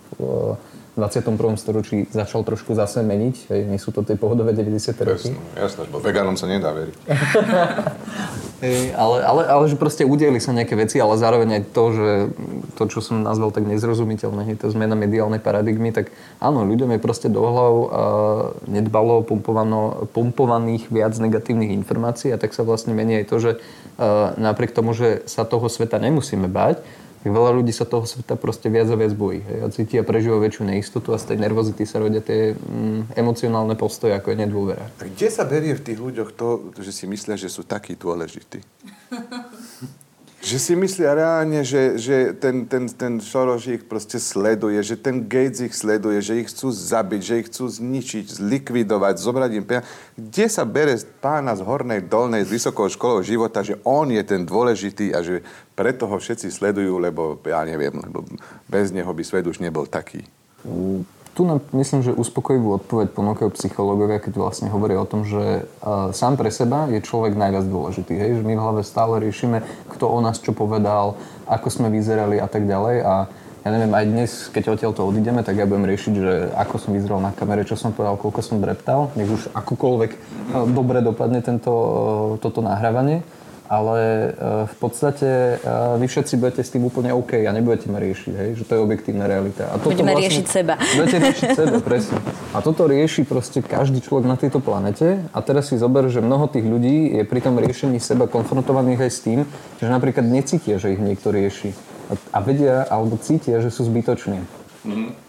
21. 0.97 1.37
storočí 1.61 2.09
začal 2.09 2.41
trošku 2.41 2.73
zase 2.73 3.05
meniť. 3.05 3.35
Hej, 3.53 3.61
nie 3.69 3.77
sú 3.77 3.93
to 3.93 4.01
tie 4.01 4.17
pohodové 4.17 4.57
90. 4.57 4.97
roky. 5.05 5.29
Jasné, 5.53 5.85
lebo 5.85 6.01
vegánom 6.01 6.33
sa 6.33 6.49
nedá 6.49 6.73
veriť. 6.73 6.95
Hej, 8.65 8.97
ale, 8.97 9.21
ale, 9.21 9.41
ale 9.45 9.63
že 9.69 9.77
proste 9.77 10.01
udieli 10.01 10.41
sa 10.41 10.49
nejaké 10.49 10.73
veci, 10.73 10.97
ale 10.97 11.13
zároveň 11.21 11.61
aj 11.61 11.63
to, 11.69 11.83
že 11.93 12.09
to, 12.73 12.83
čo 12.89 13.05
som 13.05 13.21
nazval 13.21 13.53
tak 13.53 13.69
nezrozumiteľné, 13.69 14.49
je 14.49 14.57
to 14.57 14.73
zmena 14.73 14.97
mediálnej 14.97 15.37
paradigmy, 15.37 15.93
tak 15.93 16.09
áno, 16.41 16.65
ľuďom 16.65 16.97
je 16.97 16.99
proste 16.99 17.29
do 17.29 17.45
hlav 17.45 17.73
uh, 17.77 17.87
nedbalo 18.65 19.21
pumpovaných 20.09 20.89
viac 20.89 21.13
negatívnych 21.21 21.69
informácií 21.77 22.33
a 22.33 22.41
tak 22.41 22.57
sa 22.57 22.65
vlastne 22.65 22.97
mení 22.97 23.21
aj 23.21 23.25
to, 23.29 23.37
že 23.37 23.51
uh, 24.01 24.33
napriek 24.41 24.73
tomu, 24.73 24.97
že 24.97 25.21
sa 25.29 25.45
toho 25.45 25.69
sveta 25.69 26.01
nemusíme 26.01 26.49
bať, 26.49 26.81
tak 27.27 27.35
veľa 27.35 27.59
ľudí 27.59 27.75
sa 27.75 27.83
toho 27.83 28.07
sveta 28.07 28.39
proste 28.39 28.71
viac 28.71 28.87
a 28.87 28.95
viac 28.95 29.11
bojí. 29.11 29.43
Hej, 29.43 29.59
a 29.59 29.67
cítia 29.67 29.99
a 29.99 30.07
prežívajú 30.07 30.39
väčšiu 30.47 30.63
neistotu 30.63 31.11
a 31.11 31.19
z 31.19 31.35
tej 31.35 31.43
nervozity 31.43 31.83
sa 31.83 31.99
rodia 31.99 32.23
tie 32.23 32.55
mm, 32.55 33.19
emocionálne 33.19 33.75
postoje, 33.75 34.15
ako 34.15 34.31
je 34.31 34.37
nedôvera. 34.47 34.87
A 35.03 35.11
kde 35.11 35.27
sa 35.27 35.43
berie 35.43 35.75
v 35.75 35.83
tých 35.83 35.99
ľuďoch 35.99 36.31
to, 36.31 36.71
že 36.79 36.95
si 36.95 37.03
myslia, 37.03 37.35
že 37.35 37.51
sú 37.51 37.67
takí 37.67 37.99
dôležití? 37.99 38.63
že 40.37 40.61
si 40.61 40.77
myslia 40.77 41.17
reálne, 41.17 41.65
že, 41.65 41.97
že 41.97 42.29
ten, 42.37 42.69
ten, 42.69 42.85
ten 42.85 43.17
Soros 43.17 43.65
ich 43.65 43.81
proste 43.81 44.21
sleduje, 44.21 44.77
že 44.85 44.93
ten 44.93 45.25
Gates 45.25 45.65
ich 45.65 45.73
sleduje, 45.73 46.21
že 46.21 46.37
ich 46.37 46.53
chcú 46.53 46.69
zabiť, 46.69 47.21
že 47.25 47.33
ich 47.41 47.47
chcú 47.49 47.65
zničiť, 47.65 48.37
zlikvidovať, 48.37 49.17
zobrať 49.17 49.51
im 49.57 49.65
peniaze. 49.65 49.89
Kde 50.13 50.45
sa 50.45 50.61
bere 50.61 50.93
pána 51.17 51.57
z 51.57 51.65
hornej, 51.65 52.05
dolnej, 52.05 52.45
z 52.45 52.53
vysokou 52.53 52.85
školou 52.85 53.25
života, 53.25 53.65
že 53.65 53.81
on 53.81 54.13
je 54.13 54.21
ten 54.21 54.45
dôležitý 54.45 55.09
a 55.17 55.25
že 55.25 55.41
preto 55.73 56.05
ho 56.05 56.17
všetci 56.21 56.53
sledujú, 56.53 57.01
lebo 57.01 57.41
ja 57.41 57.65
neviem, 57.65 57.97
lebo 57.97 58.21
bez 58.69 58.93
neho 58.93 59.09
by 59.09 59.23
svet 59.25 59.49
už 59.49 59.57
nebol 59.57 59.89
taký. 59.89 60.21
Mm, 60.61 61.01
tu 61.37 61.45
nám 61.45 61.61
myslím, 61.77 62.01
že 62.01 62.17
uspokojivú 62.17 62.81
odpoveď 62.81 63.13
ponúkajú 63.13 63.53
psychológovia, 63.53 64.17
keď 64.17 64.41
vlastne 64.41 64.73
hovoria 64.73 64.97
o 64.97 65.05
tom, 65.05 65.21
že 65.21 65.69
uh, 65.85 66.09
sám 66.09 66.33
pre 66.33 66.49
seba 66.49 66.89
je 66.89 66.97
človek 66.97 67.37
najviac 67.37 67.69
dôležitý. 67.69 68.17
Hej? 68.17 68.41
Že 68.41 68.43
my 68.49 68.53
v 68.57 68.63
hlave 68.65 68.81
stále 68.81 69.21
riešime, 69.21 69.61
kto 69.85 70.09
o 70.09 70.17
nás 70.17 70.41
čo 70.41 70.57
povedal, 70.57 71.13
ako 71.45 71.69
sme 71.69 71.93
vyzerali 71.93 72.41
a 72.41 72.49
tak 72.49 72.65
ďalej. 72.65 73.05
A 73.05 73.29
ja 73.61 73.69
neviem, 73.69 73.93
aj 73.93 74.05
dnes, 74.09 74.31
keď 74.49 74.73
odtiaľ 74.73 74.97
to 74.97 75.05
odídeme, 75.05 75.45
tak 75.45 75.61
ja 75.61 75.69
budem 75.69 75.85
riešiť, 75.85 76.13
že 76.17 76.33
ako 76.57 76.75
som 76.81 76.97
vyzeral 76.97 77.21
na 77.21 77.29
kamere, 77.29 77.69
čo 77.69 77.77
som 77.77 77.93
povedal, 77.93 78.17
koľko 78.17 78.41
som 78.41 78.57
dreptal, 78.57 79.13
nech 79.13 79.29
už 79.29 79.53
akokoľvek 79.53 80.11
uh, 80.17 80.65
dobre 80.73 81.05
dopadne 81.05 81.45
tento, 81.45 81.69
uh, 81.69 81.91
toto 82.41 82.65
nahrávanie 82.65 83.21
ale 83.67 83.99
e, 83.99 84.29
v 84.67 84.75
podstate 84.79 85.59
e, 85.59 85.99
vy 85.99 86.07
všetci 86.07 86.33
budete 86.39 86.61
s 86.63 86.71
tým 86.71 86.87
úplne 86.87 87.11
OK 87.11 87.43
a 87.43 87.51
nebudete 87.51 87.91
ma 87.91 87.99
riešiť, 87.99 88.33
hej? 88.33 88.49
že 88.59 88.63
to 88.63 88.75
je 88.75 88.81
objektívna 88.81 89.27
realita. 89.27 89.67
A 89.71 89.75
toto 89.75 89.91
Budeme 89.91 90.15
vlastne, 90.15 90.23
riešiť 90.27 90.45
seba. 90.47 90.73
Budete 90.97 91.17
riešiť 91.19 91.49
seba, 91.51 91.75
presne. 91.83 92.17
A 92.55 92.57
toto 92.63 92.81
rieši 92.87 93.21
proste 93.27 93.59
každý 93.59 93.99
človek 93.99 94.25
na 94.25 94.39
tejto 94.39 94.63
planete 94.63 95.19
a 95.35 95.39
teraz 95.43 95.69
si 95.69 95.75
zober, 95.75 96.07
že 96.07 96.23
mnoho 96.23 96.47
tých 96.47 96.63
ľudí 96.63 97.19
je 97.19 97.23
pri 97.27 97.39
tom 97.43 97.59
riešení 97.59 97.99
seba 97.99 98.25
konfrontovaných 98.31 99.03
aj 99.03 99.11
s 99.11 99.19
tým, 99.21 99.39
že 99.77 99.87
napríklad 99.91 100.23
necítia, 100.23 100.79
že 100.79 100.95
ich 100.95 101.01
niekto 101.03 101.29
rieši. 101.29 101.75
A 102.31 102.39
vedia 102.39 102.87
alebo 102.87 103.19
cítia, 103.19 103.59
že 103.59 103.67
sú 103.67 103.83
zbytoční. 103.83 104.39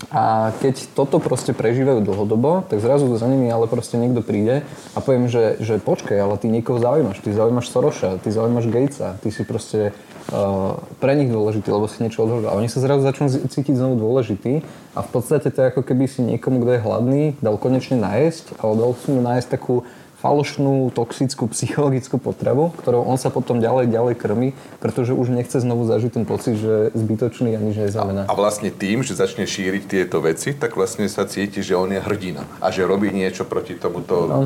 A 0.08 0.54
keď 0.64 0.88
toto 0.96 1.20
proste 1.20 1.52
prežívajú 1.52 2.00
dlhodobo, 2.00 2.64
tak 2.64 2.80
zrazu 2.80 3.10
za 3.18 3.28
nimi 3.28 3.52
ale 3.52 3.68
proste 3.68 4.00
niekto 4.00 4.24
príde 4.24 4.64
a 4.94 4.98
poviem, 5.04 5.28
že, 5.28 5.60
že 5.60 5.82
počkaj, 5.82 6.16
ale 6.16 6.40
ty 6.40 6.48
niekoho 6.48 6.80
zaujímaš, 6.80 7.20
ty 7.20 7.30
zaujímaš 7.34 7.66
Soroša, 7.68 8.22
ty 8.24 8.32
zaujímaš 8.32 8.66
Gatesa, 8.72 9.20
ty 9.20 9.28
si 9.28 9.42
proste 9.44 9.92
uh, 10.32 10.80
pre 11.02 11.12
nich 11.18 11.28
dôležitý, 11.28 11.68
lebo 11.68 11.90
si 11.90 12.00
niečo 12.00 12.24
odhodol. 12.24 12.48
A 12.48 12.56
oni 12.56 12.72
sa 12.72 12.80
zrazu 12.80 13.04
začnú 13.04 13.28
cítiť 13.28 13.74
znovu 13.76 14.00
dôležitý 14.00 14.64
a 14.96 15.00
v 15.04 15.08
podstate 15.12 15.52
to 15.52 15.58
je 15.60 15.70
ako 15.74 15.82
keby 15.84 16.08
si 16.08 16.24
niekomu, 16.24 16.64
kto 16.64 16.70
je 16.72 16.84
hladný, 16.84 17.22
dal 17.44 17.60
konečne 17.60 18.00
nájsť, 18.00 18.64
ale 18.64 18.72
dal 18.80 18.90
si 18.96 19.08
mu 19.12 19.20
nájsť 19.20 19.48
takú 19.50 19.84
falošnú, 20.18 20.90
toxickú, 20.90 21.46
psychologickú 21.54 22.18
potravu, 22.18 22.74
ktorou 22.82 23.06
on 23.06 23.14
sa 23.14 23.30
potom 23.30 23.62
ďalej, 23.62 23.86
ďalej 23.94 24.14
krmi, 24.18 24.48
pretože 24.82 25.14
už 25.14 25.30
nechce 25.30 25.62
znovu 25.62 25.86
zažiť 25.86 26.10
ten 26.18 26.24
pocit, 26.26 26.58
že 26.58 26.90
je 26.90 26.98
zbytočný 26.98 27.54
a 27.54 27.60
nič 27.62 27.78
neznamená. 27.78 28.26
A, 28.26 28.34
a 28.34 28.34
vlastne 28.34 28.74
tým, 28.74 29.06
že 29.06 29.14
začne 29.14 29.46
šíriť 29.46 29.82
tieto 29.86 30.18
veci, 30.18 30.58
tak 30.58 30.74
vlastne 30.74 31.06
sa 31.06 31.22
cíti, 31.22 31.62
že 31.62 31.78
on 31.78 31.94
je 31.94 32.02
hrdina 32.02 32.42
a 32.58 32.74
že 32.74 32.82
robí 32.82 33.14
niečo 33.14 33.46
proti 33.46 33.78
tomuto 33.78 34.26
no. 34.26 34.42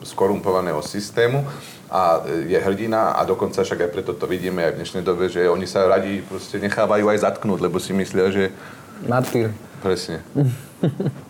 skorumpovaného 0.00 0.80
systému 0.80 1.44
a 1.92 2.24
je 2.24 2.56
hrdina 2.56 3.20
a 3.20 3.20
dokonca 3.28 3.60
však 3.60 3.84
aj 3.84 3.90
preto 3.92 4.16
to 4.16 4.24
vidíme 4.24 4.64
aj 4.64 4.72
v 4.72 4.78
dnešnej 4.80 5.04
dobe, 5.04 5.28
že 5.28 5.44
oni 5.44 5.68
sa 5.68 5.84
radi 5.84 6.24
proste 6.24 6.56
nechávajú 6.56 7.12
aj 7.12 7.20
zatknúť, 7.20 7.60
lebo 7.60 7.76
si 7.76 7.92
myslia, 7.92 8.32
že... 8.32 8.48
Martyr. 9.04 9.52
Presne. 9.84 10.24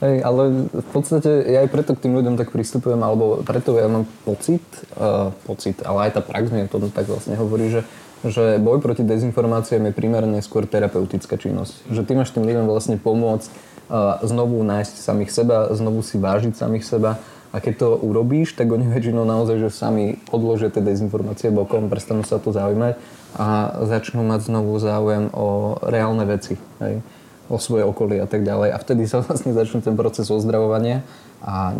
Hej, 0.00 0.24
ale 0.24 0.72
v 0.72 0.88
podstate 0.96 1.28
ja 1.44 1.60
aj 1.60 1.68
preto 1.68 1.92
k 1.92 2.08
tým 2.08 2.16
ľuďom 2.16 2.40
tak 2.40 2.56
pristupujem, 2.56 2.96
alebo 3.04 3.44
preto 3.44 3.76
ja 3.76 3.84
mám 3.84 4.08
pocit, 4.24 4.64
uh, 4.96 5.28
pocit, 5.44 5.84
ale 5.84 6.08
aj 6.08 6.16
tá 6.16 6.20
prax 6.24 6.48
mi 6.48 6.64
to 6.64 6.80
tak 6.88 7.04
vlastne 7.04 7.36
hovorí, 7.36 7.68
že, 7.68 7.84
že 8.24 8.56
boj 8.56 8.80
proti 8.80 9.04
dezinformáciám 9.04 9.92
je 9.92 9.92
primárne 9.92 10.40
skôr 10.40 10.64
terapeutická 10.64 11.36
činnosť. 11.36 11.92
Že 11.92 12.00
ty 12.08 12.12
máš 12.16 12.32
tým 12.32 12.48
ľuďom 12.48 12.64
vlastne 12.64 12.96
pomôcť 12.96 13.48
uh, 13.52 14.24
znovu 14.24 14.64
nájsť 14.64 15.04
samých 15.04 15.36
seba, 15.36 15.68
znovu 15.76 16.00
si 16.00 16.16
vážiť 16.16 16.56
samých 16.56 16.88
seba 16.88 17.20
a 17.52 17.60
keď 17.60 17.84
to 17.84 17.88
urobíš, 18.00 18.56
tak 18.56 18.72
oni 18.72 18.88
väčšinou 18.88 19.28
naozaj, 19.28 19.68
že 19.68 19.68
sami 19.68 20.16
odložia 20.32 20.72
tie 20.72 20.80
dezinformácie 20.80 21.52
bokom, 21.52 21.92
prestanú 21.92 22.24
sa 22.24 22.40
to 22.40 22.56
zaujímať 22.56 22.96
a 23.36 23.76
začnú 23.84 24.24
mať 24.24 24.48
znovu 24.48 24.80
záujem 24.80 25.28
o 25.36 25.76
reálne 25.84 26.24
veci. 26.24 26.56
Hej 26.80 27.04
o 27.50 27.58
svoje 27.58 27.82
okolie 27.82 28.22
a 28.22 28.28
tak 28.30 28.46
ďalej. 28.46 28.70
A 28.70 28.78
vtedy 28.78 29.10
sa 29.10 29.20
vlastne 29.26 29.50
začne 29.50 29.82
ten 29.82 29.98
proces 29.98 30.30
ozdravovania 30.30 31.02
a 31.42 31.74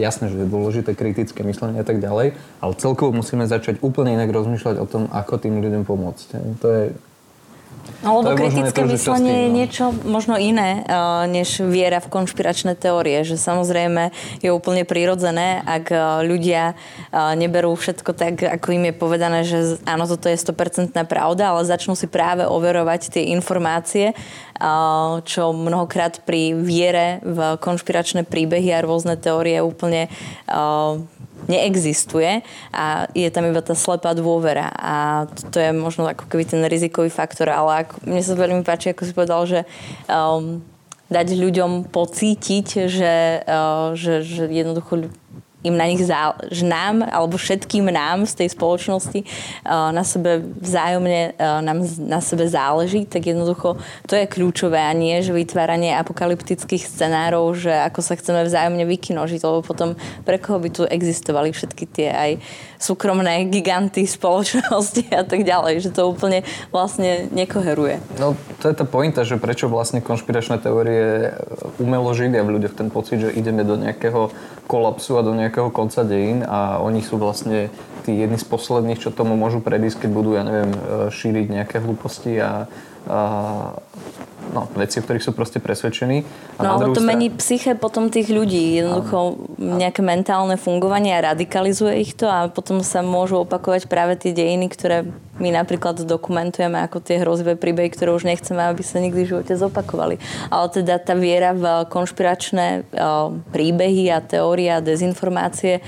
jasné, 0.00 0.32
že 0.32 0.40
je 0.40 0.48
dôležité 0.48 0.96
kritické 0.96 1.44
myslenie 1.44 1.82
a 1.82 1.86
tak 1.86 2.00
ďalej, 2.00 2.32
ale 2.62 2.72
celkovo 2.80 3.12
musíme 3.12 3.44
začať 3.44 3.84
úplne 3.84 4.16
inak 4.16 4.32
rozmýšľať 4.32 4.80
o 4.80 4.86
tom, 4.88 5.12
ako 5.12 5.36
tým 5.36 5.60
ľuďom 5.60 5.84
pomôcť. 5.84 6.28
To 6.62 6.66
je 6.66 6.84
No, 8.00 8.24
lebo 8.24 8.32
kritické 8.38 8.86
to, 8.86 8.90
myslenie 8.90 9.34
je 9.44 9.48
no. 9.48 9.56
niečo 9.56 9.84
možno 10.06 10.40
iné, 10.40 10.82
uh, 10.86 11.28
než 11.28 11.60
viera 11.60 12.00
v 12.00 12.08
konšpiračné 12.08 12.78
teórie. 12.78 13.20
Že 13.26 13.36
samozrejme 13.36 14.14
je 14.40 14.50
úplne 14.50 14.88
prirodzené, 14.88 15.60
ak 15.66 15.84
uh, 15.92 16.00
ľudia 16.24 16.74
uh, 16.74 17.36
neberú 17.36 17.76
všetko 17.76 18.10
tak, 18.16 18.40
ako 18.40 18.66
im 18.76 18.84
je 18.90 18.94
povedané, 18.94 19.38
že 19.44 19.78
áno, 19.84 20.08
toto 20.08 20.32
je 20.32 20.38
100% 20.38 20.96
pravda, 21.04 21.52
ale 21.52 21.68
začnú 21.68 21.92
si 21.92 22.08
práve 22.08 22.46
overovať 22.48 23.12
tie 23.12 23.32
informácie, 23.32 24.12
čo 25.24 25.56
mnohokrát 25.56 26.20
pri 26.28 26.52
viere 26.52 27.24
v 27.24 27.56
konšpiračné 27.56 28.28
príbehy 28.28 28.76
a 28.76 28.84
rôzne 28.84 29.16
teórie 29.16 29.64
úplne 29.64 30.12
neexistuje 31.50 32.46
a 32.70 33.10
je 33.10 33.26
tam 33.34 33.50
iba 33.50 33.58
tá 33.58 33.74
slepá 33.74 34.14
dôvera. 34.14 34.70
A 34.78 35.26
to 35.50 35.58
je 35.58 35.74
možno 35.74 36.06
ako 36.06 36.30
keby 36.30 36.46
ten 36.46 36.62
rizikový 36.62 37.10
faktor, 37.10 37.50
ale 37.50 37.86
ako, 37.86 38.06
mne 38.06 38.22
sa 38.22 38.38
veľmi 38.38 38.62
páči, 38.62 38.94
ako 38.94 39.02
si 39.02 39.12
povedal, 39.12 39.42
že 39.50 39.60
um, 40.06 40.62
dať 41.10 41.34
ľuďom 41.34 41.90
pocítiť, 41.90 42.66
že, 42.86 43.42
uh, 43.42 43.98
že, 43.98 44.22
že 44.22 44.46
jednoducho 44.46 45.10
im 45.64 45.76
na 45.76 45.86
nich 45.86 46.00
záleží, 46.00 46.64
nám, 46.64 47.04
alebo 47.04 47.36
všetkým 47.36 47.88
nám 47.92 48.24
z 48.24 48.44
tej 48.44 48.48
spoločnosti 48.56 49.20
uh, 49.24 49.92
na 49.92 50.04
sebe 50.04 50.40
vzájomne 50.60 51.36
uh, 51.36 51.60
nám 51.60 51.84
na 52.00 52.20
sebe 52.24 52.48
záleží, 52.48 53.04
tak 53.04 53.28
jednoducho 53.28 53.76
to 54.08 54.16
je 54.16 54.24
kľúčové 54.24 54.80
a 54.80 54.92
nie, 54.96 55.20
že 55.20 55.36
vytváranie 55.36 55.96
apokalyptických 56.00 56.84
scenárov, 56.86 57.52
že 57.56 57.72
ako 57.72 58.00
sa 58.00 58.16
chceme 58.16 58.44
vzájomne 58.46 58.84
vykinožiť, 58.88 59.40
lebo 59.44 59.60
potom 59.60 59.98
pre 60.24 60.40
koho 60.40 60.60
by 60.60 60.68
tu 60.72 60.82
existovali 60.88 61.52
všetky 61.52 61.84
tie 61.90 62.08
aj 62.08 62.30
súkromné 62.80 63.46
giganty 63.52 64.08
spoločnosti 64.08 65.12
a 65.12 65.22
tak 65.22 65.44
ďalej, 65.44 65.84
že 65.84 65.90
to 65.92 66.08
úplne 66.08 66.42
vlastne 66.72 67.28
nekoheruje. 67.28 68.00
No 68.16 68.32
to 68.58 68.72
je 68.72 68.74
tá 68.74 68.88
pointa, 68.88 69.22
že 69.22 69.36
prečo 69.36 69.68
vlastne 69.68 70.00
konšpiračné 70.00 70.64
teórie 70.64 71.36
umelo 71.76 72.10
živia 72.16 72.40
v 72.40 72.56
ľuďoch 72.56 72.74
ten 72.74 72.88
pocit, 72.88 73.20
že 73.20 73.36
ideme 73.36 73.62
do 73.62 73.76
nejakého 73.76 74.32
kolapsu 74.64 75.20
a 75.20 75.26
do 75.26 75.36
nejakého 75.36 75.68
konca 75.68 76.00
dejín 76.02 76.40
a 76.48 76.80
oni 76.80 77.04
sú 77.04 77.20
vlastne 77.20 77.68
tí 78.00 78.16
jedni 78.16 78.40
z 78.40 78.46
posledných, 78.48 78.98
čo 78.98 79.12
tomu 79.12 79.36
môžu 79.36 79.60
predísť, 79.60 80.08
keď 80.08 80.10
budú, 80.10 80.30
ja 80.32 80.42
neviem, 80.42 80.72
e, 80.72 80.80
šíriť 81.12 81.46
nejaké 81.52 81.76
hlúposti 81.84 82.40
a, 82.40 82.64
a 83.04 83.20
no, 84.50 84.66
veci, 84.74 84.98
o 84.98 85.02
ktorých 85.02 85.24
sú 85.24 85.32
proste 85.32 85.62
presvedčení. 85.62 86.26
A 86.58 86.66
no 86.66 86.68
ale 86.76 86.92
to 86.92 87.00
mení 87.00 87.30
psyche 87.38 87.78
potom 87.78 88.10
tých 88.10 88.28
ľudí. 88.28 88.82
Jednoducho 88.82 89.48
nejaké 89.56 90.02
mentálne 90.02 90.58
fungovanie 90.58 91.14
a 91.14 91.32
radikalizuje 91.32 92.02
ich 92.02 92.12
to 92.18 92.26
a 92.26 92.50
potom 92.50 92.82
sa 92.82 93.00
môžu 93.00 93.46
opakovať 93.46 93.86
práve 93.86 94.18
tie 94.18 94.34
dejiny, 94.34 94.66
ktoré 94.68 95.08
my 95.40 95.56
napríklad 95.56 96.04
dokumentujeme 96.04 96.76
ako 96.84 97.00
tie 97.00 97.16
hrozivé 97.16 97.56
príbehy, 97.56 97.88
ktoré 97.96 98.12
už 98.12 98.28
nechceme, 98.28 98.60
aby 98.60 98.84
sa 98.84 99.00
nikdy 99.00 99.24
v 99.24 99.30
živote 99.32 99.56
zopakovali. 99.56 100.20
Ale 100.52 100.66
teda 100.68 101.00
tá 101.00 101.16
viera 101.16 101.56
v 101.56 101.88
konšpiračné 101.88 102.84
príbehy 103.48 104.12
a 104.12 104.20
teórie 104.20 104.68
a 104.68 104.84
dezinformácie 104.84 105.80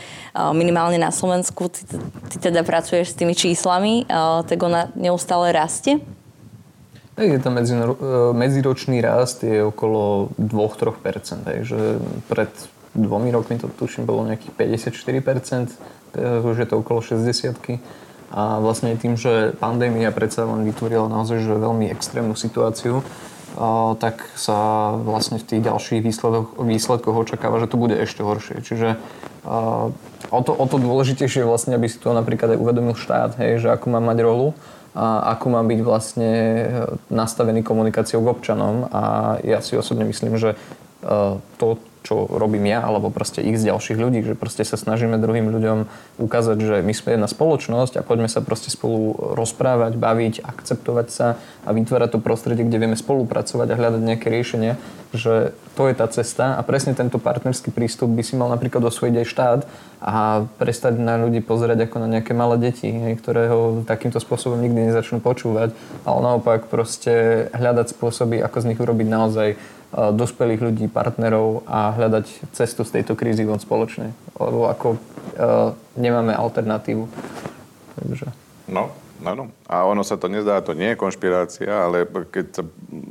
minimálne 0.57 0.97
na 0.97 1.13
Slovensku, 1.13 1.69
ty, 1.69 1.85
ty 2.33 2.37
teda 2.49 2.65
pracuješ 2.65 3.13
s 3.13 3.19
tými 3.21 3.37
číslami, 3.37 4.09
tak 4.49 4.57
ona 4.65 4.89
neustále 4.97 5.53
rastie? 5.53 6.01
Je 7.13 7.39
tam 7.45 7.61
e, 7.61 7.63
medziročný 8.33 9.05
rast 9.05 9.45
je 9.45 9.61
okolo 9.61 10.33
2-3%. 10.41 11.45
Takže 11.45 12.01
pred 12.29 12.49
dvomi 12.97 13.29
rokmi 13.29 13.61
to 13.61 13.69
tuším 13.69 14.09
bolo 14.09 14.25
nejakých 14.25 14.53
54%, 14.57 15.77
teraz 16.13 16.41
už 16.45 16.57
je 16.57 16.69
to 16.69 16.81
okolo 16.81 17.05
60 17.05 17.81
A 18.33 18.61
vlastne 18.61 18.97
tým, 18.97 19.21
že 19.21 19.53
pandémia 19.61 20.09
predsa 20.09 20.49
len 20.49 20.65
vytvorila 20.65 21.09
naozaj 21.09 21.45
že 21.45 21.53
veľmi 21.53 21.93
extrémnu 21.93 22.33
situáciu, 22.33 23.05
tak 24.01 24.25
sa 24.33 24.93
vlastne 24.97 25.37
v 25.37 25.45
tých 25.45 25.61
ďalších 25.61 26.01
výsledkoch, 26.01 26.57
výsledkoch 26.65 27.17
očakáva, 27.29 27.61
že 27.61 27.69
to 27.69 27.77
bude 27.77 27.93
ešte 27.93 28.25
horšie. 28.25 28.65
Čiže 28.65 28.97
o, 30.33 30.41
to, 30.41 30.53
o 30.57 30.65
to 30.65 30.77
dôležitejšie 30.81 31.45
vlastne, 31.45 31.77
aby 31.77 31.93
si 31.93 32.01
to 32.01 32.17
napríklad 32.17 32.57
aj 32.57 32.59
uvedomil 32.61 32.97
štát, 32.97 33.37
hej, 33.37 33.61
že 33.61 33.69
ako 33.69 33.93
má 33.93 34.01
mať 34.01 34.25
rolu 34.25 34.57
a 34.93 35.37
ako 35.37 35.47
má 35.49 35.65
byť 35.65 35.81
vlastne 35.81 36.31
e, 36.33 36.65
nastavený 37.09 37.65
komunikáciou 37.65 38.21
k 38.21 38.33
občanom. 38.33 38.93
A 38.93 39.37
ja 39.41 39.65
si 39.65 39.73
osobne 39.73 40.05
myslím, 40.05 40.37
že 40.37 40.53
e, 40.53 40.57
to, 41.57 41.81
čo 42.03 42.27
robím 42.27 42.67
ja, 42.67 42.83
alebo 42.83 43.09
proste 43.09 43.43
z 43.43 43.63
ďalších 43.71 43.99
ľudí, 43.99 44.21
že 44.27 44.35
proste 44.35 44.67
sa 44.67 44.75
snažíme 44.75 45.19
druhým 45.19 45.49
ľuďom 45.49 45.79
ukázať, 46.19 46.59
že 46.59 46.77
my 46.83 46.93
sme 46.93 47.15
jedna 47.15 47.29
spoločnosť 47.31 47.99
a 47.99 48.07
poďme 48.07 48.27
sa 48.27 48.43
proste 48.43 48.69
spolu 48.75 49.15
rozprávať, 49.39 49.95
baviť, 49.97 50.35
akceptovať 50.43 51.07
sa 51.09 51.39
a 51.63 51.71
vytvárať 51.71 52.15
to 52.15 52.19
prostredie, 52.19 52.67
kde 52.67 52.83
vieme 52.83 52.99
spolupracovať 52.99 53.67
a 53.71 53.79
hľadať 53.79 54.03
nejaké 54.03 54.27
riešenia, 54.29 54.77
že 55.15 55.55
to 55.79 55.89
je 55.89 55.95
tá 55.97 56.07
cesta 56.11 56.59
a 56.59 56.61
presne 56.67 56.93
tento 56.93 57.17
partnerský 57.17 57.73
prístup 57.73 58.13
by 58.13 58.23
si 58.27 58.35
mal 58.37 58.51
napríklad 58.53 58.83
osvojiť 58.83 59.15
aj 59.23 59.27
štát 59.29 59.61
a 60.03 60.45
prestať 60.59 60.99
na 60.99 61.17
ľudí 61.17 61.41
pozerať 61.41 61.87
ako 61.89 61.97
na 62.03 62.19
nejaké 62.19 62.35
malé 62.35 62.59
deti, 62.59 62.91
ktoré 62.93 63.49
ho 63.49 63.87
takýmto 63.87 64.19
spôsobom 64.19 64.59
nikdy 64.59 64.91
nezačnú 64.91 65.23
počúvať, 65.23 65.73
ale 66.03 66.19
naopak 66.21 66.67
proste 66.67 67.47
hľadať 67.55 67.95
spôsoby, 67.95 68.43
ako 68.43 68.57
z 68.59 68.69
nich 68.75 68.81
urobiť 68.83 69.09
naozaj 69.09 69.49
dospelých 69.93 70.61
ľudí, 70.65 70.87
partnerov 70.89 71.69
a 71.69 71.93
hľadať 71.93 72.57
cestu 72.57 72.83
z 72.83 73.01
tejto 73.01 73.13
krízy 73.13 73.45
von 73.45 73.61
spoločne. 73.61 74.17
Lebo 74.41 74.67
ako 74.73 74.97
uh, 74.97 75.77
nemáme 76.01 76.33
alternatívu. 76.33 77.05
Takže. 78.01 78.33
No, 78.73 78.89
áno. 79.21 79.53
A 79.69 79.85
ono 79.85 80.01
sa 80.01 80.17
to 80.17 80.33
nezdá, 80.33 80.65
to 80.65 80.73
nie 80.73 80.97
je 80.97 81.01
konšpirácia, 81.01 81.69
ale 81.69 82.09
keď 82.09 82.47
sa 82.57 82.63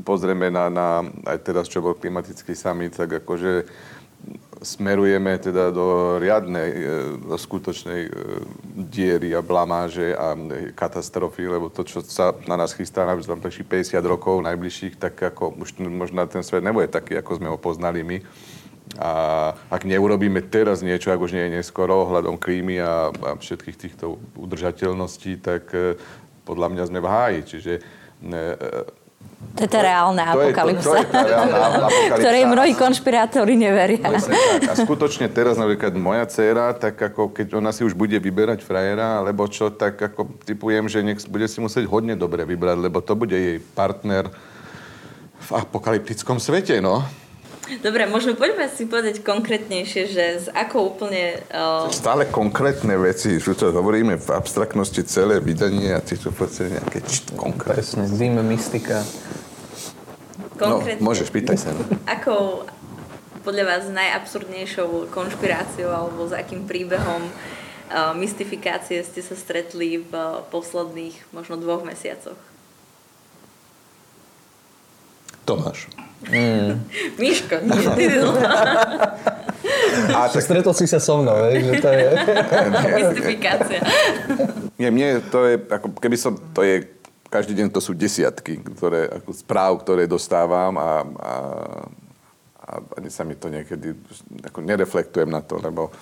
pozrieme 0.01 0.49
na, 0.49 0.73
na 0.73 0.87
aj 1.29 1.37
teraz, 1.45 1.69
čo 1.69 1.85
bol 1.85 1.93
klimatický 1.93 2.57
summit, 2.57 2.97
tak 2.97 3.21
akože 3.21 3.69
smerujeme 4.61 5.41
teda 5.41 5.73
do 5.73 6.21
riadnej, 6.21 6.69
e, 6.69 6.83
do 7.17 7.33
skutočnej 7.33 8.01
e, 8.05 8.11
diery 8.77 9.33
a 9.33 9.41
blamáže 9.41 10.13
a 10.13 10.37
katastrofy, 10.77 11.49
lebo 11.49 11.73
to, 11.73 11.81
čo 11.81 12.05
sa 12.05 12.37
na 12.45 12.55
nás 12.55 12.77
chystá 12.77 13.03
na 13.03 13.17
50 13.17 13.65
rokov 14.05 14.45
najbližších, 14.45 15.01
tak 15.01 15.17
ako 15.17 15.57
už 15.57 15.81
možno 15.89 16.21
ten 16.29 16.45
svet 16.45 16.61
nebude 16.61 16.87
taký, 16.93 17.17
ako 17.17 17.41
sme 17.41 17.49
ho 17.49 17.57
poznali 17.57 18.05
my. 18.05 18.17
A 19.01 19.11
ak 19.71 19.87
neurobíme 19.87 20.45
teraz 20.45 20.85
niečo, 20.85 21.09
ak 21.09 21.23
už 21.23 21.33
nie 21.33 21.47
je 21.49 21.55
neskoro, 21.57 22.05
ohľadom 22.05 22.37
klímy 22.37 22.77
a, 22.83 23.09
a 23.09 23.29
všetkých 23.39 23.77
týchto 23.77 24.21
udržateľností, 24.37 25.41
tak 25.41 25.73
e, 25.73 25.97
podľa 26.45 26.67
mňa 26.69 26.83
sme 26.85 26.99
v 27.01 27.07
háji. 27.09 27.39
Čiže 27.49 27.73
to 29.51 29.67
je 29.67 29.69
tá 29.69 29.83
reálna 29.83 30.31
apokalypsa, 30.31 31.05
ktorej 32.17 32.47
mnohí 32.47 32.73
konšpirátori 32.73 33.59
neveria. 33.59 33.99
tak. 33.99 34.71
A 34.71 34.73
skutočne 34.73 35.27
teraz 35.27 35.59
napríklad 35.59 35.91
moja 35.99 36.23
dcéra, 36.25 36.71
tak 36.73 36.95
ako 36.95 37.35
keď 37.35 37.59
ona 37.59 37.75
si 37.75 37.83
už 37.83 37.91
bude 37.91 38.15
vyberať 38.15 38.63
frajera, 38.63 39.19
alebo 39.19 39.45
čo, 39.51 39.67
tak 39.69 39.99
ako 39.99 40.39
typujem, 40.47 40.87
že 40.87 41.03
nech 41.03 41.19
bude 41.27 41.45
si 41.51 41.59
musieť 41.59 41.83
hodne 41.91 42.15
dobre 42.15 42.47
vybrať, 42.47 42.77
lebo 42.79 43.03
to 43.03 43.13
bude 43.13 43.35
jej 43.35 43.59
partner 43.75 44.31
v 45.41 45.49
apokalyptickom 45.51 46.39
svete, 46.39 46.79
no. 46.79 47.03
Dobre, 47.79 48.03
možno 48.03 48.35
poďme 48.35 48.67
si 48.67 48.83
povedať 48.83 49.23
konkrétnejšie, 49.23 50.03
že 50.11 50.25
z 50.43 50.47
ako 50.51 50.91
úplne... 50.91 51.39
Uh... 51.47 51.87
Stále 51.87 52.27
konkrétne 52.27 52.99
veci, 52.99 53.39
že 53.39 53.55
to 53.55 53.71
hovoríme 53.71 54.19
v 54.19 54.27
abstraktnosti 54.35 54.99
celé 55.07 55.39
vydanie 55.39 55.95
a 55.95 56.03
tieto 56.03 56.35
podstate 56.35 56.75
nejaké 56.75 56.99
konkrétne. 57.39 58.03
Presne, 58.03 58.43
mystika. 58.43 59.07
Konkrétne. 60.59 60.99
No, 60.99 61.07
môžeš, 61.15 61.31
pýtaj 61.31 61.57
sa. 61.63 61.71
Ako 62.11 62.67
podľa 63.47 63.63
vás 63.65 63.83
najabsurdnejšou 63.87 65.07
konšpiráciou 65.09 65.89
alebo 65.89 66.27
s 66.27 66.35
akým 66.35 66.67
príbehom 66.67 67.23
uh, 67.23 68.11
mystifikácie 68.13 68.99
ste 69.01 69.23
sa 69.23 69.33
stretli 69.39 70.03
v 70.03 70.11
uh, 70.11 70.43
posledných 70.51 71.15
možno 71.31 71.55
dvoch 71.55 71.87
mesiacoch? 71.87 72.37
Tomáš. 75.47 75.89
Mm. 76.29 76.85
Miško, 77.21 77.55
ty 77.95 78.05
A 80.15 80.29
tak... 80.29 80.41
Stretol 80.41 80.73
si 80.73 80.85
sa 80.87 80.97
so 80.97 81.21
mnou, 81.21 81.35
že 81.51 81.81
to 81.81 81.89
je... 81.89 82.07
Mystifikácia. 82.97 83.79
Nie, 84.79 84.89
mne 84.89 85.21
to 85.29 85.45
je, 85.45 85.55
ako 85.57 85.87
keby 85.99 86.17
som, 86.17 86.33
to 86.55 86.65
je, 86.65 86.87
každý 87.29 87.53
deň 87.57 87.67
to 87.69 87.79
sú 87.83 87.93
desiatky 87.93 88.59
ktoré, 88.59 89.07
ako 89.21 89.29
správ, 89.35 89.71
ktoré 89.83 90.09
dostávam 90.09 90.73
a, 90.79 91.05
a, 91.05 91.33
a 92.57 92.69
ani 92.97 93.09
sa 93.13 93.21
mi 93.27 93.37
to 93.37 93.51
niekedy, 93.51 93.93
ako 94.47 94.59
nereflektujem 94.65 95.29
na 95.29 95.43
to, 95.43 95.61
lebo, 95.61 95.93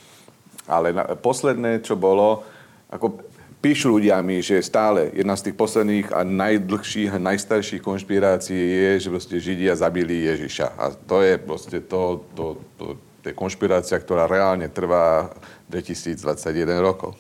ale 0.70 0.96
na, 0.96 1.04
posledné, 1.18 1.84
čo 1.84 2.00
bolo, 2.00 2.46
ako 2.90 3.29
Píšu 3.60 4.00
ľudia 4.00 4.24
mi, 4.24 4.40
že 4.40 4.64
stále 4.64 5.12
jedna 5.12 5.36
z 5.36 5.52
tých 5.52 5.60
posledných 5.60 6.16
a 6.16 6.24
najdlhších 6.24 7.12
a 7.12 7.20
najstarších 7.20 7.84
konšpirácií 7.84 8.56
je, 8.56 8.92
že 9.04 9.12
proste 9.12 9.36
Židia 9.36 9.76
zabili 9.76 10.32
Ježiša. 10.32 10.80
A 10.80 10.96
to 10.96 11.20
je 11.20 11.36
proste 11.36 11.84
to, 11.84 12.24
to, 12.40 12.56
to, 12.80 12.96
to 13.20 13.26
je 13.28 13.36
konšpirácia, 13.36 14.00
ktorá 14.00 14.32
reálne 14.32 14.72
trvá 14.72 15.36
2021 15.68 16.80
rokov. 16.80 17.20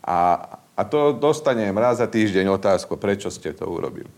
A, 0.00 0.48
a 0.72 0.82
to 0.88 1.12
dostanem 1.12 1.76
raz 1.76 2.00
za 2.00 2.08
týždeň 2.08 2.56
otázku, 2.56 2.96
prečo 2.96 3.28
ste 3.28 3.52
to 3.52 3.68
urobili. 3.68 4.08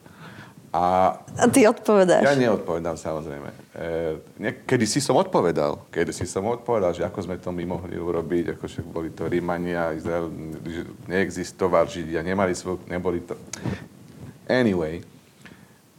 A, 0.69 1.17
a 1.17 1.45
ty 1.49 1.65
odpovedáš? 1.65 2.29
Ja 2.29 2.37
neodpovedám, 2.37 3.01
samozrejme. 3.01 3.51
E, 4.37 4.53
kedy 4.69 4.85
si 4.85 5.01
som 5.01 5.17
odpovedal, 5.17 5.89
kedy 5.89 6.13
si 6.13 6.29
som 6.29 6.45
odpovedal, 6.45 6.93
že 6.93 7.09
ako 7.09 7.25
sme 7.25 7.41
to 7.41 7.49
my 7.49 7.65
mohli 7.65 7.97
urobiť, 7.97 8.53
ako 8.53 8.65
že 8.69 8.85
boli 8.85 9.09
to 9.09 9.25
Rímania, 9.33 9.97
Izrael 9.97 10.29
neexistoval, 11.09 11.89
Židia 11.89 12.21
nemali 12.21 12.53
svoj, 12.53 12.85
neboli 12.85 13.25
to... 13.25 13.33
Anyway, 14.45 15.01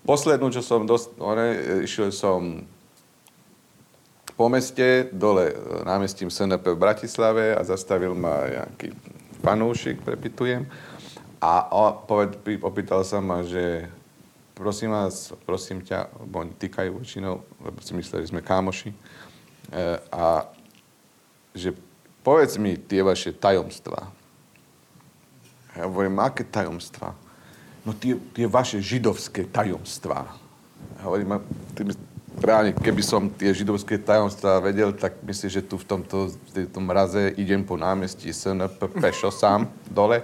poslednú, 0.05 0.53
čo 0.53 0.61
som 0.61 0.85
dost, 0.85 1.17
one, 1.17 1.81
išiel 1.81 2.13
som 2.13 2.61
po 4.37 4.53
meste, 4.53 5.09
dole 5.09 5.49
e, 5.49 5.55
námestím 5.81 6.29
SNP 6.29 6.77
v 6.77 6.81
Bratislave 6.81 7.57
a 7.57 7.61
zastavil 7.65 8.13
ma 8.13 8.45
nejaký 8.45 8.93
fanúšik, 9.41 10.05
prepitujem. 10.05 10.69
A 11.41 11.65
opýtal 12.61 13.01
sa 13.01 13.17
ma, 13.17 13.41
že 13.41 13.89
prosím 14.59 14.91
vás, 14.91 15.31
prosím 15.47 15.79
ťa, 15.79 16.11
bo 16.27 16.43
oni 16.43 16.51
týkajú 16.51 16.99
väčšinou, 16.99 17.39
lebo 17.63 17.79
si 17.79 17.95
mysleli, 17.95 18.27
že 18.27 18.31
sme 18.35 18.43
kámoši, 18.43 18.91
e, 18.91 18.97
a 20.11 20.51
že 21.55 21.71
povedz 22.19 22.59
mi 22.59 22.75
tie 22.75 22.99
vaše 22.99 23.31
tajomstvá. 23.31 24.11
Ja 25.79 25.87
hovorím, 25.87 26.19
aké 26.19 26.43
tajomstvá? 26.43 27.15
No 27.87 27.95
tie, 27.95 28.19
tie 28.35 28.51
vaše 28.51 28.83
židovské 28.83 29.47
tajomstvá. 29.47 30.27
Ja 30.99 31.01
hovorím, 31.07 31.39
ty, 31.71 31.87
reálne, 32.43 32.75
keby 32.75 32.99
som 32.99 33.31
tie 33.31 33.55
židovské 33.55 33.95
tajomstvá 33.95 34.59
vedel, 34.59 34.91
tak 34.91 35.23
myslím, 35.23 35.49
že 35.55 35.63
tu 35.63 35.79
v 35.79 35.87
tomto, 35.87 36.35
v 36.35 36.67
tomto 36.67 36.79
mraze 36.83 37.31
idem 37.39 37.63
po 37.63 37.79
námestí 37.79 38.35
SNP 38.35 38.91
pešo 38.99 39.31
sám 39.31 39.71
dole. 39.87 40.19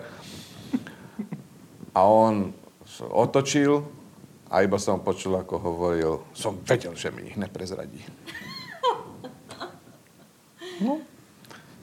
A 1.95 2.03
on 2.03 2.51
otočil 2.99 3.94
a 4.55 4.63
iba 4.63 4.79
som 4.79 5.03
počul, 5.03 5.35
ako 5.35 5.59
hovoril, 5.59 6.23
som 6.31 6.55
vedel, 6.63 6.95
že 6.95 7.11
mi 7.11 7.27
ich 7.27 7.35
neprezradí. 7.35 7.99
No. 10.75 10.99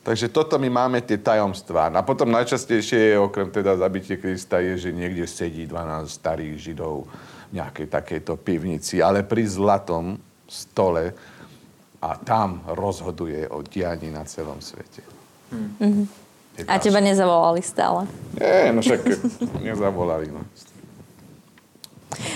Takže 0.05 0.29
toto 0.29 0.61
my 0.61 0.69
máme 0.69 1.01
tie 1.01 1.17
tajomstvá. 1.17 1.89
A 1.89 2.05
potom 2.05 2.29
najčastejšie, 2.29 3.17
okrem 3.17 3.49
teda 3.49 3.73
zabitie 3.81 4.21
Krista, 4.21 4.61
je, 4.61 4.77
že 4.77 4.91
niekde 4.93 5.25
sedí 5.25 5.65
12 5.65 6.13
starých 6.13 6.61
židov 6.61 7.09
v 7.49 7.57
nejakej 7.57 7.89
takejto 7.89 8.37
pivnici, 8.37 9.01
ale 9.01 9.25
pri 9.25 9.49
zlatom 9.49 10.21
stole 10.45 11.17
a 12.05 12.21
tam 12.21 12.61
rozhoduje 12.69 13.49
o 13.49 13.65
dianí 13.65 14.13
na 14.13 14.29
celom 14.29 14.61
svete. 14.61 15.01
Mm-hmm. 15.49 16.05
A 16.69 16.77
teba 16.77 17.01
nezavolali 17.01 17.65
stále? 17.65 18.05
Nie, 18.37 18.77
no 18.77 18.85
však 18.85 19.01
nezavolali. 19.73 20.29
No. 20.29 20.45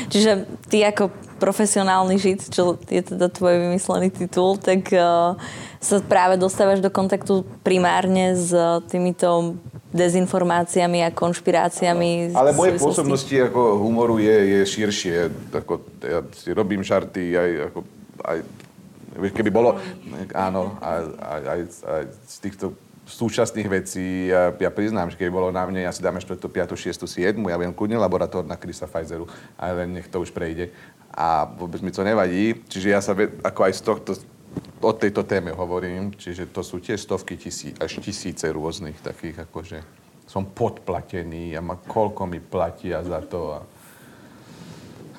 Čiže 0.09 0.47
ty 0.71 0.83
ako 0.87 1.11
profesionálny 1.37 2.17
žid, 2.17 2.49
čo 2.49 2.81
je 2.89 3.03
teda 3.05 3.29
tvoj 3.29 3.69
vymyslený 3.69 4.09
titul, 4.09 4.57
tak 4.57 4.89
uh, 4.97 5.37
sa 5.81 6.01
práve 6.01 6.41
dostávaš 6.41 6.81
do 6.81 6.89
kontaktu 6.89 7.45
primárne 7.61 8.33
s 8.33 8.53
týmito 8.89 9.61
dezinformáciami 9.93 11.05
a 11.05 11.13
konšpiráciami. 11.13 12.33
Ale 12.37 12.57
moje 12.57 12.81
pôsobnosti 12.81 13.33
ako 13.33 13.81
humoru 13.81 14.17
je, 14.21 14.37
je 14.57 14.61
širšie. 14.65 15.17
Ako, 15.53 15.81
ja 16.05 16.21
si 16.37 16.53
robím 16.53 16.85
žarty 16.85 17.37
aj, 17.37 17.51
ako, 17.73 17.79
aj 18.25 18.39
keby 19.33 19.49
bolo, 19.49 19.81
áno, 20.37 20.77
aj, 20.85 21.01
aj, 21.17 21.43
aj, 21.49 21.61
aj 21.89 22.03
z 22.29 22.37
týchto 22.45 22.77
súčasných 23.07 23.69
vecí, 23.71 24.29
ja, 24.29 24.51
ja 24.51 24.71
priznám, 24.71 25.15
že 25.15 25.17
keď 25.17 25.31
bolo 25.31 25.49
na 25.55 25.63
mne, 25.63 25.87
ja 25.87 25.95
si 25.95 26.03
dáme 26.03 26.19
4., 26.19 26.43
5., 26.43 26.75
6., 26.75 27.07
7., 27.07 27.39
ja 27.39 27.57
viem 27.57 27.71
kľudne 27.71 27.97
laboratórna 28.03 28.55
na 28.55 28.61
Krisa 28.61 28.91
Pfizeru, 28.91 29.31
ale 29.55 29.87
nech 29.87 30.11
to 30.11 30.19
už 30.19 30.35
prejde. 30.35 30.75
A 31.15 31.47
vôbec 31.47 31.81
mi 31.81 31.95
to 31.95 32.03
nevadí. 32.03 32.59
Čiže 32.67 32.89
ja 32.91 33.01
sa 33.01 33.15
ako 33.17 33.61
aj 33.63 33.73
z 33.73 33.83
tohto, 33.87 34.11
o 34.83 34.93
tejto 34.93 35.23
téme 35.23 35.55
hovorím, 35.55 36.13
čiže 36.19 36.51
to 36.51 36.67
sú 36.67 36.83
tie 36.83 36.99
stovky 36.99 37.39
tisí, 37.39 37.73
až 37.79 38.03
tisíce 38.03 38.45
rôznych 38.51 38.99
takých, 39.01 39.47
akože 39.49 39.79
som 40.27 40.43
podplatený 40.43 41.55
a 41.55 41.63
ma, 41.63 41.79
koľko 41.79 42.27
mi 42.27 42.43
platia 42.43 43.01
za 43.07 43.23
to. 43.23 43.55
A, 43.55 43.59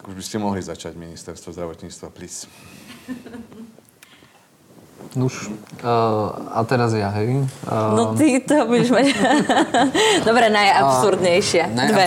ako 0.03 0.11
by 0.11 0.23
ste 0.23 0.37
mohli 0.43 0.59
začať 0.59 0.99
ministerstvo 0.99 1.55
zdravotníctva, 1.55 2.07
please. 2.11 2.45
Už, 5.17 5.49
uh, 5.81 6.29
a 6.53 6.61
teraz 6.67 6.93
ja, 6.93 7.09
hej. 7.17 7.41
Uh, 7.65 7.95
no 7.97 8.03
ty 8.13 8.37
to 8.37 8.69
budeš 8.69 8.93
mať... 8.93 9.05
Dobre, 10.29 10.53
najabsurdnejšia. 10.53 11.65
Uh, 11.73 11.89
dve. 11.89 12.05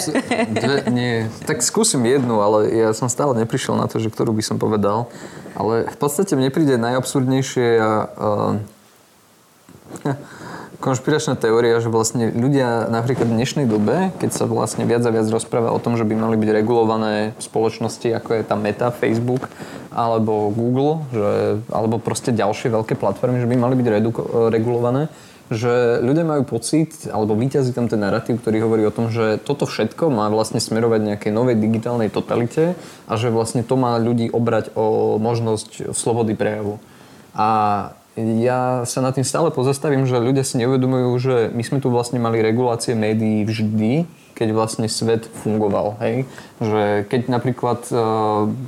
dve. 0.55 0.78
Nie, 0.95 1.26
tak 1.43 1.64
skúsim 1.66 2.07
jednu, 2.07 2.38
ale 2.38 2.70
ja 2.70 2.95
som 2.95 3.11
stále 3.11 3.34
neprišiel 3.34 3.74
na 3.74 3.91
to, 3.91 3.99
že 3.99 4.14
ktorú 4.14 4.30
by 4.30 4.45
som 4.47 4.62
povedal. 4.62 5.11
Ale 5.59 5.91
v 5.91 5.97
podstate 5.99 6.38
mne 6.38 6.55
príde 6.55 6.78
najabsurdnejšie 6.78 7.68
a... 7.82 7.91
Uh, 8.14 8.62
konšpiračná 10.81 11.37
teória, 11.37 11.76
že 11.78 11.93
vlastne 11.93 12.33
ľudia 12.33 12.89
napríklad 12.89 13.28
v 13.28 13.37
dnešnej 13.37 13.66
dobe, 13.68 14.11
keď 14.16 14.31
sa 14.33 14.45
vlastne 14.49 14.89
viac 14.89 15.05
a 15.05 15.12
viac 15.12 15.28
rozpráva 15.28 15.76
o 15.76 15.78
tom, 15.78 16.01
že 16.01 16.09
by 16.09 16.16
mali 16.16 16.41
byť 16.41 16.51
regulované 16.57 17.37
spoločnosti, 17.37 18.09
ako 18.16 18.41
je 18.41 18.43
tá 18.43 18.57
Meta, 18.57 18.89
Facebook 18.89 19.53
alebo 19.93 20.49
Google, 20.49 21.05
že, 21.12 21.28
alebo 21.68 22.01
proste 22.01 22.33
ďalšie 22.33 22.72
veľké 22.72 22.97
platformy, 22.97 23.45
že 23.45 23.51
by 23.51 23.57
mali 23.61 23.74
byť 23.76 23.87
redu- 23.93 24.28
regulované, 24.49 25.12
že 25.53 26.01
ľudia 26.01 26.24
majú 26.24 26.47
pocit, 26.47 27.11
alebo 27.11 27.37
vyťazí 27.37 27.76
tam 27.76 27.91
ten 27.91 28.01
narratív, 28.01 28.41
ktorý 28.41 28.64
hovorí 28.64 28.83
o 28.87 28.95
tom, 28.95 29.12
že 29.12 29.37
toto 29.43 29.66
všetko 29.66 30.09
má 30.09 30.31
vlastne 30.33 30.62
smerovať 30.62 31.12
nejakej 31.12 31.33
novej 31.35 31.59
digitálnej 31.59 32.09
totalite 32.09 32.78
a 33.11 33.12
že 33.20 33.28
vlastne 33.28 33.66
to 33.66 33.74
má 33.74 33.99
ľudí 33.99 34.31
obrať 34.31 34.72
o 34.78 35.18
možnosť 35.18 35.93
slobody 35.93 36.39
prejavu. 36.39 36.78
A 37.35 37.49
ja 38.18 38.82
sa 38.90 38.98
nad 39.00 39.14
tým 39.14 39.22
stále 39.22 39.54
pozastavím, 39.54 40.02
že 40.02 40.18
ľudia 40.18 40.42
si 40.42 40.58
neuvedomujú, 40.58 41.11
že 41.22 41.36
my 41.54 41.62
sme 41.62 41.78
tu 41.78 41.94
vlastne 41.94 42.18
mali 42.18 42.42
regulácie 42.42 42.98
médií 42.98 43.46
vždy, 43.46 44.08
keď 44.34 44.56
vlastne 44.56 44.88
svet 44.88 45.28
fungoval. 45.44 46.00
Hej? 46.00 46.24
Že 46.64 47.04
keď 47.12 47.20
napríklad 47.28 47.80
e, 47.92 47.94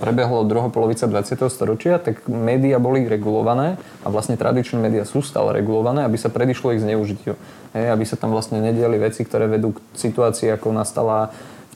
prebehlo 0.05 0.45
druhá 0.45 0.69
polovica 0.69 1.09
20. 1.09 1.49
storočia, 1.49 1.97
tak 1.97 2.29
médiá 2.29 2.77
boli 2.77 3.09
regulované 3.09 3.81
a 4.05 4.13
vlastne 4.13 4.37
tradičné 4.37 4.77
médiá 4.77 5.09
sú 5.09 5.25
stále 5.25 5.57
regulované, 5.57 6.05
aby 6.05 6.21
sa 6.21 6.29
predišlo 6.29 6.77
ich 6.77 6.85
zneužitiu. 6.85 7.41
Hej? 7.73 7.87
Aby 7.89 8.05
sa 8.05 8.21
tam 8.21 8.37
vlastne 8.37 8.61
nediali 8.61 9.01
veci, 9.01 9.25
ktoré 9.25 9.49
vedú 9.49 9.73
k 9.73 9.81
situácii, 9.97 10.53
ako 10.53 10.77
nastala 10.77 11.33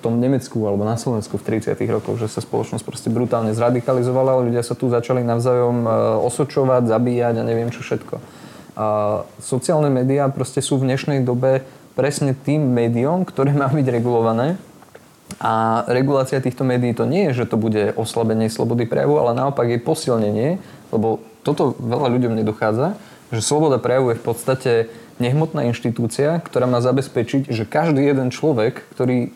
tom 0.07 0.23
Nemecku 0.23 0.63
alebo 0.63 0.87
na 0.87 0.95
Slovensku 0.95 1.35
v 1.35 1.59
30. 1.59 1.75
rokoch, 1.91 2.15
že 2.15 2.31
sa 2.31 2.39
spoločnosť 2.39 2.87
proste 2.87 3.11
brutálne 3.11 3.51
zradikalizovala 3.51 4.39
ľudia 4.47 4.63
sa 4.63 4.79
tu 4.79 4.87
začali 4.87 5.27
navzájom 5.27 5.83
e, 5.83 5.89
osočovať, 6.23 6.87
zabíjať 6.87 7.43
a 7.43 7.43
neviem 7.43 7.75
čo 7.75 7.83
všetko. 7.83 8.23
A 8.79 8.87
sociálne 9.43 9.91
médiá 9.91 10.31
proste 10.31 10.63
sú 10.63 10.79
v 10.79 10.87
dnešnej 10.87 11.27
dobe 11.27 11.67
presne 11.99 12.39
tým 12.39 12.71
médium, 12.71 13.27
ktoré 13.27 13.51
má 13.51 13.67
byť 13.67 13.87
regulované. 13.91 14.55
A 15.43 15.83
regulácia 15.91 16.39
týchto 16.39 16.63
médií 16.63 16.95
to 16.95 17.03
nie 17.03 17.27
je, 17.33 17.43
že 17.43 17.51
to 17.51 17.59
bude 17.59 17.99
oslabenie 17.99 18.47
slobody 18.47 18.87
prejavu, 18.87 19.19
ale 19.19 19.35
naopak 19.35 19.67
je 19.67 19.83
posilnenie, 19.83 20.63
lebo 20.95 21.19
toto 21.43 21.75
veľa 21.83 22.15
ľuďom 22.15 22.39
nedochádza, 22.39 22.95
že 23.35 23.43
sloboda 23.43 23.83
prejavu 23.83 24.15
je 24.15 24.21
v 24.23 24.25
podstate 24.25 24.73
nehmotná 25.19 25.67
inštitúcia, 25.67 26.39
ktorá 26.45 26.69
má 26.71 26.79
zabezpečiť, 26.85 27.51
že 27.51 27.67
každý 27.67 28.07
jeden 28.07 28.31
človek, 28.31 28.85
ktorý 28.95 29.33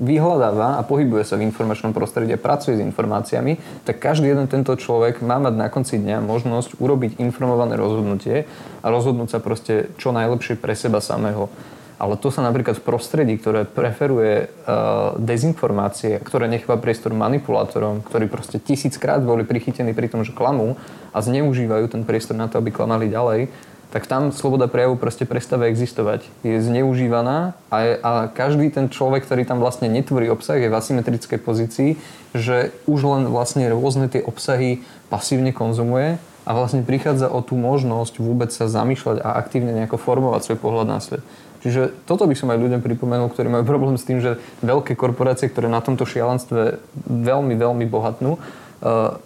vyhľadáva 0.00 0.80
a 0.80 0.86
pohybuje 0.86 1.24
sa 1.24 1.38
v 1.38 1.46
informačnom 1.46 1.94
prostredí 1.94 2.34
a 2.34 2.40
pracuje 2.40 2.76
s 2.76 2.84
informáciami, 2.84 3.84
tak 3.86 4.02
každý 4.02 4.32
jeden 4.32 4.50
tento 4.50 4.74
človek 4.74 5.22
má 5.22 5.38
mať 5.38 5.54
na 5.54 5.68
konci 5.70 6.00
dňa 6.00 6.24
možnosť 6.24 6.80
urobiť 6.82 7.22
informované 7.22 7.78
rozhodnutie 7.78 8.48
a 8.82 8.86
rozhodnúť 8.90 9.28
sa 9.34 9.38
proste 9.38 9.92
čo 10.00 10.10
najlepšie 10.10 10.58
pre 10.58 10.74
seba 10.74 10.98
samého. 10.98 11.48
Ale 11.94 12.18
to 12.18 12.28
sa 12.34 12.42
napríklad 12.42 12.82
v 12.82 12.86
prostredí, 12.90 13.38
ktoré 13.38 13.62
preferuje 13.62 14.50
uh, 14.50 15.14
dezinformácie, 15.14 16.18
ktoré 16.18 16.50
necháva 16.50 16.74
priestor 16.74 17.14
manipulátorom, 17.14 18.02
ktorí 18.02 18.26
proste 18.26 18.58
tisíckrát 18.58 19.22
boli 19.22 19.46
prichytení 19.46 19.94
pri 19.94 20.10
tom, 20.10 20.26
že 20.26 20.34
klamú 20.34 20.74
a 21.14 21.18
zneužívajú 21.22 21.86
ten 21.94 22.02
priestor 22.02 22.34
na 22.34 22.50
to, 22.50 22.58
aby 22.58 22.74
klamali 22.74 23.06
ďalej, 23.06 23.46
tak 23.94 24.10
tam 24.10 24.34
sloboda 24.34 24.66
prejavu 24.66 24.98
proste 24.98 25.22
prestáva 25.22 25.70
existovať. 25.70 26.26
Je 26.42 26.58
zneužívaná 26.58 27.54
a, 27.70 27.78
a 28.02 28.10
každý 28.26 28.66
ten 28.74 28.90
človek, 28.90 29.22
ktorý 29.22 29.46
tam 29.46 29.62
vlastne 29.62 29.86
netvorí 29.86 30.26
obsah, 30.26 30.58
je 30.58 30.66
v 30.66 30.74
asymetrickej 30.74 31.38
pozícii, 31.38 31.90
že 32.34 32.74
už 32.90 33.00
len 33.06 33.22
vlastne 33.30 33.70
rôzne 33.70 34.10
tie 34.10 34.18
obsahy 34.18 34.82
pasívne 35.14 35.54
konzumuje 35.54 36.18
a 36.42 36.50
vlastne 36.58 36.82
prichádza 36.82 37.30
o 37.30 37.38
tú 37.38 37.54
možnosť 37.54 38.18
vôbec 38.18 38.50
sa 38.50 38.66
zamýšľať 38.66 39.22
a 39.22 39.38
aktívne 39.38 39.70
nejako 39.70 40.02
formovať 40.02 40.42
svoj 40.42 40.58
pohľad 40.58 40.90
na 40.90 40.98
svet. 40.98 41.22
Čiže 41.62 41.94
toto 42.04 42.26
by 42.26 42.34
som 42.34 42.50
aj 42.50 42.60
ľuďom 42.60 42.82
pripomenul, 42.82 43.30
ktorí 43.30 43.46
majú 43.46 43.62
problém 43.62 43.94
s 43.94 44.04
tým, 44.04 44.18
že 44.18 44.42
veľké 44.60 44.98
korporácie, 44.98 45.48
ktoré 45.48 45.70
na 45.70 45.78
tomto 45.78 46.02
šialenstve 46.02 46.82
veľmi, 47.06 47.54
veľmi 47.54 47.86
bohatnú, 47.86 48.42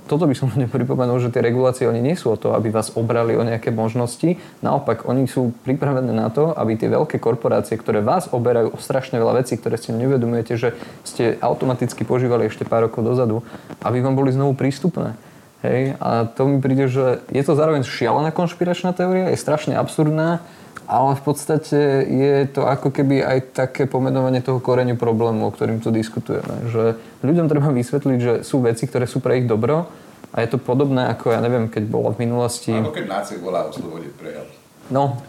toto 0.06 0.24
by 0.30 0.34
som 0.38 0.50
ľuďom 0.54 0.70
pripomenul, 0.70 1.18
že 1.18 1.34
tie 1.34 1.42
regulácie 1.42 1.90
oni 1.90 1.98
nie 1.98 2.14
sú 2.14 2.30
o 2.30 2.38
to, 2.38 2.54
aby 2.54 2.70
vás 2.70 2.94
obrali 2.94 3.34
o 3.34 3.42
nejaké 3.42 3.74
možnosti. 3.74 4.38
Naopak, 4.62 5.02
oni 5.10 5.26
sú 5.26 5.50
pripravené 5.66 6.14
na 6.14 6.30
to, 6.30 6.54
aby 6.54 6.78
tie 6.78 6.86
veľké 6.86 7.18
korporácie, 7.18 7.74
ktoré 7.74 7.98
vás 7.98 8.30
oberajú 8.30 8.74
o 8.74 8.78
strašne 8.78 9.18
veľa 9.18 9.42
vecí, 9.42 9.58
ktoré 9.58 9.74
si 9.74 9.90
nevedomujete, 9.90 10.54
že 10.54 10.78
ste 11.02 11.34
automaticky 11.42 12.06
požívali 12.06 12.46
ešte 12.46 12.62
pár 12.62 12.86
rokov 12.86 13.02
dozadu, 13.02 13.42
aby 13.82 13.98
vám 13.98 14.14
boli 14.14 14.30
znovu 14.30 14.54
prístupné. 14.54 15.18
Hej? 15.66 15.98
A 15.98 16.30
to 16.30 16.46
mi 16.46 16.62
príde, 16.62 16.86
že 16.86 17.18
je 17.34 17.42
to 17.42 17.58
zároveň 17.58 17.82
šialená 17.82 18.30
konšpiračná 18.30 18.94
teória, 18.94 19.34
je 19.34 19.42
strašne 19.42 19.74
absurdná, 19.74 20.46
ale 20.88 21.20
v 21.20 21.22
podstate 21.22 21.78
je 22.08 22.48
to 22.48 22.64
ako 22.64 22.88
keby 22.88 23.20
aj 23.20 23.52
také 23.52 23.84
pomenovanie 23.84 24.40
toho 24.40 24.56
koreňu 24.56 24.96
problému, 24.96 25.44
o 25.44 25.52
ktorým 25.52 25.84
tu 25.84 25.92
diskutujeme. 25.92 26.72
Že 26.72 26.96
ľuďom 27.20 27.46
treba 27.52 27.68
vysvetliť, 27.68 28.18
že 28.18 28.32
sú 28.40 28.64
veci, 28.64 28.88
ktoré 28.88 29.04
sú 29.04 29.20
pre 29.20 29.44
ich 29.44 29.46
dobro 29.46 29.84
a 30.32 30.40
je 30.40 30.48
to 30.48 30.56
podobné 30.56 31.12
ako, 31.12 31.36
ja 31.36 31.44
neviem, 31.44 31.68
keď 31.68 31.84
bolo 31.92 32.16
v 32.16 32.24
minulosti... 32.24 32.72
Ako 32.72 32.96
keď 32.96 33.04
nácek 33.04 33.38
volá 33.44 33.68
oslobodiť 33.68 34.12
prejav. 34.16 34.48
No, 34.88 35.20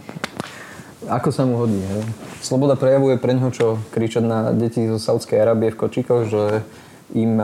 ako 1.11 1.29
sa 1.35 1.43
mu 1.43 1.59
hodí. 1.59 1.83
Hej. 1.83 2.07
Sloboda 2.39 2.79
prejavu 2.79 3.11
je 3.11 3.19
pre 3.19 3.35
ňoho, 3.35 3.51
čo 3.51 3.67
kričať 3.91 4.23
na 4.23 4.55
deti 4.55 4.87
zo 4.87 4.95
Saudskej 4.95 5.43
Arábie 5.43 5.75
v 5.75 5.79
kočíkoch, 5.79 6.23
že 6.31 6.63
im 7.11 7.35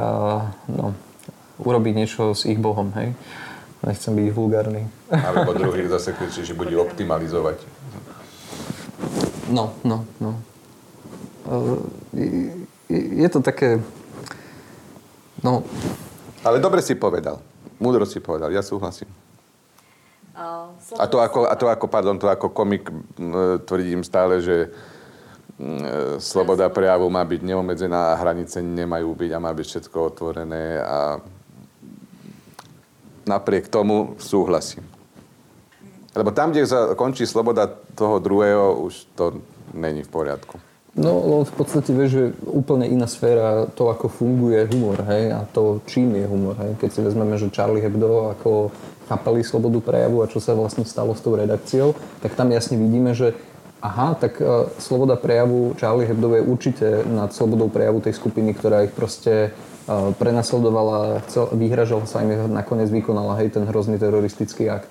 no, 0.72 0.95
urobiť 1.59 1.93
niečo 1.99 2.32
s 2.32 2.47
ich 2.47 2.59
bohom. 2.59 2.95
Hej. 2.95 3.11
Nechcem 3.84 4.16
byť 4.16 4.28
vulgárny. 4.32 4.88
Alebo 5.11 5.51
druhý 5.59 5.88
zase 5.91 6.16
kričí, 6.16 6.47
že 6.47 6.55
bude 6.55 6.76
optimalizovať. 6.80 7.74
No, 9.50 9.78
no, 9.86 10.06
no. 10.18 10.32
Je 12.89 13.30
to 13.30 13.39
také... 13.41 13.78
No... 15.43 15.62
Ale 16.46 16.62
dobre 16.62 16.82
si 16.82 16.93
povedal. 16.93 17.41
Múdro 17.82 18.06
si 18.06 18.22
povedal. 18.22 18.54
Ja 18.54 18.62
súhlasím. 18.62 19.10
A 21.00 21.06
to 21.08 21.24
ako, 21.24 21.48
a 21.48 21.56
to 21.56 21.66
ako, 21.72 21.86
pardon, 21.88 22.20
to 22.20 22.28
ako 22.28 22.52
komik 22.52 22.91
tvrdím 23.66 24.04
stále, 24.04 24.43
že 24.43 24.70
sloboda 26.20 26.68
prejavu 26.68 27.08
má 27.08 27.24
byť 27.24 27.39
neomedzená 27.39 28.12
a 28.12 28.20
hranice 28.20 28.60
nemajú 28.60 29.16
byť 29.16 29.32
a 29.32 29.39
má 29.39 29.56
byť 29.56 29.66
všetko 29.66 29.98
otvorené 30.12 30.84
a 30.84 31.24
napriek 33.24 33.72
tomu 33.72 34.20
súhlasím. 34.20 34.84
Lebo 36.16 36.32
tam, 36.32 36.55
kde 36.55 36.63
sa 36.63 36.95
končí 36.95 37.28
sloboda 37.28 37.68
toho 37.99 38.24
druhého, 38.24 38.80
už 38.88 39.11
to 39.20 39.43
není 39.76 40.07
v 40.07 40.09
poriadku. 40.09 40.55
No, 40.95 41.43
v 41.43 41.53
podstate 41.59 41.91
vieš, 41.91 42.11
že 42.16 42.26
úplne 42.47 42.88
iná 42.88 43.03
sféra 43.03 43.68
to, 43.68 43.91
ako 43.91 44.07
funguje 44.07 44.63
humor, 44.72 45.03
hej, 45.11 45.36
a 45.36 45.43
to, 45.43 45.84
čím 45.91 46.16
je 46.16 46.24
humor, 46.24 46.55
hej. 46.55 46.80
Keď 46.80 46.89
si 46.89 46.99
vezmeme, 47.03 47.36
že 47.36 47.51
Charlie 47.51 47.84
Hebdo 47.84 48.32
ako 48.32 48.72
chápali 49.11 49.43
slobodu 49.43 49.84
prejavu 49.84 50.24
a 50.24 50.32
čo 50.32 50.39
sa 50.39 50.55
vlastne 50.55 50.88
stalo 50.88 51.11
s 51.11 51.20
tou 51.20 51.36
redakciou, 51.36 51.99
tak 52.24 52.39
tam 52.39 52.47
jasne 52.47 52.80
vidíme, 52.80 53.11
že 53.11 53.36
aha, 53.84 54.16
tak 54.16 54.39
uh, 54.39 54.72
sloboda 54.80 55.20
prejavu 55.20 55.76
Charlie 55.76 56.07
Hebdo 56.07 56.32
je 56.32 56.47
určite 56.47 56.88
nad 57.03 57.36
slobodou 57.36 57.68
prejavu 57.68 57.99
tej 57.99 58.16
skupiny, 58.16 58.55
ktorá 58.55 58.88
ich 58.88 58.95
proste 58.95 59.51
prenasledovala, 60.17 61.21
chcel, 61.29 61.53
sa 62.09 62.17
im, 62.25 62.29
nakoniec 62.49 62.89
vykonala 62.89 63.38
hej, 63.38 63.53
ten 63.53 63.69
hrozný 63.69 64.01
teroristický 64.01 64.65
akt. 64.69 64.89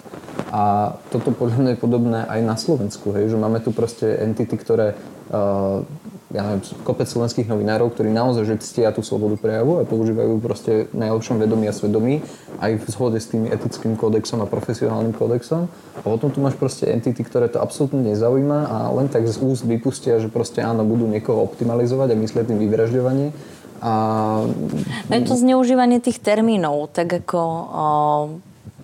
A 0.55 0.95
toto 1.11 1.34
podľa 1.34 1.59
mňa 1.59 1.70
je 1.74 1.82
podobné 1.82 2.20
aj 2.30 2.40
na 2.47 2.55
Slovensku, 2.55 3.11
hej, 3.11 3.26
že 3.26 3.34
máme 3.34 3.59
tu 3.59 3.74
proste 3.74 4.07
entity, 4.07 4.55
ktoré, 4.55 4.95
uh, 5.34 5.82
ja 6.30 6.40
neviem, 6.47 6.62
kopec 6.86 7.11
slovenských 7.11 7.51
novinárov, 7.51 7.90
ktorí 7.90 8.14
naozaj 8.14 8.55
že 8.55 8.62
ctia 8.62 8.95
tú 8.95 9.03
slobodu 9.03 9.34
prejavu 9.34 9.82
a 9.82 9.86
používajú 9.86 10.38
proste 10.38 10.86
najlepšom 10.95 11.42
vedomí 11.42 11.66
a 11.66 11.74
svedomí 11.74 12.22
aj 12.62 12.70
v 12.78 12.84
zhode 12.86 13.18
s 13.18 13.34
tým 13.34 13.51
etickým 13.51 13.99
kódexom 13.99 14.38
a 14.42 14.51
profesionálnym 14.51 15.11
kódexom. 15.11 15.66
A 15.99 16.07
potom 16.07 16.30
tu 16.30 16.38
máš 16.38 16.55
proste 16.55 16.86
entity, 16.86 17.26
ktoré 17.26 17.51
to 17.51 17.59
absolútne 17.59 18.07
nezaujíma 18.14 18.59
a 18.70 18.78
len 18.95 19.11
tak 19.11 19.26
z 19.26 19.42
úst 19.42 19.66
vypustia, 19.66 20.22
že 20.22 20.30
proste 20.30 20.62
áno, 20.62 20.86
budú 20.86 21.11
niekoho 21.11 21.42
optimalizovať 21.42 22.14
a 22.14 22.20
myslia 22.22 22.47
tým 22.47 22.62
vyvražďovanie. 22.62 23.34
A... 23.81 23.93
No 25.09 25.12
je 25.12 25.22
to 25.25 25.35
zneužívanie 25.35 25.99
tých 25.99 26.20
termínov, 26.20 26.93
tak 26.93 27.25
ako 27.25 27.41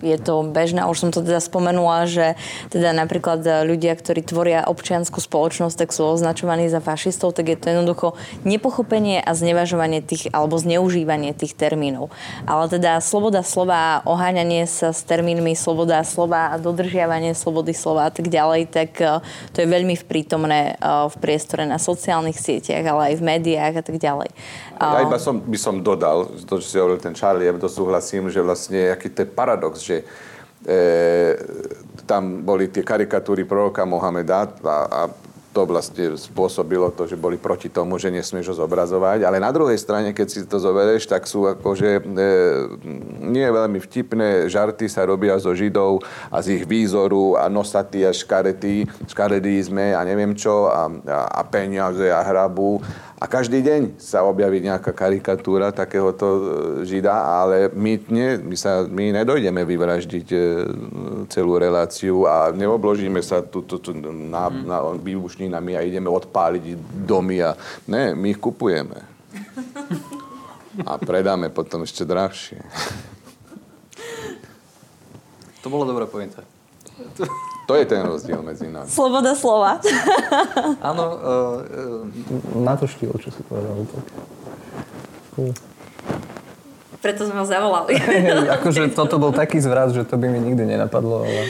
je 0.01 0.17
to 0.17 0.41
bežné. 0.49 0.83
Už 0.83 0.97
som 0.97 1.09
to 1.13 1.21
teda 1.21 1.39
spomenula, 1.39 2.09
že 2.09 2.33
teda 2.73 2.91
napríklad 2.91 3.45
ľudia, 3.63 3.93
ktorí 3.93 4.25
tvoria 4.25 4.65
občianskú 4.65 5.21
spoločnosť, 5.21 5.77
tak 5.77 5.89
sú 5.93 6.09
označovaní 6.09 6.67
za 6.67 6.81
fašistov, 6.81 7.37
tak 7.37 7.53
je 7.53 7.57
to 7.57 7.71
jednoducho 7.71 8.17
nepochopenie 8.43 9.21
a 9.21 9.31
znevažovanie 9.37 10.01
tých, 10.01 10.33
alebo 10.33 10.57
zneužívanie 10.57 11.37
tých 11.37 11.53
termínov. 11.53 12.09
Ale 12.49 12.67
teda 12.67 12.99
sloboda 12.99 13.45
slova, 13.45 14.01
oháňanie 14.03 14.65
sa 14.65 14.91
s 14.91 15.05
termínmi 15.05 15.53
sloboda 15.53 16.01
slova 16.01 16.51
a 16.51 16.55
dodržiavanie 16.57 17.37
slobody 17.37 17.71
slova 17.71 18.09
a 18.09 18.11
tak 18.11 18.27
ďalej, 18.27 18.73
tak 18.73 18.97
to 19.53 19.57
je 19.61 19.67
veľmi 19.69 19.93
vprítomné 19.95 20.73
e, 20.75 20.85
v 21.07 21.15
priestore 21.21 21.63
na 21.69 21.77
sociálnych 21.77 22.35
sieťach, 22.35 22.83
ale 22.83 23.13
aj 23.13 23.15
v 23.21 23.27
médiách 23.27 23.73
a 23.79 23.83
tak 23.85 23.97
ďalej. 24.01 24.29
Ja 24.81 25.05
iba 25.05 25.21
som, 25.21 25.37
by 25.37 25.59
som 25.61 25.85
dodal, 25.85 26.25
to, 26.49 26.57
čo 26.57 26.65
si 26.65 26.77
hovoril 26.81 26.97
ten 26.97 27.13
Charlie, 27.13 27.45
ja 27.45 27.53
to 27.53 27.69
súhlasím, 27.69 28.33
že 28.33 28.41
vlastne 28.41 28.89
aký 28.89 29.13
to 29.13 29.21
je 29.21 29.29
paradox, 29.29 29.85
že 29.85 30.01
e, 30.65 31.37
tam 32.09 32.41
boli 32.41 32.73
tie 32.73 32.81
karikatúry 32.81 33.45
proroka 33.45 33.85
Mohameda 33.85 34.49
a, 34.65 34.77
a 34.89 35.01
to 35.51 35.67
vlastne 35.67 36.15
spôsobilo 36.15 36.95
to, 36.95 37.03
že 37.03 37.19
boli 37.19 37.35
proti 37.35 37.67
tomu, 37.67 37.99
že 37.99 38.07
nesmieš 38.07 38.55
ho 38.55 38.63
zobrazovať. 38.63 39.27
Ale 39.27 39.35
na 39.35 39.51
druhej 39.51 39.75
strane, 39.75 40.15
keď 40.15 40.27
si 40.31 40.39
to 40.47 40.63
zoberieš, 40.63 41.11
tak 41.11 41.27
sú 41.27 41.43
akože 41.43 41.99
e, 41.99 42.01
nie 43.27 43.43
veľmi 43.43 43.83
vtipné 43.83 44.47
žarty 44.47 44.87
sa 44.87 45.03
robia 45.03 45.35
zo 45.35 45.51
Židov 45.51 46.07
a 46.31 46.39
z 46.39 46.55
ich 46.55 46.63
výzoru 46.63 47.35
a 47.35 47.51
nosatí 47.51 48.07
a 48.07 48.15
škaretí, 48.15 48.87
škaredí 49.11 49.59
sme 49.59 49.91
a 49.91 50.01
neviem 50.07 50.31
čo 50.39 50.71
a, 50.71 50.87
a, 50.87 51.19
a 51.27 51.41
peniaze 51.43 52.07
a 52.07 52.23
hrabu 52.23 52.79
a 53.21 53.29
každý 53.29 53.61
deň 53.61 54.01
sa 54.01 54.25
objaví 54.25 54.65
nejaká 54.65 54.97
karikatúra 54.97 55.69
takéhoto 55.69 56.25
e, 56.25 56.41
žida, 56.89 57.13
ale 57.13 57.69
my, 57.69 58.01
nie, 58.09 58.41
my, 58.41 58.57
sa, 58.57 58.81
my 58.89 59.13
nedojdeme 59.13 59.61
vyvraždiť 59.61 60.27
e, 60.33 60.39
celú 61.29 61.61
reláciu 61.61 62.25
a 62.25 62.49
neobložíme 62.49 63.21
sa 63.21 63.45
tu, 63.45 63.61
tu, 63.61 63.77
tu 63.77 63.93
na, 63.93 64.49
mm. 64.49 64.65
na 64.65 64.77
výbušninami 64.97 65.77
a 65.77 65.85
ideme 65.85 66.09
odpáliť 66.09 66.73
domy 67.05 67.45
a 67.45 67.53
ne, 67.85 68.17
my 68.17 68.33
ich 68.33 68.41
kupujeme. 68.41 68.97
A 70.81 70.97
predáme 70.97 71.53
potom 71.53 71.85
ešte 71.85 72.01
drahšie. 72.01 72.57
To 75.61 75.69
bolo 75.69 75.85
dobrá 75.85 76.09
pointa. 76.09 76.41
To 77.71 77.79
je 77.79 77.87
ten 77.87 78.03
rozdiel 78.03 78.43
medzi 78.43 78.67
nami. 78.67 78.91
Sloboda 78.91 79.31
slova. 79.31 79.79
Áno, 80.91 81.05
uh, 81.07 82.03
uh, 82.03 82.59
na 82.59 82.75
to 82.75 82.83
štýl, 82.83 83.15
čo 83.15 83.31
si 83.31 83.39
povedal. 83.47 83.87
Tak. 83.87 84.05
Cool. 85.39 85.55
Preto 86.99 87.31
sme 87.31 87.39
ho 87.39 87.47
zavolali. 87.47 87.95
akože 88.59 88.91
toto 88.91 89.15
bol 89.23 89.31
taký 89.31 89.63
zvrat, 89.63 89.95
že 89.95 90.03
to 90.03 90.19
by 90.19 90.27
mi 90.27 90.43
nikdy 90.43 90.67
nenapadlo, 90.67 91.23
ale... 91.23 91.47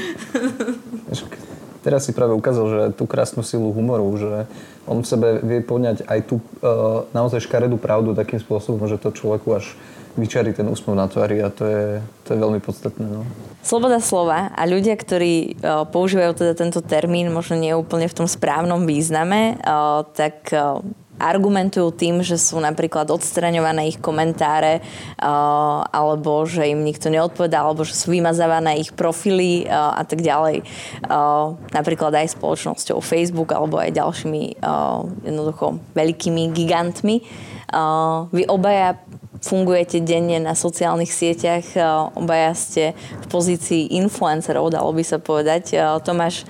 teraz 1.85 2.05
si 2.05 2.13
práve 2.13 2.37
ukázal, 2.37 2.65
že 2.69 2.81
tú 2.93 3.09
krásnu 3.09 3.41
silu 3.41 3.73
humoru, 3.73 4.05
že 4.21 4.45
on 4.85 5.01
v 5.01 5.09
sebe 5.09 5.41
vie 5.41 5.65
poňať 5.65 6.05
aj 6.05 6.19
tú 6.29 6.37
uh, 6.37 7.09
naozaj 7.17 7.49
škaredú 7.49 7.81
pravdu 7.81 8.13
takým 8.13 8.37
spôsobom, 8.37 8.85
že 8.85 9.01
to 9.01 9.09
človeku 9.09 9.57
až 9.57 9.73
vyčarí 10.21 10.53
ten 10.53 10.69
úsmev 10.69 10.93
na 10.93 11.09
tvári 11.09 11.41
a 11.41 11.49
to 11.49 11.65
je, 11.65 11.85
to 12.29 12.37
je 12.37 12.37
veľmi 12.37 12.61
podstatné. 12.61 13.09
No. 13.09 13.25
Sloboda 13.61 14.01
slova 14.01 14.49
a 14.51 14.61
ľudia, 14.65 14.97
ktorí 14.97 15.61
uh, 15.61 15.85
používajú 15.85 16.33
teda 16.33 16.53
tento 16.57 16.81
termín, 16.81 17.29
možno 17.29 17.61
nie 17.61 17.71
úplne 17.77 18.09
v 18.09 18.17
tom 18.17 18.27
správnom 18.27 18.89
význame, 18.89 19.61
uh, 19.61 20.01
tak 20.17 20.49
uh, 20.51 20.81
argumentujú 21.21 21.93
tým, 21.93 22.25
že 22.25 22.41
sú 22.41 22.57
napríklad 22.57 23.13
odstraňované 23.13 23.93
ich 23.93 24.01
komentáre 24.01 24.81
alebo 25.21 26.49
že 26.49 26.65
im 26.65 26.81
nikto 26.81 27.13
neodpovedá 27.13 27.61
alebo 27.61 27.85
že 27.85 27.93
sú 27.93 28.09
vymazávané 28.09 28.81
ich 28.81 28.89
profily 28.89 29.69
a 29.69 30.01
tak 30.01 30.25
ďalej. 30.25 30.65
Napríklad 31.77 32.17
aj 32.17 32.33
spoločnosťou 32.33 33.05
Facebook 33.05 33.53
alebo 33.53 33.77
aj 33.77 33.93
ďalšími 34.01 34.65
jednoducho 35.21 35.77
veľkými 35.93 36.49
gigantmi. 36.57 37.21
Vy 38.33 38.43
obaja 38.49 38.97
fungujete 39.41 40.05
denne 40.05 40.37
na 40.37 40.53
sociálnych 40.53 41.09
sieťach, 41.09 41.65
obaja 42.13 42.53
ste 42.53 42.93
v 42.93 43.25
pozícii 43.25 43.97
influencerov, 43.97 44.69
dalo 44.69 44.93
by 44.93 45.01
sa 45.01 45.17
povedať. 45.17 45.75
Tomáš, 46.05 46.45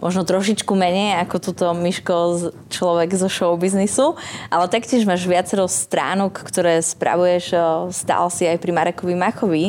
možno 0.00 0.24
trošičku 0.24 0.72
menej 0.72 1.20
ako 1.26 1.36
túto 1.42 1.66
Miško 1.74 2.48
človek 2.70 3.12
zo 3.12 3.28
showbiznisu, 3.28 4.16
ale 4.48 4.70
taktiež 4.70 5.04
máš 5.04 5.26
viacero 5.28 5.68
stránok, 5.68 6.40
ktoré 6.46 6.80
spravuješ, 6.80 7.52
stál 7.90 8.30
si 8.32 8.46
aj 8.48 8.62
pri 8.62 8.72
Marekovi 8.72 9.14
Machovi 9.18 9.66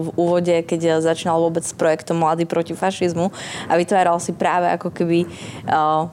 v 0.00 0.08
úvode, 0.18 0.66
keď 0.66 1.00
začínal 1.00 1.40
vôbec 1.40 1.64
s 1.64 1.72
projektom 1.72 2.20
Mladý 2.20 2.44
proti 2.44 2.76
fašizmu 2.76 3.32
a 3.70 3.72
vytváral 3.78 4.18
si 4.20 4.34
práve 4.36 4.68
ako 4.74 4.92
keby 4.92 5.24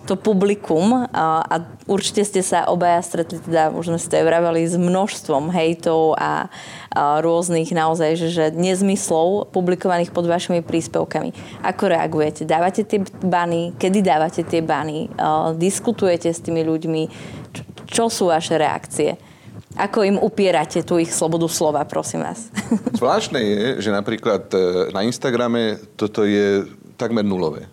to 0.08 0.16
publikum 0.16 1.08
a 1.12 1.56
určite 1.89 2.24
ste 2.24 2.39
sa 2.45 2.70
obaja 2.70 3.02
stretli, 3.04 3.41
teda 3.41 3.74
už 3.74 3.91
sme 3.91 3.99
si 3.99 4.08
vraveli, 4.12 4.64
s 4.68 4.78
množstvom 4.78 5.49
hejtov 5.49 6.14
a 6.16 6.47
rôznych 6.92 7.72
naozaj, 7.72 8.20
že, 8.20 8.28
že 8.30 8.46
nezmyslov 8.52 9.52
publikovaných 9.56 10.12
pod 10.12 10.28
vašimi 10.28 10.60
príspevkami. 10.60 11.32
Ako 11.64 11.88
reagujete? 11.88 12.44
Dávate 12.44 12.84
tie 12.84 13.00
bany? 13.24 13.72
Kedy 13.80 14.04
dávate 14.04 14.44
tie 14.44 14.60
bany? 14.60 15.08
Diskutujete 15.56 16.28
s 16.36 16.44
tými 16.44 16.68
ľuďmi? 16.68 17.04
Čo 17.88 18.12
sú 18.12 18.28
vaše 18.28 18.60
reakcie? 18.60 19.16
Ako 19.80 20.04
im 20.04 20.20
upierate 20.20 20.84
tú 20.84 21.00
ich 21.00 21.16
slobodu 21.16 21.48
slova, 21.48 21.88
prosím 21.88 22.28
vás? 22.28 22.52
Zvláštne 23.00 23.39
je, 23.39 23.64
že 23.80 23.88
napríklad 23.96 24.52
e, 24.52 24.92
na 24.92 25.08
Instagrame 25.08 25.80
toto 25.96 26.28
je 26.28 26.68
takmer 27.00 27.24
nulové. 27.24 27.71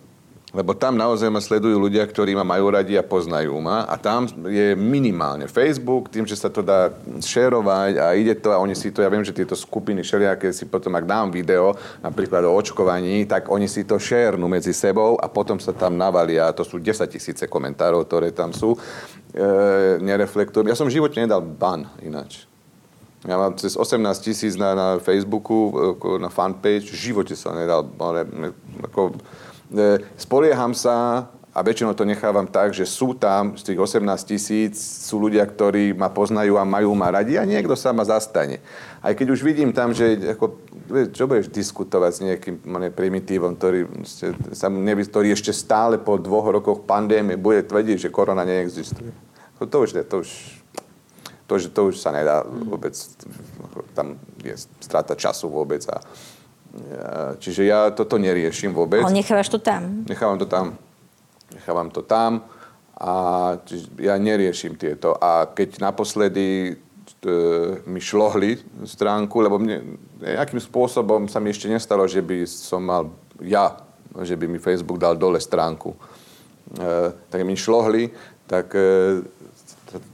Lebo 0.49 0.73
tam 0.73 0.97
naozaj 0.97 1.29
ma 1.29 1.37
sledujú 1.37 1.77
ľudia, 1.77 2.01
ktorí 2.09 2.33
ma 2.33 2.41
majú 2.41 2.73
radi 2.73 2.97
a 2.97 3.05
poznajú 3.05 3.53
ma. 3.61 3.85
A 3.85 4.01
tam 4.01 4.25
je 4.49 4.73
minimálne 4.73 5.45
Facebook, 5.45 6.09
tým, 6.09 6.25
že 6.25 6.33
sa 6.33 6.49
to 6.49 6.65
dá 6.65 6.89
šerovať 7.21 8.01
a 8.01 8.17
ide 8.17 8.33
to 8.33 8.49
a 8.49 8.57
oni 8.57 8.73
si 8.73 8.89
to, 8.89 9.05
ja 9.05 9.13
viem, 9.13 9.21
že 9.21 9.29
tieto 9.29 9.53
skupiny 9.53 10.01
šeriaké 10.01 10.49
si 10.49 10.65
potom, 10.65 10.97
ak 10.97 11.05
dám 11.05 11.29
video, 11.29 11.77
napríklad 12.01 12.49
o 12.49 12.57
očkovaní, 12.57 13.29
tak 13.29 13.45
oni 13.53 13.69
si 13.69 13.85
to 13.85 14.01
šernú 14.01 14.49
medzi 14.49 14.73
sebou 14.73 15.21
a 15.21 15.29
potom 15.29 15.61
sa 15.61 15.69
tam 15.69 15.93
navalia. 16.01 16.49
To 16.57 16.65
sú 16.65 16.81
10 16.81 17.05
tisíce 17.05 17.45
komentárov, 17.45 18.09
ktoré 18.09 18.33
tam 18.33 18.49
sú. 18.49 18.73
E, 19.29 20.01
nereflektujem. 20.01 20.65
Ja 20.65 20.73
som 20.73 20.89
v 20.89 20.97
živote 20.97 21.21
nedal 21.21 21.45
ban 21.45 21.85
ináč. 22.01 22.49
Ja 23.21 23.37
mám 23.37 23.53
cez 23.53 23.77
18 23.77 24.01
tisíc 24.25 24.57
na, 24.57 24.73
na 24.73 24.87
Facebooku, 24.97 25.69
e, 25.93 26.17
na 26.17 26.33
fanpage, 26.33 26.89
v 26.89 27.13
živote 27.13 27.37
som 27.37 27.53
nedal, 27.53 27.85
ale, 28.01 28.25
ako, 28.89 29.13
spolieham 30.17 30.73
sa 30.73 31.29
a 31.49 31.59
väčšinou 31.65 31.97
to 31.97 32.05
nechávam 32.05 32.45
tak, 32.45 32.77
že 32.77 32.85
sú 32.85 33.17
tam 33.17 33.57
z 33.57 33.73
tých 33.73 33.79
18 33.81 34.05
tisíc, 34.23 34.77
sú 34.79 35.17
ľudia, 35.17 35.43
ktorí 35.43 35.97
ma 35.97 36.13
poznajú 36.13 36.61
a 36.61 36.63
majú 36.63 36.93
ma 36.93 37.09
radi 37.09 37.41
a 37.41 37.43
niekto 37.43 37.73
sa 37.73 37.89
ma 37.89 38.05
zastane. 38.05 38.61
Aj 39.01 39.11
keď 39.17 39.33
už 39.33 39.41
vidím 39.41 39.73
tam, 39.73 39.89
že 39.91 40.37
ako, 40.37 40.45
čo 41.09 41.25
budeš 41.25 41.49
diskutovať 41.49 42.11
s 42.13 42.23
nejakým 42.23 42.55
primitívom, 42.93 43.57
ktorý, 43.57 43.89
sa 44.53 44.69
nevy, 44.69 45.09
ktorý 45.09 45.33
ešte 45.33 45.49
stále 45.49 45.97
po 45.97 46.21
dvoch 46.21 46.47
rokoch 46.53 46.85
pandémie 46.85 47.35
bude 47.35 47.65
tvrdiť, 47.65 48.07
že 48.07 48.13
korona 48.13 48.45
neexistuje. 48.45 49.09
To, 49.57 49.65
to 49.65 49.77
už, 49.83 49.89
to 50.05 50.15
už 50.21 50.29
to, 51.49 51.57
to 51.57 51.81
už 51.89 51.97
sa 51.97 52.13
nedá 52.13 52.45
vôbec, 52.45 52.93
tam 53.97 54.21
je 54.45 54.53
strata 54.77 55.17
času 55.17 55.49
vôbec 55.49 55.81
a 55.89 55.97
Čiže 57.41 57.65
ja 57.65 57.89
toto 57.89 58.21
neriešim 58.21 58.69
vôbec. 58.73 59.01
Ale 59.01 59.17
nechávaš 59.17 59.49
to 59.49 59.57
tam? 59.57 60.05
Nechávam 60.05 60.37
to 60.37 60.45
tam. 60.45 60.77
Nechávam 61.49 61.89
to 61.89 62.01
tam 62.05 62.45
a 62.99 63.13
ja 63.95 64.19
neriešim 64.19 64.75
tieto. 64.75 65.15
A 65.15 65.47
keď 65.47 65.79
naposledy 65.79 66.47
e, 66.67 67.31
mi 67.87 68.03
šlohli 68.03 68.59
stránku, 68.83 69.39
lebo 69.39 69.55
mne, 69.55 69.95
nejakým 70.19 70.59
spôsobom 70.59 71.31
sa 71.31 71.39
mi 71.39 71.55
ešte 71.55 71.71
nestalo, 71.71 72.03
že 72.03 72.19
by 72.19 72.43
som 72.43 72.83
mal 72.83 73.07
ja, 73.39 73.79
že 74.19 74.35
by 74.35 74.51
mi 74.51 74.59
Facebook 74.59 74.99
dal 74.99 75.15
dole 75.15 75.39
stránku. 75.39 75.95
E, 75.95 75.99
tak 77.31 77.39
mi 77.47 77.55
šlohli, 77.55 78.11
tak 78.43 78.75
e, 78.75 79.23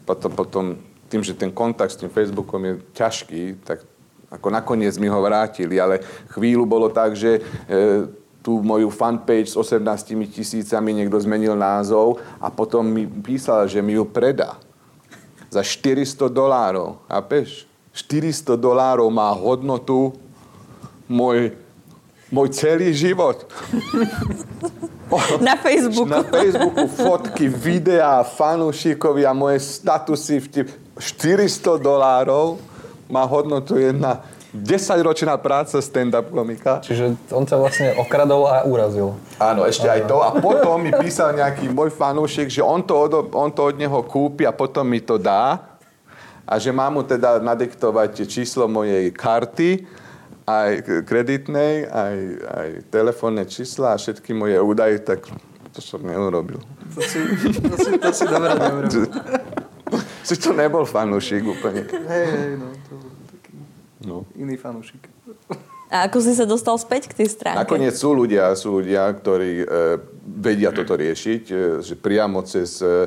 potom, 0.05 0.31
potom 0.37 0.63
tým, 1.09 1.25
že 1.25 1.33
ten 1.33 1.49
kontakt 1.49 1.89
s 1.89 1.97
tým 1.97 2.13
Facebookom 2.13 2.61
je 2.69 2.73
ťažký, 2.93 3.65
tak 3.65 3.81
ako 4.29 4.47
nakoniec 4.49 4.97
mi 4.97 5.07
ho 5.07 5.19
vrátili, 5.21 5.77
ale 5.77 6.01
chvíľu 6.33 6.65
bolo 6.65 6.89
tak, 6.89 7.13
že 7.13 7.39
e, 7.39 7.41
tú 8.45 8.61
moju 8.61 8.93
fanpage 8.93 9.49
s 9.49 9.57
18 9.57 9.81
tisícami 10.29 10.93
niekto 10.93 11.17
zmenil 11.17 11.57
názov 11.57 12.21
a 12.37 12.53
potom 12.53 12.85
mi 12.85 13.09
písal, 13.09 13.65
že 13.65 13.81
mi 13.81 13.97
ju 13.97 14.05
predá 14.05 14.61
za 15.49 15.65
400 15.65 16.29
dolárov. 16.29 17.01
A 17.09 17.25
peš, 17.25 17.65
400 17.95 18.59
dolárov 18.59 19.07
má 19.09 19.31
hodnotu 19.33 20.13
môj, 21.09 21.57
môj 22.29 22.53
celý 22.53 22.93
život. 22.93 23.47
Na 25.39 25.55
Facebooku. 25.55 26.09
Na 26.09 26.21
Facebooku 26.25 26.85
fotky, 26.91 27.45
videá, 27.49 28.25
fanúšikovia, 28.25 29.31
moje 29.31 29.63
statusy, 29.63 30.43
vtip. 30.43 30.67
400 30.95 31.81
dolárov 31.81 32.61
má 33.09 33.23
hodnotu 33.25 33.77
jedna 33.77 34.25
10-ročná 34.55 35.35
práca 35.35 35.83
stand-up 35.83 36.31
komika. 36.31 36.79
Čiže 36.79 37.31
on 37.35 37.43
sa 37.43 37.59
vlastne 37.59 37.91
okradol 37.99 38.47
a 38.47 38.63
urazil. 38.63 39.19
Áno, 39.35 39.67
ešte 39.67 39.91
aj 39.91 40.07
to. 40.07 40.23
A 40.23 40.39
potom 40.39 40.79
mi 40.79 40.95
písal 40.95 41.35
nejaký 41.35 41.67
môj 41.67 41.91
fanúšik, 41.91 42.47
že 42.47 42.63
on 42.63 42.79
to, 42.79 42.95
od, 42.95 43.35
on 43.35 43.51
to 43.51 43.67
od 43.67 43.75
neho 43.75 43.99
kúpi 44.07 44.47
a 44.47 44.55
potom 44.55 44.87
mi 44.87 45.03
to 45.03 45.19
dá. 45.19 45.75
A 46.45 46.61
že 46.61 46.71
mám 46.71 46.93
mu 46.95 47.01
teda 47.03 47.41
nadiktovať 47.41 48.29
číslo 48.29 48.69
mojej 48.69 49.09
karty, 49.11 49.83
aj 50.45 51.01
kreditnej, 51.09 51.89
aj, 51.89 52.17
aj 52.45 52.67
telefónne 52.93 53.49
čísla 53.49 53.97
a 53.97 53.99
všetky 53.99 54.29
moje 54.37 54.61
údaje, 54.61 55.01
tak 55.01 55.25
to 55.73 55.81
som 55.81 56.05
neurobil. 56.05 56.61
To 56.93 57.01
si, 57.01 57.17
to 57.65 57.75
si, 57.81 57.91
to 57.97 58.09
si 58.13 58.25
dobre 58.29 58.53
neurobil. 58.53 59.09
si 60.25 60.35
to 60.41 60.57
nebol 60.57 60.83
fanúšik 60.83 61.45
úplne. 61.45 61.85
Hej, 61.85 62.25
hej, 62.33 62.51
no. 62.57 62.67
To 62.89 62.95
no. 64.05 64.17
iný 64.37 64.57
fanúšik. 64.57 65.01
A 65.89 66.09
ako 66.09 66.17
si 66.21 66.33
sa 66.33 66.49
dostal 66.49 66.77
späť 66.81 67.13
k 67.13 67.23
tej 67.23 67.29
stránke? 67.29 67.61
Nakoniec 67.61 67.93
sú 67.93 68.13
ľudia, 68.13 68.53
sú 68.57 68.81
ľudia 68.81 69.05
ktorí 69.05 69.51
e, 69.61 69.65
vedia 70.25 70.73
toto 70.73 70.97
riešiť, 70.97 71.43
e, 71.49 71.55
že 71.85 71.93
priamo 71.93 72.41
cez 72.41 72.81
e, 72.81 73.05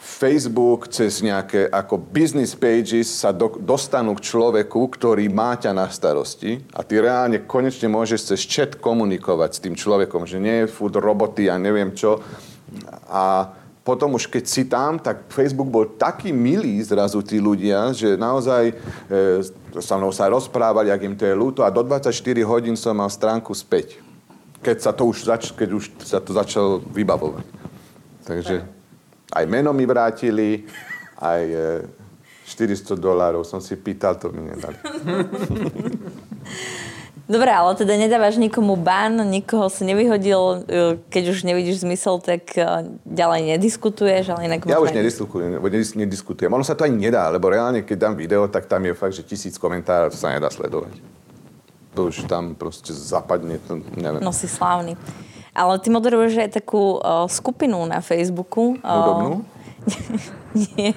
Facebook, 0.00 0.88
cez 0.88 1.20
nejaké 1.20 1.68
ako 1.68 2.00
business 2.00 2.56
pages 2.56 3.12
sa 3.12 3.28
do, 3.28 3.60
dostanú 3.60 4.16
k 4.16 4.24
človeku, 4.24 4.88
ktorý 4.88 5.28
má 5.28 5.52
ťa 5.60 5.76
na 5.76 5.84
starosti 5.92 6.64
a 6.72 6.80
ty 6.80 6.96
reálne 6.96 7.44
konečne 7.44 7.92
môžeš 7.92 8.32
cez 8.32 8.40
chat 8.48 8.80
komunikovať 8.80 9.50
s 9.52 9.62
tým 9.62 9.76
človekom, 9.76 10.24
že 10.24 10.40
nie 10.40 10.64
je 10.64 10.72
food 10.72 10.96
roboty 10.96 11.52
a 11.52 11.60
neviem 11.60 11.92
čo. 11.92 12.24
A 13.12 13.52
potom 13.86 14.18
už 14.18 14.26
keď 14.26 14.44
si 14.50 14.66
tam, 14.66 14.98
tak 14.98 15.30
Facebook 15.30 15.70
bol 15.70 15.86
taký 15.86 16.34
milý 16.34 16.82
zrazu 16.82 17.22
tí 17.22 17.38
ľudia, 17.38 17.94
že 17.94 18.18
naozaj 18.18 18.62
e, 18.66 18.74
sa 19.78 19.94
mnou 19.94 20.10
sa 20.10 20.26
rozprávali, 20.26 20.90
ak 20.90 21.06
im 21.06 21.14
to 21.14 21.22
je 21.22 21.38
ľúto 21.38 21.62
a 21.62 21.70
do 21.70 21.86
24 21.86 22.10
hodín 22.42 22.74
som 22.74 22.98
mal 22.98 23.06
stránku 23.06 23.54
späť. 23.54 24.02
Keď 24.58 24.76
sa 24.82 24.90
to 24.90 25.06
už, 25.06 25.30
zač- 25.30 25.54
keď 25.54 25.78
už 25.78 25.94
sa 26.02 26.18
to 26.18 26.34
začalo 26.34 26.82
vybavovať. 26.82 27.46
Takže 28.26 28.66
aj 29.30 29.44
meno 29.46 29.70
mi 29.70 29.86
vrátili, 29.86 30.66
aj 31.22 31.42
e, 31.46 31.86
400 32.42 32.98
dolárov 32.98 33.46
som 33.46 33.62
si 33.62 33.78
pýtal, 33.78 34.18
to 34.18 34.34
mi 34.34 34.50
nedali. 34.50 34.82
Dobre, 37.26 37.50
ale 37.50 37.74
teda 37.74 37.98
nedávaš 37.98 38.38
nikomu 38.38 38.78
ban, 38.78 39.18
nikoho 39.26 39.66
si 39.66 39.82
nevyhodil, 39.82 40.62
e, 40.70 41.02
keď 41.10 41.34
už 41.34 41.42
nevidíš 41.42 41.82
zmysel, 41.82 42.22
tak 42.22 42.54
e, 42.54 42.62
ďalej 43.02 43.58
nediskutuješ, 43.58 44.30
ale 44.30 44.46
inak... 44.46 44.62
Ja 44.62 44.78
už 44.78 44.94
nediskutujem, 44.94 45.58
nediskutujem. 45.98 46.50
Ono 46.54 46.62
sa 46.62 46.78
to 46.78 46.86
ani 46.86 47.10
nedá, 47.10 47.26
lebo 47.34 47.50
reálne, 47.50 47.82
keď 47.82 47.98
dám 47.98 48.14
video, 48.14 48.46
tak 48.46 48.70
tam 48.70 48.86
je 48.86 48.94
fakt, 48.94 49.18
že 49.18 49.26
tisíc 49.26 49.58
komentárov, 49.58 50.14
to 50.14 50.18
sa 50.22 50.30
nedá 50.30 50.46
sledovať. 50.54 51.02
To 51.98 52.14
už 52.14 52.30
tam 52.30 52.54
proste 52.54 52.94
zapadne, 52.94 53.58
to 53.66 53.82
neviem. 53.98 54.22
No 54.22 54.30
si 54.30 54.46
slávny. 54.46 54.94
Ale 55.50 55.82
ty 55.82 55.90
moderuješ 55.90 56.46
aj 56.46 56.50
takú 56.62 57.00
uh, 57.00 57.26
skupinu 57.26 57.82
na 57.90 58.04
Facebooku. 58.04 58.78
Hudobnú? 58.84 59.42
Nie. 60.56 60.92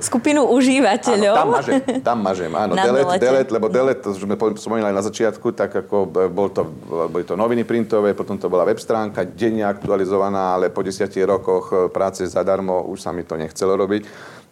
Skupinu 0.00 0.48
užívateľov. 0.48 1.34
Áno, 1.36 1.40
tam 1.44 1.48
mažem, 1.52 1.78
tam 2.00 2.18
mažem, 2.24 2.52
áno. 2.56 2.72
Na 2.72 2.84
delete, 2.88 3.04
delete. 3.04 3.24
delete, 3.28 3.50
lebo 3.52 3.66
delete, 3.68 4.00
to 4.00 4.16
sme 4.16 4.34
spomínali 4.56 4.94
na 4.96 5.04
začiatku, 5.04 5.52
tak 5.52 5.84
ako 5.84 6.08
bol 6.32 6.48
to, 6.48 6.64
boli 7.12 7.24
to 7.28 7.36
noviny 7.36 7.68
printové, 7.68 8.16
potom 8.16 8.40
to 8.40 8.48
bola 8.48 8.64
web 8.64 8.80
stránka, 8.80 9.28
denne 9.28 9.68
aktualizovaná, 9.68 10.56
ale 10.56 10.72
po 10.72 10.80
desiatich 10.80 11.28
rokoch 11.28 11.68
e, 11.68 11.74
práce 11.92 12.24
zadarmo 12.24 12.88
už 12.88 13.04
sa 13.04 13.12
mi 13.12 13.28
to 13.28 13.36
nechcelo 13.36 13.76
robiť, 13.76 14.02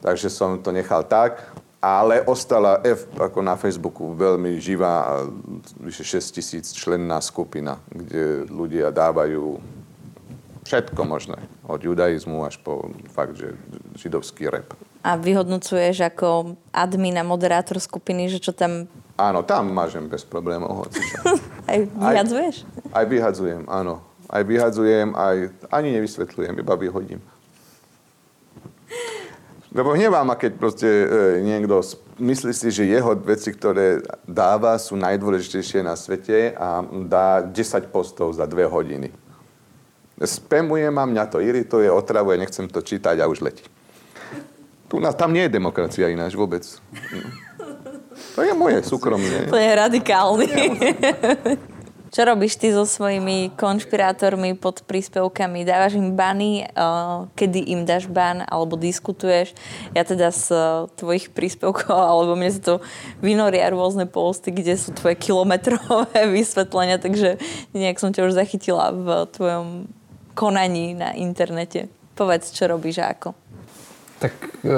takže 0.05 0.29
som 0.29 0.61
to 0.61 0.69
nechal 0.75 1.09
tak. 1.09 1.41
Ale 1.77 2.25
ostala 2.27 2.83
F 2.83 3.07
ako 3.15 3.45
na 3.47 3.55
Facebooku 3.55 4.11
veľmi 4.17 4.59
živá, 4.59 5.23
vyše 5.79 6.19
6 6.19 6.35
tisíc 6.35 6.67
členná 6.75 7.23
skupina, 7.23 7.79
kde 7.93 8.49
ľudia 8.51 8.91
dávajú 8.91 9.76
všetko 10.67 11.01
možné. 11.07 11.39
Od 11.71 11.79
judaizmu 11.79 12.43
až 12.43 12.59
po 12.59 12.91
fakt, 13.15 13.39
že 13.39 13.55
židovský 13.95 14.51
rep. 14.51 14.75
A 15.07 15.15
vyhodnocuješ 15.15 16.03
ako 16.03 16.59
admin 16.75 17.15
a 17.17 17.25
moderátor 17.25 17.79
skupiny, 17.79 18.27
že 18.27 18.43
čo 18.43 18.51
tam 18.51 18.91
Áno, 19.17 19.41
tam 19.49 19.73
mažem 19.73 20.13
bez 20.13 20.29
problémov. 20.29 20.93
Aj 21.71 21.81
vyhadzuješ? 21.81 22.69
Aj 22.93 23.09
vyhadzujem, 23.09 23.65
áno. 23.65 24.05
Aj 24.29 24.43
vyhadzujem, 24.45 25.15
aj 25.15 25.55
ani 25.71 25.95
nevysvetľujem, 25.97 26.59
iba 26.59 26.75
vyhodím. 26.75 27.23
Lebo 29.71 29.95
hnevá 29.95 30.27
ma, 30.27 30.35
keď 30.35 30.53
proste 30.59 30.89
e, 30.89 31.07
niekto 31.47 31.79
myslí 32.19 32.53
si, 32.57 32.69
že 32.73 32.91
jeho 32.91 33.13
veci, 33.23 33.53
ktoré 33.53 34.03
dáva, 34.27 34.81
sú 34.81 34.99
najdôležitejšie 34.99 35.85
na 35.85 35.95
svete 35.95 36.57
a 36.57 36.81
dá 37.07 37.45
10 37.45 37.93
postov 37.93 38.35
za 38.35 38.49
dve 38.49 38.67
hodiny. 38.67 39.15
Spamuje 40.17 40.89
ma, 40.89 41.05
mňa 41.05 41.25
to 41.29 41.45
irituje, 41.45 41.93
otravuje, 41.93 42.41
nechcem 42.41 42.65
to 42.73 42.81
čítať 42.81 43.21
a 43.21 43.29
už 43.29 43.45
letí. 43.45 43.65
Tu 44.89 44.97
na, 45.03 45.13
tam 45.13 45.35
nie 45.35 45.45
je 45.45 45.53
demokracia 45.53 46.09
ináč 46.09 46.33
vôbec. 46.39 46.63
To 48.33 48.41
je 48.41 48.53
moje 48.57 48.81
súkromie. 48.87 49.51
To 49.53 49.59
je 49.61 49.71
radikálny. 49.77 50.49
Čo 52.17 52.33
robíš 52.33 52.57
ty 52.57 52.73
so 52.73 52.89
svojimi 52.89 53.53
konšpirátormi 53.61 54.57
pod 54.57 54.81
príspevkami? 54.89 55.69
Dávaš 55.69 56.01
im 56.01 56.17
bany, 56.17 56.65
kedy 57.37 57.77
im 57.77 57.85
dáš 57.85 58.09
ban, 58.09 58.41
alebo 58.49 58.73
diskutuješ? 58.79 59.53
Ja 59.93 60.01
teda 60.01 60.33
z 60.33 60.49
uh, 60.49 60.89
tvojich 60.97 61.29
príspevkov, 61.35 61.93
alebo 61.93 62.33
mne 62.33 62.57
sa 62.57 62.63
to 62.63 62.75
vynoria 63.21 63.69
rôzne 63.69 64.09
posty, 64.09 64.49
kde 64.49 64.81
sú 64.81 64.97
tvoje 64.97 65.21
kilometrové 65.21 66.25
vysvetlenia, 66.41 66.97
takže 66.97 67.37
nejak 67.77 68.01
som 68.01 68.15
ťa 68.17 68.33
už 68.33 68.39
zachytila 68.39 68.97
v 68.97 69.29
tvojom 69.37 69.67
konaní 70.37 70.93
na 70.93 71.17
internete. 71.17 71.89
Povedz, 72.13 72.53
čo 72.53 72.69
robíš 72.69 73.01
a 73.01 73.17
ako. 73.17 73.33
Tak 74.21 74.33
e, 74.65 74.77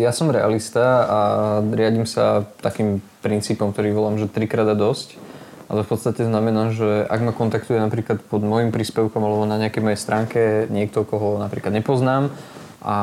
ja 0.00 0.12
som 0.12 0.28
realista 0.28 1.04
a 1.04 1.18
riadím 1.64 2.04
sa 2.04 2.44
takým 2.60 3.00
princípom, 3.24 3.72
ktorý 3.72 3.92
volám, 3.92 4.20
že 4.20 4.28
trikrát 4.28 4.68
a 4.68 4.76
dosť. 4.76 5.16
A 5.72 5.80
to 5.80 5.88
v 5.88 5.90
podstate 5.96 6.28
znamená, 6.28 6.72
že 6.76 7.08
ak 7.08 7.20
ma 7.24 7.32
kontaktuje 7.32 7.80
napríklad 7.80 8.20
pod 8.20 8.44
môjim 8.44 8.68
príspevkom 8.68 9.24
alebo 9.24 9.48
na 9.48 9.56
nejakej 9.56 9.80
mojej 9.80 10.00
stránke 10.00 10.40
niekto, 10.68 11.08
koho 11.08 11.40
napríklad 11.40 11.72
nepoznám 11.72 12.28
a 12.82 12.96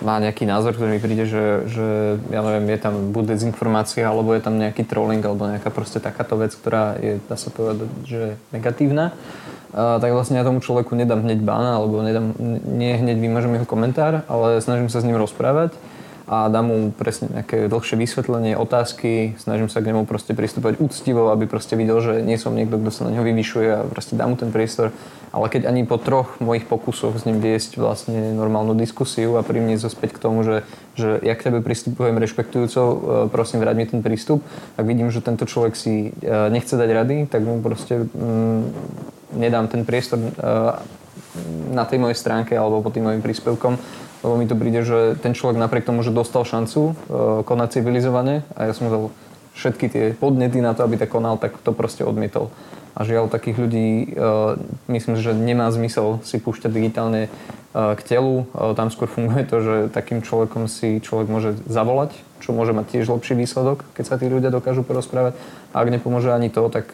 má 0.00 0.22
nejaký 0.22 0.46
názor, 0.46 0.78
ktorý 0.78 0.96
mi 0.96 1.02
príde, 1.02 1.26
že, 1.26 1.66
že 1.66 1.86
ja 2.30 2.40
neviem, 2.40 2.70
je 2.70 2.78
tam 2.78 2.94
buď 3.10 3.34
dezinformácia, 3.34 4.06
alebo 4.06 4.30
je 4.30 4.40
tam 4.46 4.62
nejaký 4.62 4.86
trolling, 4.86 5.20
alebo 5.20 5.50
nejaká 5.50 5.74
proste 5.74 5.98
takáto 5.98 6.38
vec, 6.38 6.54
ktorá 6.54 6.94
je, 7.02 7.18
dá 7.26 7.34
sa 7.34 7.50
povedať, 7.50 7.90
že 8.06 8.38
negatívna, 8.54 9.10
tak 9.74 10.10
vlastne 10.10 10.38
ja 10.38 10.46
tomu 10.46 10.58
človeku 10.58 10.98
nedám 10.98 11.22
hneď 11.22 11.40
bána, 11.46 11.78
alebo 11.78 12.02
nedám, 12.02 12.34
nie 12.66 12.98
hneď 12.98 13.16
vymažem 13.18 13.54
jeho 13.54 13.66
komentár, 13.68 14.26
ale 14.26 14.58
snažím 14.58 14.90
sa 14.90 14.98
s 14.98 15.06
ním 15.06 15.18
rozprávať 15.18 15.74
a 16.30 16.46
dám 16.46 16.70
mu 16.70 16.78
presne 16.94 17.26
nejaké 17.26 17.66
dlhšie 17.66 17.98
vysvetlenie, 17.98 18.54
otázky, 18.54 19.34
snažím 19.42 19.66
sa 19.66 19.82
k 19.82 19.90
nemu 19.90 20.06
proste 20.06 20.30
pristúpať 20.30 20.78
úctivo, 20.78 21.34
aby 21.34 21.50
proste 21.50 21.74
videl, 21.74 21.98
že 21.98 22.22
nie 22.22 22.38
som 22.38 22.54
niekto, 22.54 22.78
kto 22.78 22.90
sa 22.94 23.10
na 23.10 23.18
neho 23.18 23.26
vyvyšuje 23.26 23.68
a 23.74 23.82
proste 23.90 24.14
dám 24.14 24.30
mu 24.30 24.36
ten 24.38 24.54
priestor. 24.54 24.94
Ale 25.34 25.50
keď 25.50 25.66
ani 25.66 25.82
po 25.82 25.98
troch 25.98 26.38
mojich 26.38 26.70
pokusoch 26.70 27.18
s 27.18 27.26
ním 27.26 27.42
viesť 27.42 27.82
vlastne 27.82 28.30
normálnu 28.38 28.78
diskusiu 28.78 29.34
a 29.38 29.46
priniesť 29.46 29.90
ho 29.90 29.90
k 29.90 30.22
tomu, 30.22 30.46
že, 30.46 30.62
že 30.94 31.18
ja 31.18 31.34
k 31.34 31.50
tebe 31.50 31.66
pristupujem 31.66 32.14
rešpektujúco, 32.14 32.78
e, 32.78 32.94
prosím, 33.26 33.66
vráť 33.66 33.76
mi 33.78 33.90
ten 33.90 33.98
prístup, 33.98 34.38
tak 34.78 34.86
vidím, 34.86 35.10
že 35.10 35.18
tento 35.26 35.50
človek 35.50 35.74
si 35.74 36.14
e, 36.14 36.30
nechce 36.54 36.78
dať 36.78 36.90
rady, 36.94 37.16
tak 37.26 37.42
mu 37.42 37.58
proste 37.58 38.06
mm, 38.06 39.18
nedám 39.34 39.66
ten 39.70 39.86
priestor 39.86 40.18
e, 40.18 40.28
na 41.70 41.84
tej 41.86 42.02
mojej 42.02 42.18
stránke 42.18 42.54
alebo 42.58 42.82
pod 42.82 42.94
tým 42.94 43.06
mojim 43.06 43.22
príspevkom, 43.22 43.78
lebo 44.26 44.34
mi 44.36 44.50
to 44.50 44.58
príde, 44.58 44.82
že 44.82 45.14
ten 45.22 45.32
človek 45.32 45.56
napriek 45.56 45.86
tomu, 45.86 46.02
že 46.02 46.12
dostal 46.12 46.44
šancu 46.44 46.80
uh, 46.82 46.94
konať 47.46 47.80
civilizovane 47.80 48.42
a 48.58 48.68
ja 48.68 48.72
som 48.74 48.90
dal 48.90 49.14
všetky 49.54 49.86
tie 49.88 50.04
podnety 50.12 50.60
na 50.60 50.74
to, 50.76 50.84
aby 50.84 50.98
tak 51.00 51.08
konal, 51.08 51.38
tak 51.38 51.56
to 51.62 51.72
proste 51.72 52.02
odmietol. 52.04 52.52
A 52.98 53.06
žiaľ, 53.06 53.30
takých 53.30 53.56
ľudí 53.62 53.88
uh, 54.12 54.58
myslím, 54.90 55.16
že 55.16 55.32
nemá 55.32 55.70
zmysel 55.70 56.20
si 56.26 56.42
púšťať 56.42 56.70
digitálne 56.74 57.30
k 57.70 58.00
telu. 58.02 58.50
Tam 58.74 58.90
skôr 58.90 59.06
funguje 59.06 59.46
to, 59.46 59.62
že 59.62 59.74
takým 59.94 60.26
človekom 60.26 60.66
si 60.66 60.98
človek 60.98 61.30
môže 61.30 61.54
zavolať, 61.70 62.18
čo 62.42 62.50
môže 62.50 62.74
mať 62.74 62.98
tiež 62.98 63.14
lepší 63.14 63.38
výsledok, 63.38 63.86
keď 63.94 64.04
sa 64.10 64.18
tí 64.18 64.26
ľudia 64.26 64.50
dokážu 64.50 64.82
porozprávať. 64.82 65.38
A 65.70 65.78
ak 65.78 65.92
nepomôže 65.94 66.34
ani 66.34 66.50
to, 66.50 66.66
tak 66.66 66.90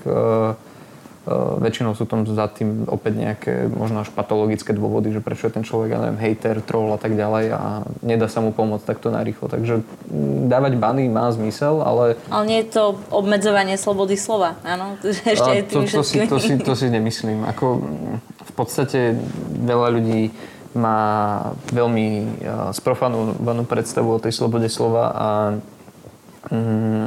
väčšinou 1.59 1.99
sú 1.99 2.07
tam 2.07 2.23
za 2.23 2.47
tým 2.47 2.87
opäť 2.87 3.19
nejaké 3.19 3.53
možno 3.67 4.07
až 4.07 4.15
patologické 4.15 4.71
dôvody, 4.71 5.11
že 5.11 5.19
prečo 5.19 5.51
je 5.51 5.59
ten 5.59 5.67
človek, 5.67 5.91
ja 5.91 5.99
neviem, 5.99 6.23
hater, 6.23 6.63
troll 6.63 6.95
a 6.95 6.99
tak 7.03 7.19
ďalej 7.19 7.51
a 7.51 7.83
nedá 8.07 8.31
sa 8.31 8.39
mu 8.39 8.55
pomôcť 8.55 8.87
takto 8.87 9.11
narýchlo. 9.11 9.51
Takže 9.51 9.83
mm, 9.83 10.47
dávať 10.47 10.79
bany 10.79 11.11
má 11.11 11.27
zmysel, 11.35 11.83
ale... 11.83 12.15
Ale 12.31 12.45
nie 12.47 12.59
je 12.63 12.79
to 12.79 13.03
obmedzovanie 13.11 13.75
slobody 13.75 14.15
slova, 14.15 14.55
áno? 14.63 14.95
Ešte 15.35 15.51
a 15.51 15.67
to, 15.67 15.83
to, 15.83 16.03
si, 16.07 16.23
to, 16.31 16.39
si, 16.39 16.55
to 16.63 16.73
si 16.79 16.87
nemyslím. 16.87 17.43
Ako, 17.51 17.83
mm, 17.83 18.17
v 18.23 18.53
podstate 18.55 19.19
veľa 19.67 19.99
ľudí 19.99 20.31
má 20.79 21.01
veľmi 21.73 22.07
uh, 22.23 22.71
sprofanovanú 22.71 23.67
predstavu 23.67 24.15
o 24.15 24.23
tej 24.23 24.31
slobode 24.31 24.69
slova 24.71 25.05
a 25.11 25.29
mm, 26.55 27.07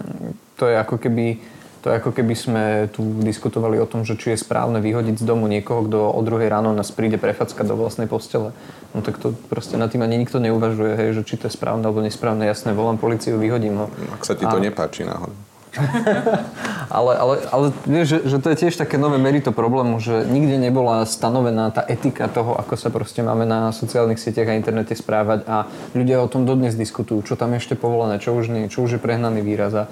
to 0.60 0.68
je 0.68 0.76
ako 0.76 1.00
keby 1.00 1.40
to 1.80 1.90
je 1.90 1.96
ako 1.96 2.12
keby 2.12 2.36
sme 2.36 2.64
tu 2.92 3.02
diskutovali 3.24 3.80
o 3.80 3.88
tom, 3.88 4.04
že 4.04 4.20
či 4.20 4.36
je 4.36 4.44
správne 4.44 4.84
vyhodiť 4.84 5.16
z 5.16 5.24
domu 5.24 5.48
niekoho, 5.48 5.88
kto 5.88 6.12
o 6.12 6.22
druhej 6.22 6.52
ráno 6.52 6.76
nás 6.76 6.92
príde 6.92 7.16
prefackať 7.16 7.64
do 7.64 7.80
vlastnej 7.80 8.12
postele. 8.12 8.52
No 8.92 9.00
tak 9.00 9.16
to 9.16 9.32
proste 9.48 9.80
nad 9.80 9.88
tým 9.88 10.04
ani 10.04 10.20
nikto 10.20 10.44
neuvažuje, 10.44 11.00
hej, 11.00 11.10
že 11.16 11.24
či 11.24 11.40
to 11.40 11.48
je 11.48 11.56
správne 11.56 11.88
alebo 11.88 12.04
nesprávne. 12.04 12.44
Jasné, 12.44 12.76
volám 12.76 13.00
policiu, 13.00 13.40
vyhodím 13.40 13.80
ho. 13.80 13.86
Ak 14.12 14.28
sa 14.28 14.36
ti 14.36 14.44
to 14.44 14.60
A- 14.60 14.64
nepáči 14.64 15.08
náhodou. 15.08 15.36
Ale, 16.90 17.14
ale, 17.22 17.36
ale 17.54 17.66
vieš, 17.86 18.08
že, 18.10 18.20
že 18.34 18.38
to 18.42 18.50
je 18.50 18.58
tiež 18.66 18.74
také 18.82 18.98
nové 18.98 19.22
merito 19.22 19.54
problému, 19.54 20.02
že 20.02 20.26
nikde 20.26 20.58
nebola 20.58 21.06
stanovená 21.06 21.70
tá 21.70 21.86
etika 21.86 22.26
toho, 22.26 22.58
ako 22.58 22.74
sa 22.74 22.90
proste 22.90 23.22
máme 23.22 23.46
na 23.46 23.70
sociálnych 23.70 24.18
sieťach 24.18 24.50
a 24.50 24.58
internete 24.58 24.98
správať 24.98 25.46
a 25.46 25.70
ľudia 25.94 26.18
o 26.18 26.26
tom 26.26 26.50
dodnes 26.50 26.74
diskutujú, 26.74 27.22
čo 27.22 27.38
tam 27.38 27.54
ešte 27.54 27.78
povolené, 27.78 28.18
čo 28.18 28.34
už 28.34 28.50
nie, 28.50 28.74
čo 28.74 28.90
už 28.90 28.98
je 28.98 29.04
prehnaný 29.06 29.46
výraz. 29.46 29.74
A, 29.78 29.84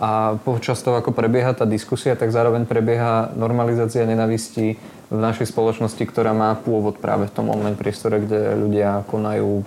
a 0.00 0.10
počas 0.40 0.80
toho, 0.80 0.96
ako 0.96 1.12
prebieha 1.12 1.52
tá 1.52 1.68
diskusia, 1.68 2.16
tak 2.16 2.32
zároveň 2.32 2.64
prebieha 2.64 3.36
normalizácia 3.36 4.08
nenavisti 4.08 4.80
v 5.12 5.18
našej 5.20 5.52
spoločnosti, 5.52 6.00
ktorá 6.08 6.32
má 6.32 6.56
pôvod 6.56 6.96
práve 6.96 7.28
v 7.28 7.36
tom 7.36 7.52
online 7.52 7.76
priestore, 7.76 8.16
kde 8.24 8.56
ľudia 8.56 9.04
konajú 9.12 9.60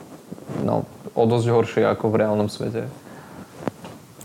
no, 0.65 0.89
o 1.13 1.23
dosť 1.29 1.47
horšie 1.53 1.83
ako 1.85 2.09
v 2.09 2.17
reálnom 2.25 2.49
svete. 2.49 2.89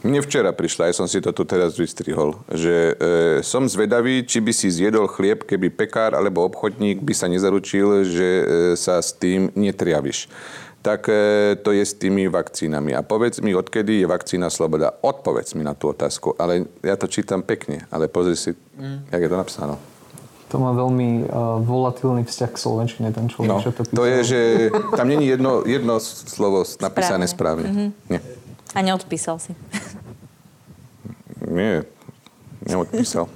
Mne 0.05 0.21
včera 0.21 0.53
prišla, 0.53 0.93
aj 0.93 1.01
som 1.01 1.09
si 1.09 1.17
to 1.25 1.33
tu 1.33 1.49
teraz 1.49 1.81
vystrihol, 1.81 2.37
že 2.53 2.93
e, 2.93 3.41
som 3.41 3.65
zvedavý, 3.65 4.21
či 4.29 4.45
by 4.45 4.53
si 4.53 4.69
zjedol 4.69 5.09
chlieb, 5.09 5.49
keby 5.49 5.73
pekár 5.73 6.13
alebo 6.13 6.45
obchodník 6.45 7.01
by 7.01 7.17
sa 7.17 7.25
nezaručil, 7.25 8.05
že 8.05 8.29
e, 8.29 8.45
sa 8.77 9.01
s 9.01 9.17
tým 9.17 9.49
netriaviš. 9.57 10.29
Tak 10.85 11.09
e, 11.09 11.17
to 11.57 11.73
je 11.73 11.81
s 11.81 11.97
tými 11.97 12.29
vakcínami. 12.29 12.93
A 12.93 13.01
povedz 13.01 13.41
mi, 13.41 13.57
odkedy 13.57 14.05
je 14.05 14.07
vakcína 14.07 14.53
sloboda? 14.53 14.93
Odpovedz 15.01 15.57
mi 15.57 15.65
na 15.65 15.73
tú 15.73 15.97
otázku. 15.97 16.37
Ale 16.37 16.69
ja 16.85 17.01
to 17.01 17.09
čítam 17.09 17.41
pekne, 17.41 17.89
ale 17.89 18.05
pozri 18.05 18.37
si, 18.37 18.53
mm. 18.53 19.09
jak 19.09 19.25
je 19.25 19.31
to 19.33 19.41
napsáno. 19.41 19.81
To 20.53 20.61
má 20.61 20.77
veľmi 20.77 21.25
uh, 21.25 21.59
volatilný 21.65 22.29
vzťah 22.29 22.51
k 22.53 22.59
slovenčine, 22.61 23.09
ten 23.11 23.27
človek, 23.33 23.49
No, 23.49 23.65
čo 23.65 23.73
to 23.73 23.89
písal. 23.89 23.97
to 23.97 24.05
je, 24.05 24.19
že 24.23 24.41
tam 24.95 25.09
není 25.09 25.27
jedno, 25.27 25.65
jedno 25.65 25.97
slovo 26.05 26.63
napísané 26.79 27.25
správne. 27.25 27.67
Správne. 27.67 28.13
Nie. 28.13 28.21
A 28.75 28.83
neodpísal 28.83 29.39
si. 29.39 29.55
Nie, 31.55 31.87
neodpísal. 32.67 33.31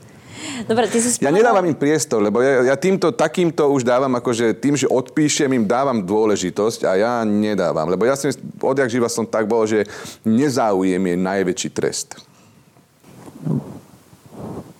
Dobre, 0.66 0.86
ty 0.86 0.98
si 1.02 1.18
Ja 1.18 1.30
spomenul- 1.30 1.38
nedávam 1.42 1.64
im 1.66 1.74
priestor, 1.74 2.22
lebo 2.22 2.38
ja, 2.42 2.74
ja 2.74 2.76
týmto, 2.78 3.10
takýmto 3.10 3.70
už 3.74 3.82
dávam, 3.82 4.10
akože 4.18 4.54
tým, 4.58 4.74
že 4.78 4.86
odpíšem, 4.86 5.50
im 5.54 5.66
dávam 5.66 6.02
dôležitosť 6.02 6.80
a 6.86 6.92
ja 6.94 7.12
nedávam. 7.26 7.90
Lebo 7.90 8.06
ja 8.06 8.14
som, 8.14 8.30
odjak 8.62 8.90
živa 8.90 9.10
som 9.10 9.26
tak 9.26 9.46
bol, 9.50 9.66
že 9.66 9.86
nezáujem 10.22 11.02
je 11.02 11.16
najväčší 11.18 11.68
trest. 11.74 12.18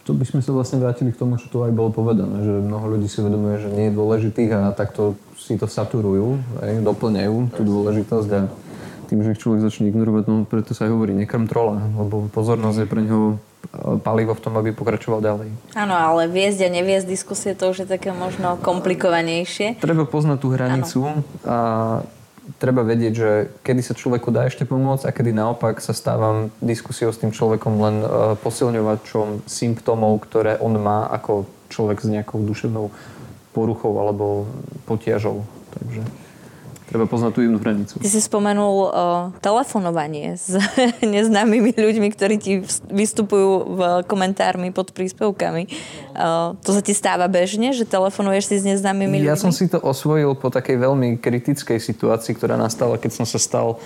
to 0.08 0.16
by 0.16 0.24
sme 0.24 0.40
sa 0.40 0.56
vlastne 0.56 0.80
vrátili 0.80 1.12
k 1.12 1.20
tomu, 1.20 1.36
čo 1.36 1.52
tu 1.52 1.60
aj 1.60 1.68
bolo 1.68 1.92
povedané, 1.92 2.40
že 2.40 2.52
mnoho 2.64 2.96
ľudí 2.96 3.12
si 3.12 3.20
uvedomuje, 3.20 3.60
že 3.60 3.68
nie 3.68 3.84
je 3.92 3.98
dôležitých 3.98 4.50
a 4.56 4.72
takto 4.72 5.20
si 5.36 5.60
to 5.60 5.68
saturujú, 5.68 6.40
aj, 6.64 6.80
doplňajú 6.80 7.52
tú 7.52 7.60
dôležitosť 7.60 8.30
a 8.32 8.40
tým, 9.08 9.24
že 9.24 9.32
ich 9.32 9.40
človek 9.40 9.64
začne 9.64 9.88
ignorovať, 9.88 10.24
no 10.28 10.44
preto 10.44 10.76
sa 10.76 10.84
aj 10.84 10.92
hovorí 10.92 11.16
nekrm 11.16 11.48
trola, 11.48 11.80
lebo 11.96 12.28
pozornosť 12.28 12.84
je 12.84 12.90
pre 12.90 13.00
neho 13.00 13.40
palivo 14.04 14.32
v 14.32 14.42
tom, 14.44 14.54
aby 14.56 14.70
pokračoval 14.70 15.20
ďalej. 15.20 15.48
Áno, 15.74 15.94
ale 15.96 16.30
viesť 16.30 16.68
a 16.68 16.68
neviesť 16.70 17.06
diskusie, 17.08 17.52
to 17.58 17.72
už 17.72 17.84
je 17.84 17.88
také 17.88 18.14
možno 18.14 18.60
komplikovanejšie. 18.60 19.80
Treba 19.82 20.06
poznať 20.06 20.38
tú 20.38 20.48
hranicu 20.54 20.98
ano. 21.04 21.20
a 21.44 21.56
treba 22.56 22.80
vedieť, 22.80 23.12
že 23.12 23.30
kedy 23.60 23.80
sa 23.84 23.92
človeku 23.92 24.32
dá 24.32 24.48
ešte 24.48 24.64
pomôcť 24.64 25.04
a 25.04 25.12
kedy 25.12 25.36
naopak 25.36 25.84
sa 25.84 25.92
stávam 25.92 26.48
diskusiou 26.64 27.12
s 27.12 27.20
tým 27.20 27.28
človekom 27.28 27.74
len 27.76 27.96
uh, 28.00 28.08
posilňovačom 28.40 29.44
symptómov, 29.44 30.24
ktoré 30.24 30.56
on 30.56 30.72
má 30.80 31.04
ako 31.12 31.44
človek 31.68 32.00
s 32.00 32.08
nejakou 32.08 32.40
duševnou 32.40 32.88
poruchou 33.52 33.92
alebo 34.00 34.48
potiažou. 34.88 35.44
Takže 35.76 36.00
treba 36.88 37.04
poznať 37.04 37.30
tú 37.36 37.40
jednu 37.44 37.60
hranicu. 37.60 38.00
Ty 38.00 38.08
si 38.08 38.20
spomenul 38.24 38.76
uh, 38.88 38.90
telefonovanie 39.44 40.40
s 40.40 40.56
neznámymi 41.04 41.76
ľuďmi, 41.76 42.08
ktorí 42.16 42.40
ti 42.40 42.64
vystupujú 42.88 43.50
v 43.76 43.80
komentármi 44.08 44.72
pod 44.72 44.96
príspevkami. 44.96 45.68
Uh, 46.16 46.56
to 46.64 46.72
sa 46.72 46.80
ti 46.80 46.96
stáva 46.96 47.28
bežne, 47.28 47.76
že 47.76 47.84
telefonuješ 47.84 48.48
si 48.48 48.56
s 48.58 48.64
neznámymi 48.64 49.20
ľuďmi? 49.20 49.30
Ja 49.30 49.36
som 49.36 49.52
si 49.52 49.68
to 49.68 49.76
osvojil 49.78 50.32
po 50.32 50.48
takej 50.48 50.80
veľmi 50.80 51.20
kritickej 51.20 51.76
situácii, 51.76 52.32
ktorá 52.32 52.56
nastala, 52.56 52.96
keď 52.96 53.22
som 53.22 53.26
sa 53.28 53.36
stal 53.36 53.76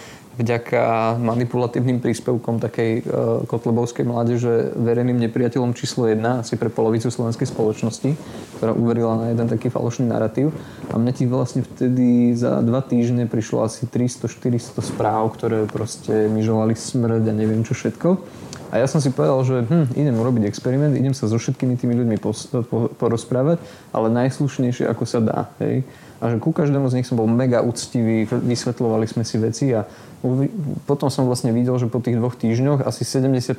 vďaka 0.41 1.15
manipulatívnym 1.21 2.01
príspevkom 2.01 2.57
takej 2.57 2.91
uh, 3.05 3.05
kotlebovskej 3.45 4.09
mládeže 4.09 4.73
verejným 4.81 5.21
nepriateľom 5.29 5.77
číslo 5.77 6.09
1 6.09 6.45
asi 6.45 6.57
pre 6.57 6.73
polovicu 6.73 7.13
slovenskej 7.13 7.49
spoločnosti, 7.53 8.17
ktorá 8.57 8.73
uverila 8.73 9.21
na 9.21 9.27
jeden 9.37 9.47
taký 9.49 9.69
falošný 9.69 10.09
narratív. 10.09 10.57
A 10.89 10.97
mne 10.97 11.13
ti 11.13 11.29
vlastne 11.29 11.61
vtedy 11.61 12.33
za 12.33 12.65
dva 12.65 12.81
týždne 12.81 13.29
prišlo 13.29 13.69
asi 13.69 13.85
300-400 13.85 14.81
správ, 14.81 15.37
ktoré 15.37 15.69
proste 15.69 16.33
mi 16.33 16.41
želali 16.41 16.73
smrť 16.73 17.29
a 17.29 17.33
neviem 17.37 17.61
čo 17.61 17.77
všetko. 17.77 18.09
A 18.73 18.81
ja 18.81 18.89
som 18.89 19.05
si 19.05 19.13
povedal, 19.13 19.37
že 19.45 19.69
hm, 19.69 19.93
idem 20.01 20.17
urobiť 20.17 20.49
experiment, 20.49 20.97
idem 20.97 21.13
sa 21.13 21.29
so 21.29 21.37
všetkými 21.37 21.77
tými 21.77 21.93
ľuďmi 21.93 22.17
porozprávať, 22.97 23.61
ale 23.93 24.09
najslušnejšie 24.09 24.89
ako 24.89 25.05
sa 25.05 25.21
dá. 25.21 25.53
Hej? 25.61 25.85
A 26.25 26.33
že 26.33 26.41
ku 26.41 26.57
každému 26.57 26.89
z 26.89 26.97
nich 26.97 27.07
som 27.11 27.21
bol 27.21 27.29
mega 27.29 27.61
úctivý, 27.61 28.25
vysvetľovali 28.25 29.05
sme 29.05 29.29
si 29.29 29.37
veci 29.37 29.77
a 29.77 29.85
potom 30.87 31.11
som 31.11 31.27
vlastne 31.27 31.51
videl, 31.51 31.75
že 31.83 31.91
po 31.91 31.99
tých 31.99 32.15
dvoch 32.15 32.39
týždňoch 32.39 32.87
asi 32.87 33.03
70% 33.03 33.59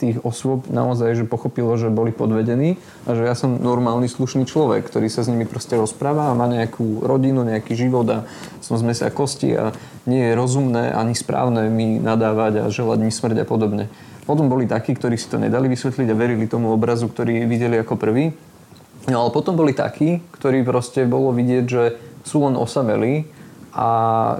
tých 0.00 0.16
osôb 0.24 0.64
naozaj 0.72 1.12
že 1.20 1.28
pochopilo, 1.28 1.76
že 1.76 1.92
boli 1.92 2.16
podvedení 2.16 2.80
a 3.04 3.12
že 3.12 3.28
ja 3.28 3.36
som 3.36 3.60
normálny 3.60 4.08
slušný 4.08 4.48
človek, 4.48 4.88
ktorý 4.88 5.12
sa 5.12 5.20
s 5.20 5.28
nimi 5.28 5.44
proste 5.44 5.76
rozpráva 5.76 6.32
a 6.32 6.38
má 6.38 6.48
nejakú 6.48 7.04
rodinu, 7.04 7.44
nejaký 7.44 7.76
život 7.76 8.08
a 8.08 8.18
som 8.64 8.80
z 8.80 8.88
mesa 8.88 9.12
kosti 9.12 9.52
a 9.52 9.76
nie 10.08 10.32
je 10.32 10.32
rozumné 10.32 10.96
ani 10.96 11.12
správne 11.12 11.68
mi 11.68 12.00
nadávať 12.00 12.64
a 12.64 12.72
želať 12.72 12.98
mi 13.04 13.12
smrť 13.12 13.44
a 13.44 13.46
podobne. 13.46 13.84
Potom 14.24 14.48
boli 14.48 14.64
takí, 14.64 14.96
ktorí 14.96 15.20
si 15.20 15.28
to 15.28 15.36
nedali 15.36 15.68
vysvetliť 15.68 16.08
a 16.08 16.16
verili 16.16 16.48
tomu 16.48 16.72
obrazu, 16.72 17.08
ktorý 17.12 17.44
videli 17.44 17.76
ako 17.84 18.00
prvý. 18.00 18.32
No 19.08 19.24
ale 19.24 19.30
potom 19.32 19.56
boli 19.56 19.76
takí, 19.76 20.24
ktorí 20.32 20.64
proste 20.64 21.04
bolo 21.04 21.36
vidieť, 21.36 21.64
že 21.68 22.00
sú 22.24 22.44
len 22.44 22.56
osamelí 22.56 23.28
a 23.68 23.86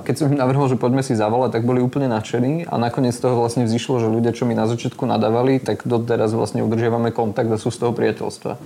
keď 0.09 0.14
som 0.16 0.26
im 0.33 0.41
navrhol, 0.41 0.72
že 0.72 0.81
poďme 0.81 1.05
si 1.05 1.12
zavolať, 1.12 1.61
tak 1.61 1.62
boli 1.68 1.85
úplne 1.85 2.09
nadšení 2.09 2.64
a 2.64 2.81
nakoniec 2.81 3.12
z 3.12 3.29
toho 3.29 3.37
vlastne 3.37 3.68
vzýšlo, 3.68 4.01
že 4.01 4.09
ľudia, 4.09 4.33
čo 4.33 4.49
mi 4.49 4.57
na 4.57 4.64
začiatku 4.64 5.05
nadávali, 5.05 5.61
tak 5.61 5.85
doteraz 5.85 6.33
vlastne 6.33 6.64
udržiavame 6.64 7.12
kontakt 7.12 7.53
a 7.53 7.61
sú 7.61 7.68
z 7.68 7.79
toho 7.85 7.93
priateľstva. 7.93 8.57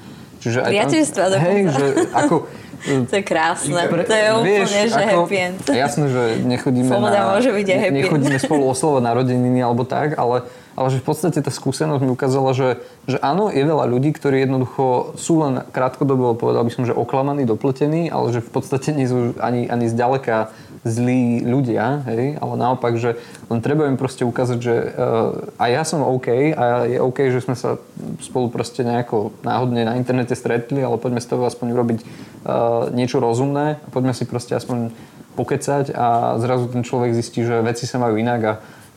Čiže 0.43 0.59
aj 0.63 0.71
Priateľstva 0.71 1.25
tam, 1.31 1.41
hej, 1.43 1.61
že 1.71 1.87
ako, 2.15 2.35
to 3.11 3.15
je 3.15 3.25
krásne. 3.27 3.75
Pre, 3.75 4.03
to 4.07 4.15
je 4.15 4.29
úplne, 4.35 4.63
vieš, 4.67 4.91
že 4.91 5.03
ako, 5.03 5.21
happy 5.27 5.37
end. 5.39 5.59
Jasné, 5.67 6.05
že 6.11 6.23
nechodíme, 6.47 6.91
Sloboda 6.91 7.19
na, 7.19 7.31
môže 7.35 7.51
byť 7.51 7.67
happy 7.67 7.95
nechodíme 7.99 8.39
spolu 8.39 8.63
oslovať 8.71 9.03
narodeniny 9.03 9.61
alebo 9.63 9.83
tak, 9.83 10.15
ale 10.15 10.47
ale 10.77 10.89
že 10.89 11.01
v 11.01 11.07
podstate 11.07 11.39
tá 11.45 11.53
skúsenosť 11.53 12.01
mi 12.01 12.11
ukázala, 12.13 12.57
že, 12.57 12.81
že 13.05 13.21
áno, 13.21 13.53
je 13.53 13.61
veľa 13.61 13.85
ľudí, 13.89 14.13
ktorí 14.17 14.45
jednoducho 14.45 15.17
sú 15.21 15.45
len 15.45 15.65
krátkodobo, 15.69 16.39
povedal 16.39 16.65
by 16.65 16.73
som, 16.73 16.89
že 16.89 16.97
oklamaní, 16.97 17.45
dopletení, 17.45 18.09
ale 18.09 18.33
že 18.33 18.41
v 18.41 18.51
podstate 18.51 18.97
nie 18.97 19.05
sú 19.05 19.37
ani, 19.37 19.69
ani 19.69 19.87
zďaleka 19.93 20.53
zlí 20.83 21.47
ľudia, 21.47 22.03
hej? 22.11 22.43
ale 22.43 22.53
naopak, 22.59 22.99
že 22.99 23.15
len 23.47 23.63
treba 23.63 23.87
im 23.87 23.95
proste 23.95 24.27
ukázať, 24.27 24.59
že 24.59 24.75
uh, 24.75 25.55
aj 25.63 25.71
ja 25.71 25.83
som 25.87 26.03
OK 26.03 26.29
a 26.59 26.91
je 26.91 26.99
OK, 26.99 27.31
že 27.31 27.39
sme 27.39 27.55
sa 27.55 27.79
spolu 28.19 28.51
proste 28.51 28.83
nejako 28.83 29.31
náhodne 29.47 29.87
na 29.87 29.95
internete 29.95 30.35
stretli, 30.35 30.83
ale 30.83 30.99
poďme 30.99 31.23
z 31.23 31.31
toho 31.31 31.47
aspoň 31.47 31.67
urobiť 31.71 31.99
uh, 32.03 32.91
niečo 32.91 33.23
rozumné 33.23 33.79
a 33.79 33.89
poďme 33.95 34.11
si 34.11 34.27
proste 34.27 34.59
aspoň 34.59 34.91
pokecať 35.39 35.95
a 35.97 36.37
zrazu 36.43 36.69
ten 36.69 36.85
človek 36.85 37.17
zistí, 37.17 37.47
že 37.47 37.65
veci 37.65 37.89
sa 37.89 37.97
majú 38.03 38.19
inak 38.21 38.41
a 38.43 38.53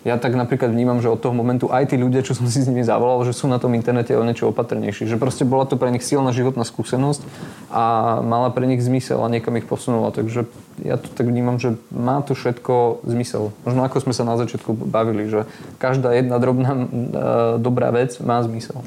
ja 0.05 0.21
tak 0.21 0.37
napríklad 0.37 0.69
vnímam, 0.69 1.01
že 1.01 1.09
od 1.09 1.17
toho 1.17 1.33
momentu 1.33 1.65
aj 1.73 1.89
tí 1.89 1.97
ľudia, 1.97 2.21
čo 2.21 2.37
som 2.37 2.45
si 2.45 2.61
s 2.61 2.69
nimi 2.69 2.85
zavolal, 2.85 3.25
že 3.25 3.33
sú 3.33 3.49
na 3.49 3.57
tom 3.57 3.73
internete 3.73 4.13
o 4.13 4.21
niečo 4.21 4.53
opatrnejší. 4.53 5.09
Že 5.09 5.17
proste 5.17 5.49
bola 5.49 5.65
to 5.65 5.81
pre 5.81 5.89
nich 5.89 6.05
silná 6.05 6.29
životná 6.29 6.61
skúsenosť 6.61 7.25
a 7.73 7.83
mala 8.21 8.53
pre 8.53 8.69
nich 8.69 8.85
zmysel 8.85 9.17
a 9.25 9.33
niekam 9.33 9.57
ich 9.57 9.65
posunula. 9.65 10.13
Takže 10.13 10.45
ja 10.85 11.01
to 11.01 11.09
tak 11.09 11.25
vnímam, 11.25 11.57
že 11.57 11.81
má 11.89 12.21
to 12.21 12.37
všetko 12.37 13.01
zmysel. 13.01 13.49
Možno 13.65 13.81
ako 13.81 14.05
sme 14.05 14.13
sa 14.13 14.21
na 14.21 14.37
začiatku 14.37 14.77
bavili, 14.77 15.25
že 15.25 15.49
každá 15.81 16.13
jedna 16.13 16.37
drobná 16.37 16.71
e, 16.77 16.85
dobrá 17.57 17.89
vec 17.89 18.21
má 18.21 18.45
zmysel. 18.45 18.85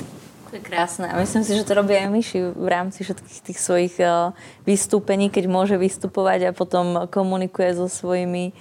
To 0.48 0.56
je 0.56 0.62
krásne. 0.62 1.10
A 1.10 1.18
myslím 1.18 1.42
si, 1.42 1.52
že 1.58 1.66
to 1.66 1.76
robí 1.76 1.98
aj 1.98 2.14
Myši 2.14 2.54
v 2.54 2.68
rámci 2.70 3.04
všetkých 3.04 3.40
tých 3.52 3.58
svojich 3.60 3.94
uh, 4.00 4.32
vystúpení, 4.64 5.28
keď 5.28 5.44
môže 5.44 5.76
vystupovať 5.76 6.48
a 6.48 6.56
potom 6.56 7.04
komunikuje 7.12 7.76
so 7.76 7.84
svojimi 7.84 8.56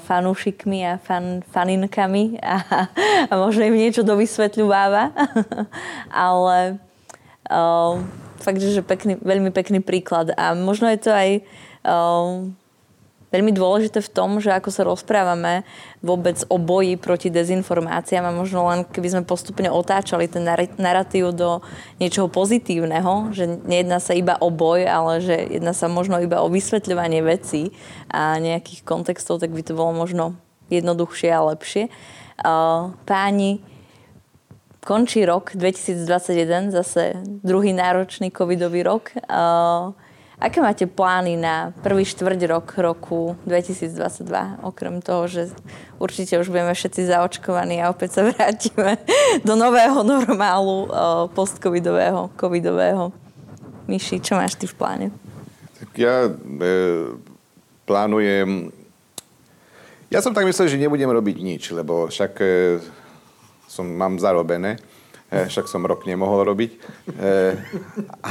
fanúšikmi 0.00 0.84
a 0.88 0.96
fan, 0.96 1.44
faninkami 1.44 2.40
a, 2.40 2.56
a 3.28 3.32
možno 3.36 3.68
im 3.68 3.76
niečo 3.76 4.06
dovysvetľuváva. 4.06 5.12
Ale 6.28 6.80
uh, 7.50 8.00
fakt, 8.40 8.60
že 8.60 8.80
pekný, 8.80 9.20
veľmi 9.20 9.50
pekný 9.52 9.84
príklad. 9.84 10.32
A 10.36 10.56
možno 10.56 10.88
je 10.88 10.98
to 11.00 11.10
aj 11.12 11.30
uh, 11.84 12.48
veľmi 13.36 13.52
dôležité 13.52 14.00
v 14.00 14.08
tom, 14.08 14.40
že 14.40 14.48
ako 14.48 14.72
sa 14.72 14.88
rozprávame 14.88 15.68
vôbec 16.00 16.40
o 16.48 16.56
boji 16.56 16.96
proti 16.96 17.28
dezinformáciám 17.28 18.24
a 18.24 18.32
možno 18.32 18.64
len 18.72 18.88
keby 18.88 19.12
sme 19.12 19.22
postupne 19.28 19.68
otáčali 19.68 20.24
ten 20.24 20.48
narratív 20.80 21.36
do 21.36 21.60
niečoho 22.00 22.32
pozitívneho, 22.32 23.36
že 23.36 23.60
nejedná 23.68 24.00
sa 24.00 24.16
iba 24.16 24.40
o 24.40 24.48
boj, 24.48 24.88
ale 24.88 25.20
že 25.20 25.36
jedná 25.60 25.76
sa 25.76 25.92
možno 25.92 26.16
iba 26.24 26.40
o 26.40 26.48
vysvetľovanie 26.48 27.20
vecí 27.20 27.76
a 28.08 28.40
nejakých 28.40 28.80
kontextov, 28.88 29.44
tak 29.44 29.52
by 29.52 29.60
to 29.60 29.76
bolo 29.76 29.92
možno 29.92 30.32
jednoduchšie 30.72 31.28
a 31.30 31.44
lepšie. 31.52 31.92
Páni, 33.04 33.52
končí 34.86 35.26
rok 35.26 35.54
2021, 35.54 36.70
zase 36.70 37.18
druhý 37.42 37.74
náročný 37.74 38.30
covidový 38.30 38.86
rok. 38.86 39.14
Aké 40.36 40.60
máte 40.60 40.84
plány 40.84 41.40
na 41.40 41.72
prvý 41.80 42.04
štvrť 42.04 42.40
rok 42.52 42.76
roku 42.76 43.40
2022? 43.48 44.68
Okrem 44.68 45.00
toho, 45.00 45.24
že 45.24 45.48
určite 45.96 46.36
už 46.36 46.52
budeme 46.52 46.76
všetci 46.76 47.08
zaočkovaní 47.08 47.80
a 47.80 47.88
opäť 47.88 48.20
sa 48.20 48.22
vrátime 48.28 49.00
do 49.40 49.56
nového 49.56 50.04
normálu 50.04 50.92
post-covidového, 51.32 52.28
covidového. 52.36 53.16
Myši, 53.88 54.20
čo 54.20 54.36
máš 54.36 54.60
ty 54.60 54.68
v 54.68 54.76
pláne? 54.76 55.06
Tak 55.80 55.90
ja 55.96 56.28
e, 56.28 56.30
plánujem... 57.88 58.68
Ja 60.12 60.20
som 60.20 60.36
tak 60.36 60.44
myslel, 60.44 60.68
že 60.68 60.76
nebudem 60.76 61.08
robiť 61.08 61.36
nič, 61.40 61.72
lebo 61.72 62.12
však 62.12 62.32
e, 62.44 62.48
som, 63.72 63.88
mám 63.88 64.20
zarobené. 64.20 64.76
E, 65.36 65.48
však 65.52 65.68
som 65.68 65.84
rok 65.84 66.08
nemohol 66.08 66.48
robiť. 66.48 66.70
E, 66.72 66.80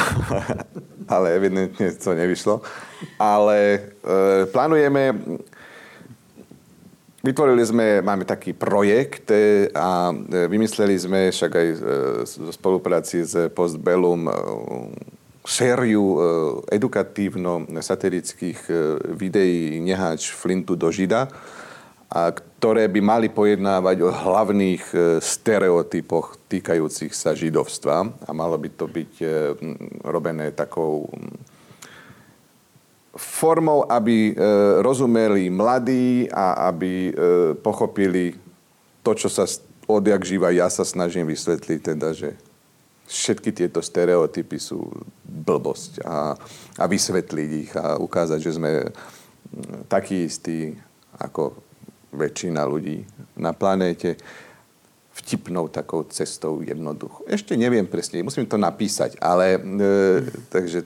ale 1.13 1.27
evidentne 1.37 1.93
to 1.93 2.17
nevyšlo. 2.17 2.65
Ale 3.21 3.57
e, 3.69 3.79
plánujeme, 4.49 5.13
vytvorili 7.21 7.63
sme, 7.65 7.85
máme 8.01 8.25
taký 8.25 8.57
projekt 8.57 9.29
a 9.73 10.09
vymysleli 10.29 10.95
sme 10.97 11.29
však 11.29 11.51
aj 11.53 11.67
zo 12.25 12.53
spolupráci 12.53 13.25
s 13.25 13.49
Postbellum 13.53 14.29
sériu 15.45 16.21
edukatívno-satirických 16.69 18.59
videí 19.13 19.81
Neháč 19.81 20.33
Flintu 20.33 20.77
do 20.77 20.89
Žida 20.93 21.29
a 22.09 22.29
ktoré 22.29 22.85
by 22.85 23.01
mali 23.01 23.27
pojednávať 23.33 23.97
o 24.05 24.09
hlavných 24.13 24.83
e, 24.93 24.97
stereotypoch 25.17 26.37
týkajúcich 26.45 27.13
sa 27.13 27.33
židovstva. 27.33 28.05
A 28.25 28.29
malo 28.29 28.57
by 28.61 28.69
to 28.73 28.85
byť 28.85 29.11
e, 29.21 29.27
robené 30.05 30.53
takou 30.53 31.09
formou, 33.17 33.89
aby 33.89 34.31
e, 34.31 34.33
rozumeli 34.85 35.49
mladí 35.49 36.29
a 36.29 36.69
aby 36.69 37.09
pochopili 37.65 38.37
to, 39.01 39.17
čo 39.17 39.29
sa 39.29 39.49
odjak 39.89 40.21
živa. 40.21 40.53
Ja 40.53 40.69
sa 40.69 40.85
snažím 40.85 41.25
vysvetliť, 41.25 41.79
teda, 41.81 42.13
že 42.13 42.37
všetky 43.09 43.53
tieto 43.53 43.81
stereotypy 43.81 44.57
sú 44.57 44.89
blbosť 45.25 46.01
a, 46.05 46.33
a 46.77 46.83
vysvetliť 46.85 47.49
ich 47.53 47.71
a 47.77 47.97
ukázať, 48.01 48.39
že 48.41 48.57
sme 48.57 48.71
takí 49.85 50.25
istí 50.25 50.73
ako 51.21 51.64
väčšina 52.15 52.63
ľudí 52.63 53.03
na 53.37 53.51
planéte 53.51 54.15
vtipnou 55.15 55.71
takou 55.71 56.03
cestou 56.11 56.59
jednoducho. 56.59 57.23
Ešte 57.27 57.55
neviem 57.55 57.87
presne, 57.87 58.19
musím 58.23 58.47
to 58.47 58.59
napísať, 58.59 59.15
ale 59.23 59.55
e, 59.55 59.59
takže 60.51 60.83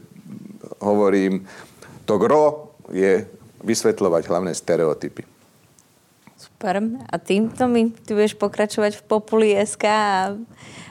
hovorím, 0.85 1.45
to 2.05 2.21
gro 2.21 2.73
je 2.93 3.25
vysvetľovať 3.65 4.23
hlavné 4.29 4.53
stereotypy. 4.53 5.38
Super. 6.59 6.83
A 7.07 7.15
týmto 7.23 7.71
mi 7.71 7.87
ty 7.87 8.11
budeš 8.11 8.35
pokračovať 8.35 8.99
v 8.99 9.03
Populi 9.07 9.55
SK 9.55 9.83
a 9.87 10.35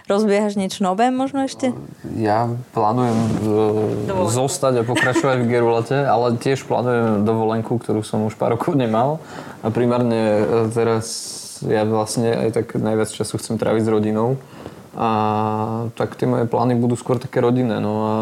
rozbiehaš 0.09 0.57
niečo 0.57 0.81
nové 0.81 1.12
možno 1.12 1.45
ešte? 1.45 1.77
Ja 2.16 2.49
plánujem 2.73 3.20
uh, 3.45 4.32
zostať 4.32 4.81
a 4.81 4.89
pokračovať 4.89 5.45
v 5.45 5.51
Gerulete, 5.53 6.09
ale 6.09 6.40
tiež 6.40 6.65
plánujem 6.65 7.20
dovolenku, 7.28 7.77
ktorú 7.85 8.01
som 8.01 8.24
už 8.24 8.40
pár 8.40 8.57
rokov 8.57 8.81
nemal. 8.81 9.20
A 9.61 9.69
primárne 9.69 10.40
uh, 10.40 10.73
teraz 10.73 11.05
ja 11.61 11.85
vlastne 11.85 12.49
aj 12.49 12.65
tak 12.65 12.81
najviac 12.81 13.12
času 13.12 13.36
chcem 13.36 13.61
tráviť 13.61 13.85
s 13.85 13.93
rodinou. 13.93 14.40
A 14.97 15.11
tak 16.01 16.16
tie 16.16 16.24
moje 16.24 16.49
plány 16.49 16.81
budú 16.81 16.97
skôr 16.97 17.20
také 17.20 17.45
rodinné. 17.45 17.77
No 17.77 17.93
a 18.09 18.15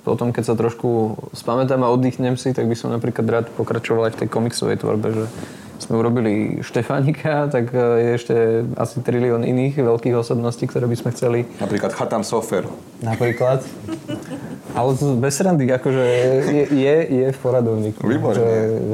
potom, 0.00 0.32
keď 0.32 0.48
sa 0.48 0.54
trošku 0.56 1.20
spamätám 1.36 1.84
a 1.84 1.92
oddychnem 1.92 2.40
si, 2.40 2.56
tak 2.56 2.64
by 2.64 2.72
som 2.72 2.88
napríklad 2.88 3.28
rád 3.28 3.46
pokračoval 3.52 4.08
aj 4.08 4.16
v 4.16 4.20
tej 4.24 4.28
komiksovej 4.32 4.80
tvorbe, 4.80 5.12
že 5.12 5.26
sme 5.80 5.96
urobili 5.96 6.60
Štefánika, 6.60 7.48
tak 7.48 7.72
e, 7.72 7.78
je 7.78 8.10
ešte 8.14 8.34
asi 8.76 9.00
trilión 9.00 9.42
iných 9.42 9.80
veľkých 9.80 10.14
osobností, 10.20 10.68
ktoré 10.68 10.84
by 10.84 10.96
sme 10.96 11.10
chceli. 11.16 11.38
Napríklad 11.58 11.96
Chatam 11.96 12.22
Sofer. 12.22 12.68
Napríklad. 13.00 13.64
Ale 14.76 14.90
to 14.94 15.18
bez 15.18 15.40
randy, 15.40 15.66
akože 15.66 16.04
je, 16.46 16.64
je, 16.70 16.96
je 17.10 17.26
v 17.32 17.38
poradovníku. 17.42 18.04
Výborne. 18.06 18.44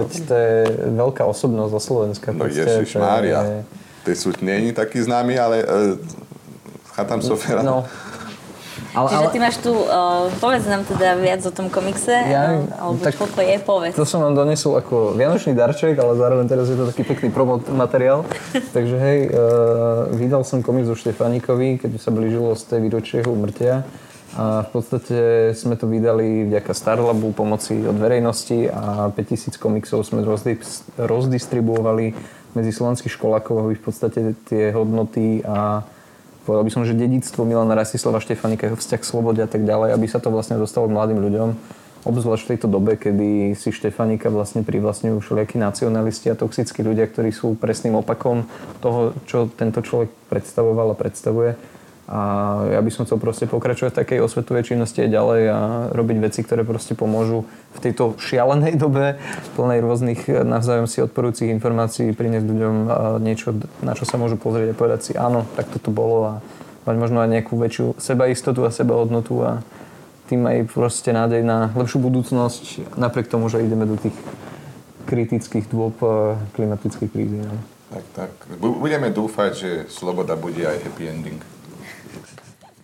Veď 0.00 0.10
to 0.24 0.34
je 0.34 0.58
veľká 0.96 1.22
osobnosť 1.26 1.70
zo 1.76 1.80
Slovenska. 1.82 2.28
No 2.32 2.48
Ježiš 2.48 2.96
Mária. 2.96 3.42
Je... 3.44 3.58
Ty 4.06 4.12
sú, 4.14 4.30
je 4.32 4.72
taký 4.72 5.02
známy, 5.02 5.34
ale 5.36 5.56
uh, 5.66 5.98
Chatam 6.96 7.20
Sofera. 7.20 7.60
No, 7.60 7.84
ale, 8.97 9.09
Čiže 9.12 9.27
ale... 9.28 9.32
ty 9.32 9.39
máš 9.39 9.56
tu, 9.60 9.73
uh, 9.77 10.32
povedz 10.40 10.64
nám 10.64 10.89
teda 10.89 11.20
viac 11.20 11.44
o 11.44 11.52
tom 11.52 11.68
komikse, 11.68 12.16
ja, 12.16 12.64
alebo 12.81 12.97
tak, 13.05 13.12
koľko 13.20 13.44
je, 13.44 13.56
povedz. 13.60 13.93
To 13.93 14.09
som 14.09 14.24
vám 14.24 14.32
donesol 14.32 14.81
ako 14.81 15.12
vianočný 15.12 15.52
darček, 15.52 16.01
ale 16.01 16.16
zároveň 16.16 16.48
teraz 16.48 16.73
je 16.73 16.81
to 16.81 16.89
taký 16.89 17.05
pekný 17.05 17.28
promo 17.28 17.60
materiál. 17.77 18.24
Takže 18.77 18.97
hej, 18.97 19.18
uh, 19.28 20.09
vydal 20.16 20.48
som 20.48 20.64
komiks 20.64 20.89
o 20.89 20.97
Štefánikovi, 20.97 21.77
keď 21.77 22.01
sa 22.01 22.09
blížilo 22.09 22.56
z 22.56 22.62
tej 22.73 22.81
výročie 22.89 23.20
jeho 23.20 23.36
umrtia. 23.36 23.85
A 24.36 24.64
v 24.64 24.68
podstate 24.68 25.16
sme 25.56 25.81
to 25.81 25.89
vydali 25.89 26.44
vďaka 26.44 26.77
Starlabu, 26.77 27.32
pomoci 27.32 27.81
od 27.89 27.97
verejnosti 27.97 28.68
a 28.68 29.09
5000 29.09 29.56
komiksov 29.56 30.05
sme 30.05 30.20
rozdistribuovali 31.01 32.06
medzi 32.52 32.73
slovenských 32.73 33.16
školákov, 33.16 33.64
aby 33.64 33.74
v 33.81 33.85
podstate 33.85 34.20
tie 34.44 34.77
hodnoty 34.77 35.40
a 35.40 35.85
povedal 36.47 36.62
by 36.62 36.73
som, 36.73 36.86
že 36.86 36.94
dedictvo 36.94 37.43
Milana 37.43 37.74
Rastislava 37.74 38.23
Štefanika, 38.23 38.70
jeho 38.70 38.78
vzťah 38.78 39.01
k 39.02 39.10
slobode 39.10 39.43
a 39.43 39.51
tak 39.51 39.66
ďalej, 39.66 39.98
aby 39.98 40.06
sa 40.06 40.23
to 40.23 40.31
vlastne 40.31 40.55
dostalo 40.55 40.86
mladým 40.86 41.18
ľuďom. 41.18 41.48
Obzvlášť 42.06 42.43
v 42.47 42.51
tejto 42.55 42.68
dobe, 42.70 42.94
kedy 42.94 43.59
si 43.59 43.74
Štefanika 43.74 44.31
vlastne 44.31 44.62
privlastňujú 44.62 45.18
všelijakí 45.18 45.59
nacionalisti 45.59 46.31
a 46.31 46.39
toxickí 46.39 46.86
ľudia, 46.86 47.10
ktorí 47.10 47.35
sú 47.35 47.59
presným 47.59 47.98
opakom 47.98 48.47
toho, 48.78 49.10
čo 49.27 49.51
tento 49.51 49.82
človek 49.82 50.14
predstavoval 50.31 50.94
a 50.94 50.97
predstavuje 50.97 51.59
a 52.06 52.18
ja 52.70 52.78
by 52.78 52.90
som 52.94 53.02
chcel 53.02 53.18
proste 53.18 53.50
pokračovať 53.50 53.90
v 53.90 53.98
takej 53.98 54.18
osvetovej 54.22 54.70
činnosti 54.70 55.02
aj 55.02 55.10
ďalej 55.10 55.42
a 55.50 55.58
robiť 55.90 56.16
veci, 56.22 56.46
ktoré 56.46 56.62
proste 56.62 56.94
pomôžu 56.94 57.42
v 57.74 57.78
tejto 57.82 58.14
šialenej 58.14 58.78
dobe, 58.82 59.18
plnej 59.58 59.82
rôznych 59.82 60.30
navzájom 60.30 60.86
si 60.86 61.02
odporujúcich 61.02 61.50
informácií, 61.50 62.14
priniesť 62.14 62.46
ľuďom 62.46 62.74
niečo, 63.26 63.58
na 63.82 63.98
čo 63.98 64.06
sa 64.06 64.22
môžu 64.22 64.38
pozrieť 64.38 64.70
a 64.70 64.78
povedať 64.78 65.00
si 65.02 65.12
áno, 65.18 65.50
tak 65.58 65.66
toto 65.66 65.90
bolo 65.90 66.18
a 66.30 66.34
mať 66.86 66.94
možno 66.94 67.18
aj 67.18 67.28
nejakú 67.34 67.58
väčšiu 67.58 67.98
sebaistotu 67.98 68.62
a 68.62 68.70
sebahodnotu 68.70 69.42
a 69.42 69.66
tým 70.30 70.46
aj 70.46 70.70
proste 70.70 71.10
nádej 71.10 71.42
na 71.42 71.74
lepšiu 71.74 71.98
budúcnosť, 71.98 72.94
napriek 72.94 73.26
tomu, 73.26 73.50
že 73.50 73.66
ideme 73.66 73.82
do 73.82 73.98
tých 73.98 74.14
kritických 75.10 75.66
dôb 75.70 75.98
klimatických 76.54 77.10
krízy. 77.10 77.42
No. 77.42 77.58
Tak, 77.90 78.04
tak. 78.14 78.30
Budeme 78.58 79.10
dúfať, 79.14 79.50
že 79.54 79.70
sloboda 79.90 80.34
bude 80.34 80.62
aj 80.66 80.82
happy 80.82 81.06
ending 81.06 81.38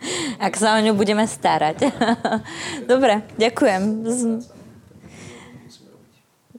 ak 0.46 0.54
sa 0.56 0.76
o 0.76 0.80
ňu 0.82 0.92
budeme 0.94 1.24
starať. 1.26 1.88
Dobre, 2.90 3.22
ďakujem. 3.38 3.82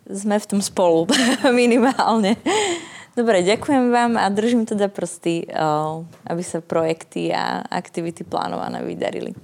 Sme 0.04 0.36
v 0.36 0.46
tom 0.46 0.60
spolu, 0.60 1.08
minimálne. 1.52 2.36
Dobre, 3.14 3.46
ďakujem 3.46 3.94
vám 3.94 4.18
a 4.18 4.26
držím 4.34 4.66
teda 4.66 4.90
prsty, 4.90 5.46
aby 6.26 6.42
sa 6.42 6.66
projekty 6.66 7.30
a 7.30 7.62
aktivity 7.62 8.26
plánované 8.26 8.82
vydarili. 8.82 9.38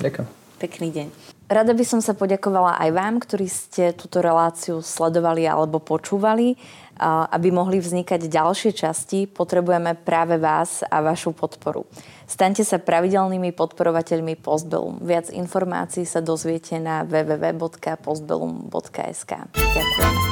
Ďakujem. 0.00 0.28
Pekný 0.58 0.88
deň. 0.90 1.08
Rada 1.48 1.72
by 1.72 1.80
som 1.80 2.04
sa 2.04 2.12
poďakovala 2.12 2.76
aj 2.76 2.90
vám, 2.92 3.14
ktorí 3.24 3.48
ste 3.48 3.96
túto 3.96 4.20
reláciu 4.20 4.84
sledovali 4.84 5.48
alebo 5.48 5.80
počúvali. 5.80 6.60
Aby 6.98 7.54
mohli 7.54 7.78
vznikať 7.78 8.26
ďalšie 8.26 8.74
časti, 8.74 9.30
potrebujeme 9.30 9.94
práve 9.94 10.34
vás 10.36 10.82
a 10.82 10.98
vašu 11.00 11.30
podporu. 11.30 11.86
Staňte 12.28 12.66
sa 12.66 12.76
pravidelnými 12.76 13.56
podporovateľmi 13.56 14.36
Postbellum. 14.36 15.00
Viac 15.00 15.32
informácií 15.32 16.04
sa 16.04 16.20
dozviete 16.20 16.76
na 16.76 17.00
www.postbellum.sk. 17.06 19.32
Ďakujem. 19.56 20.27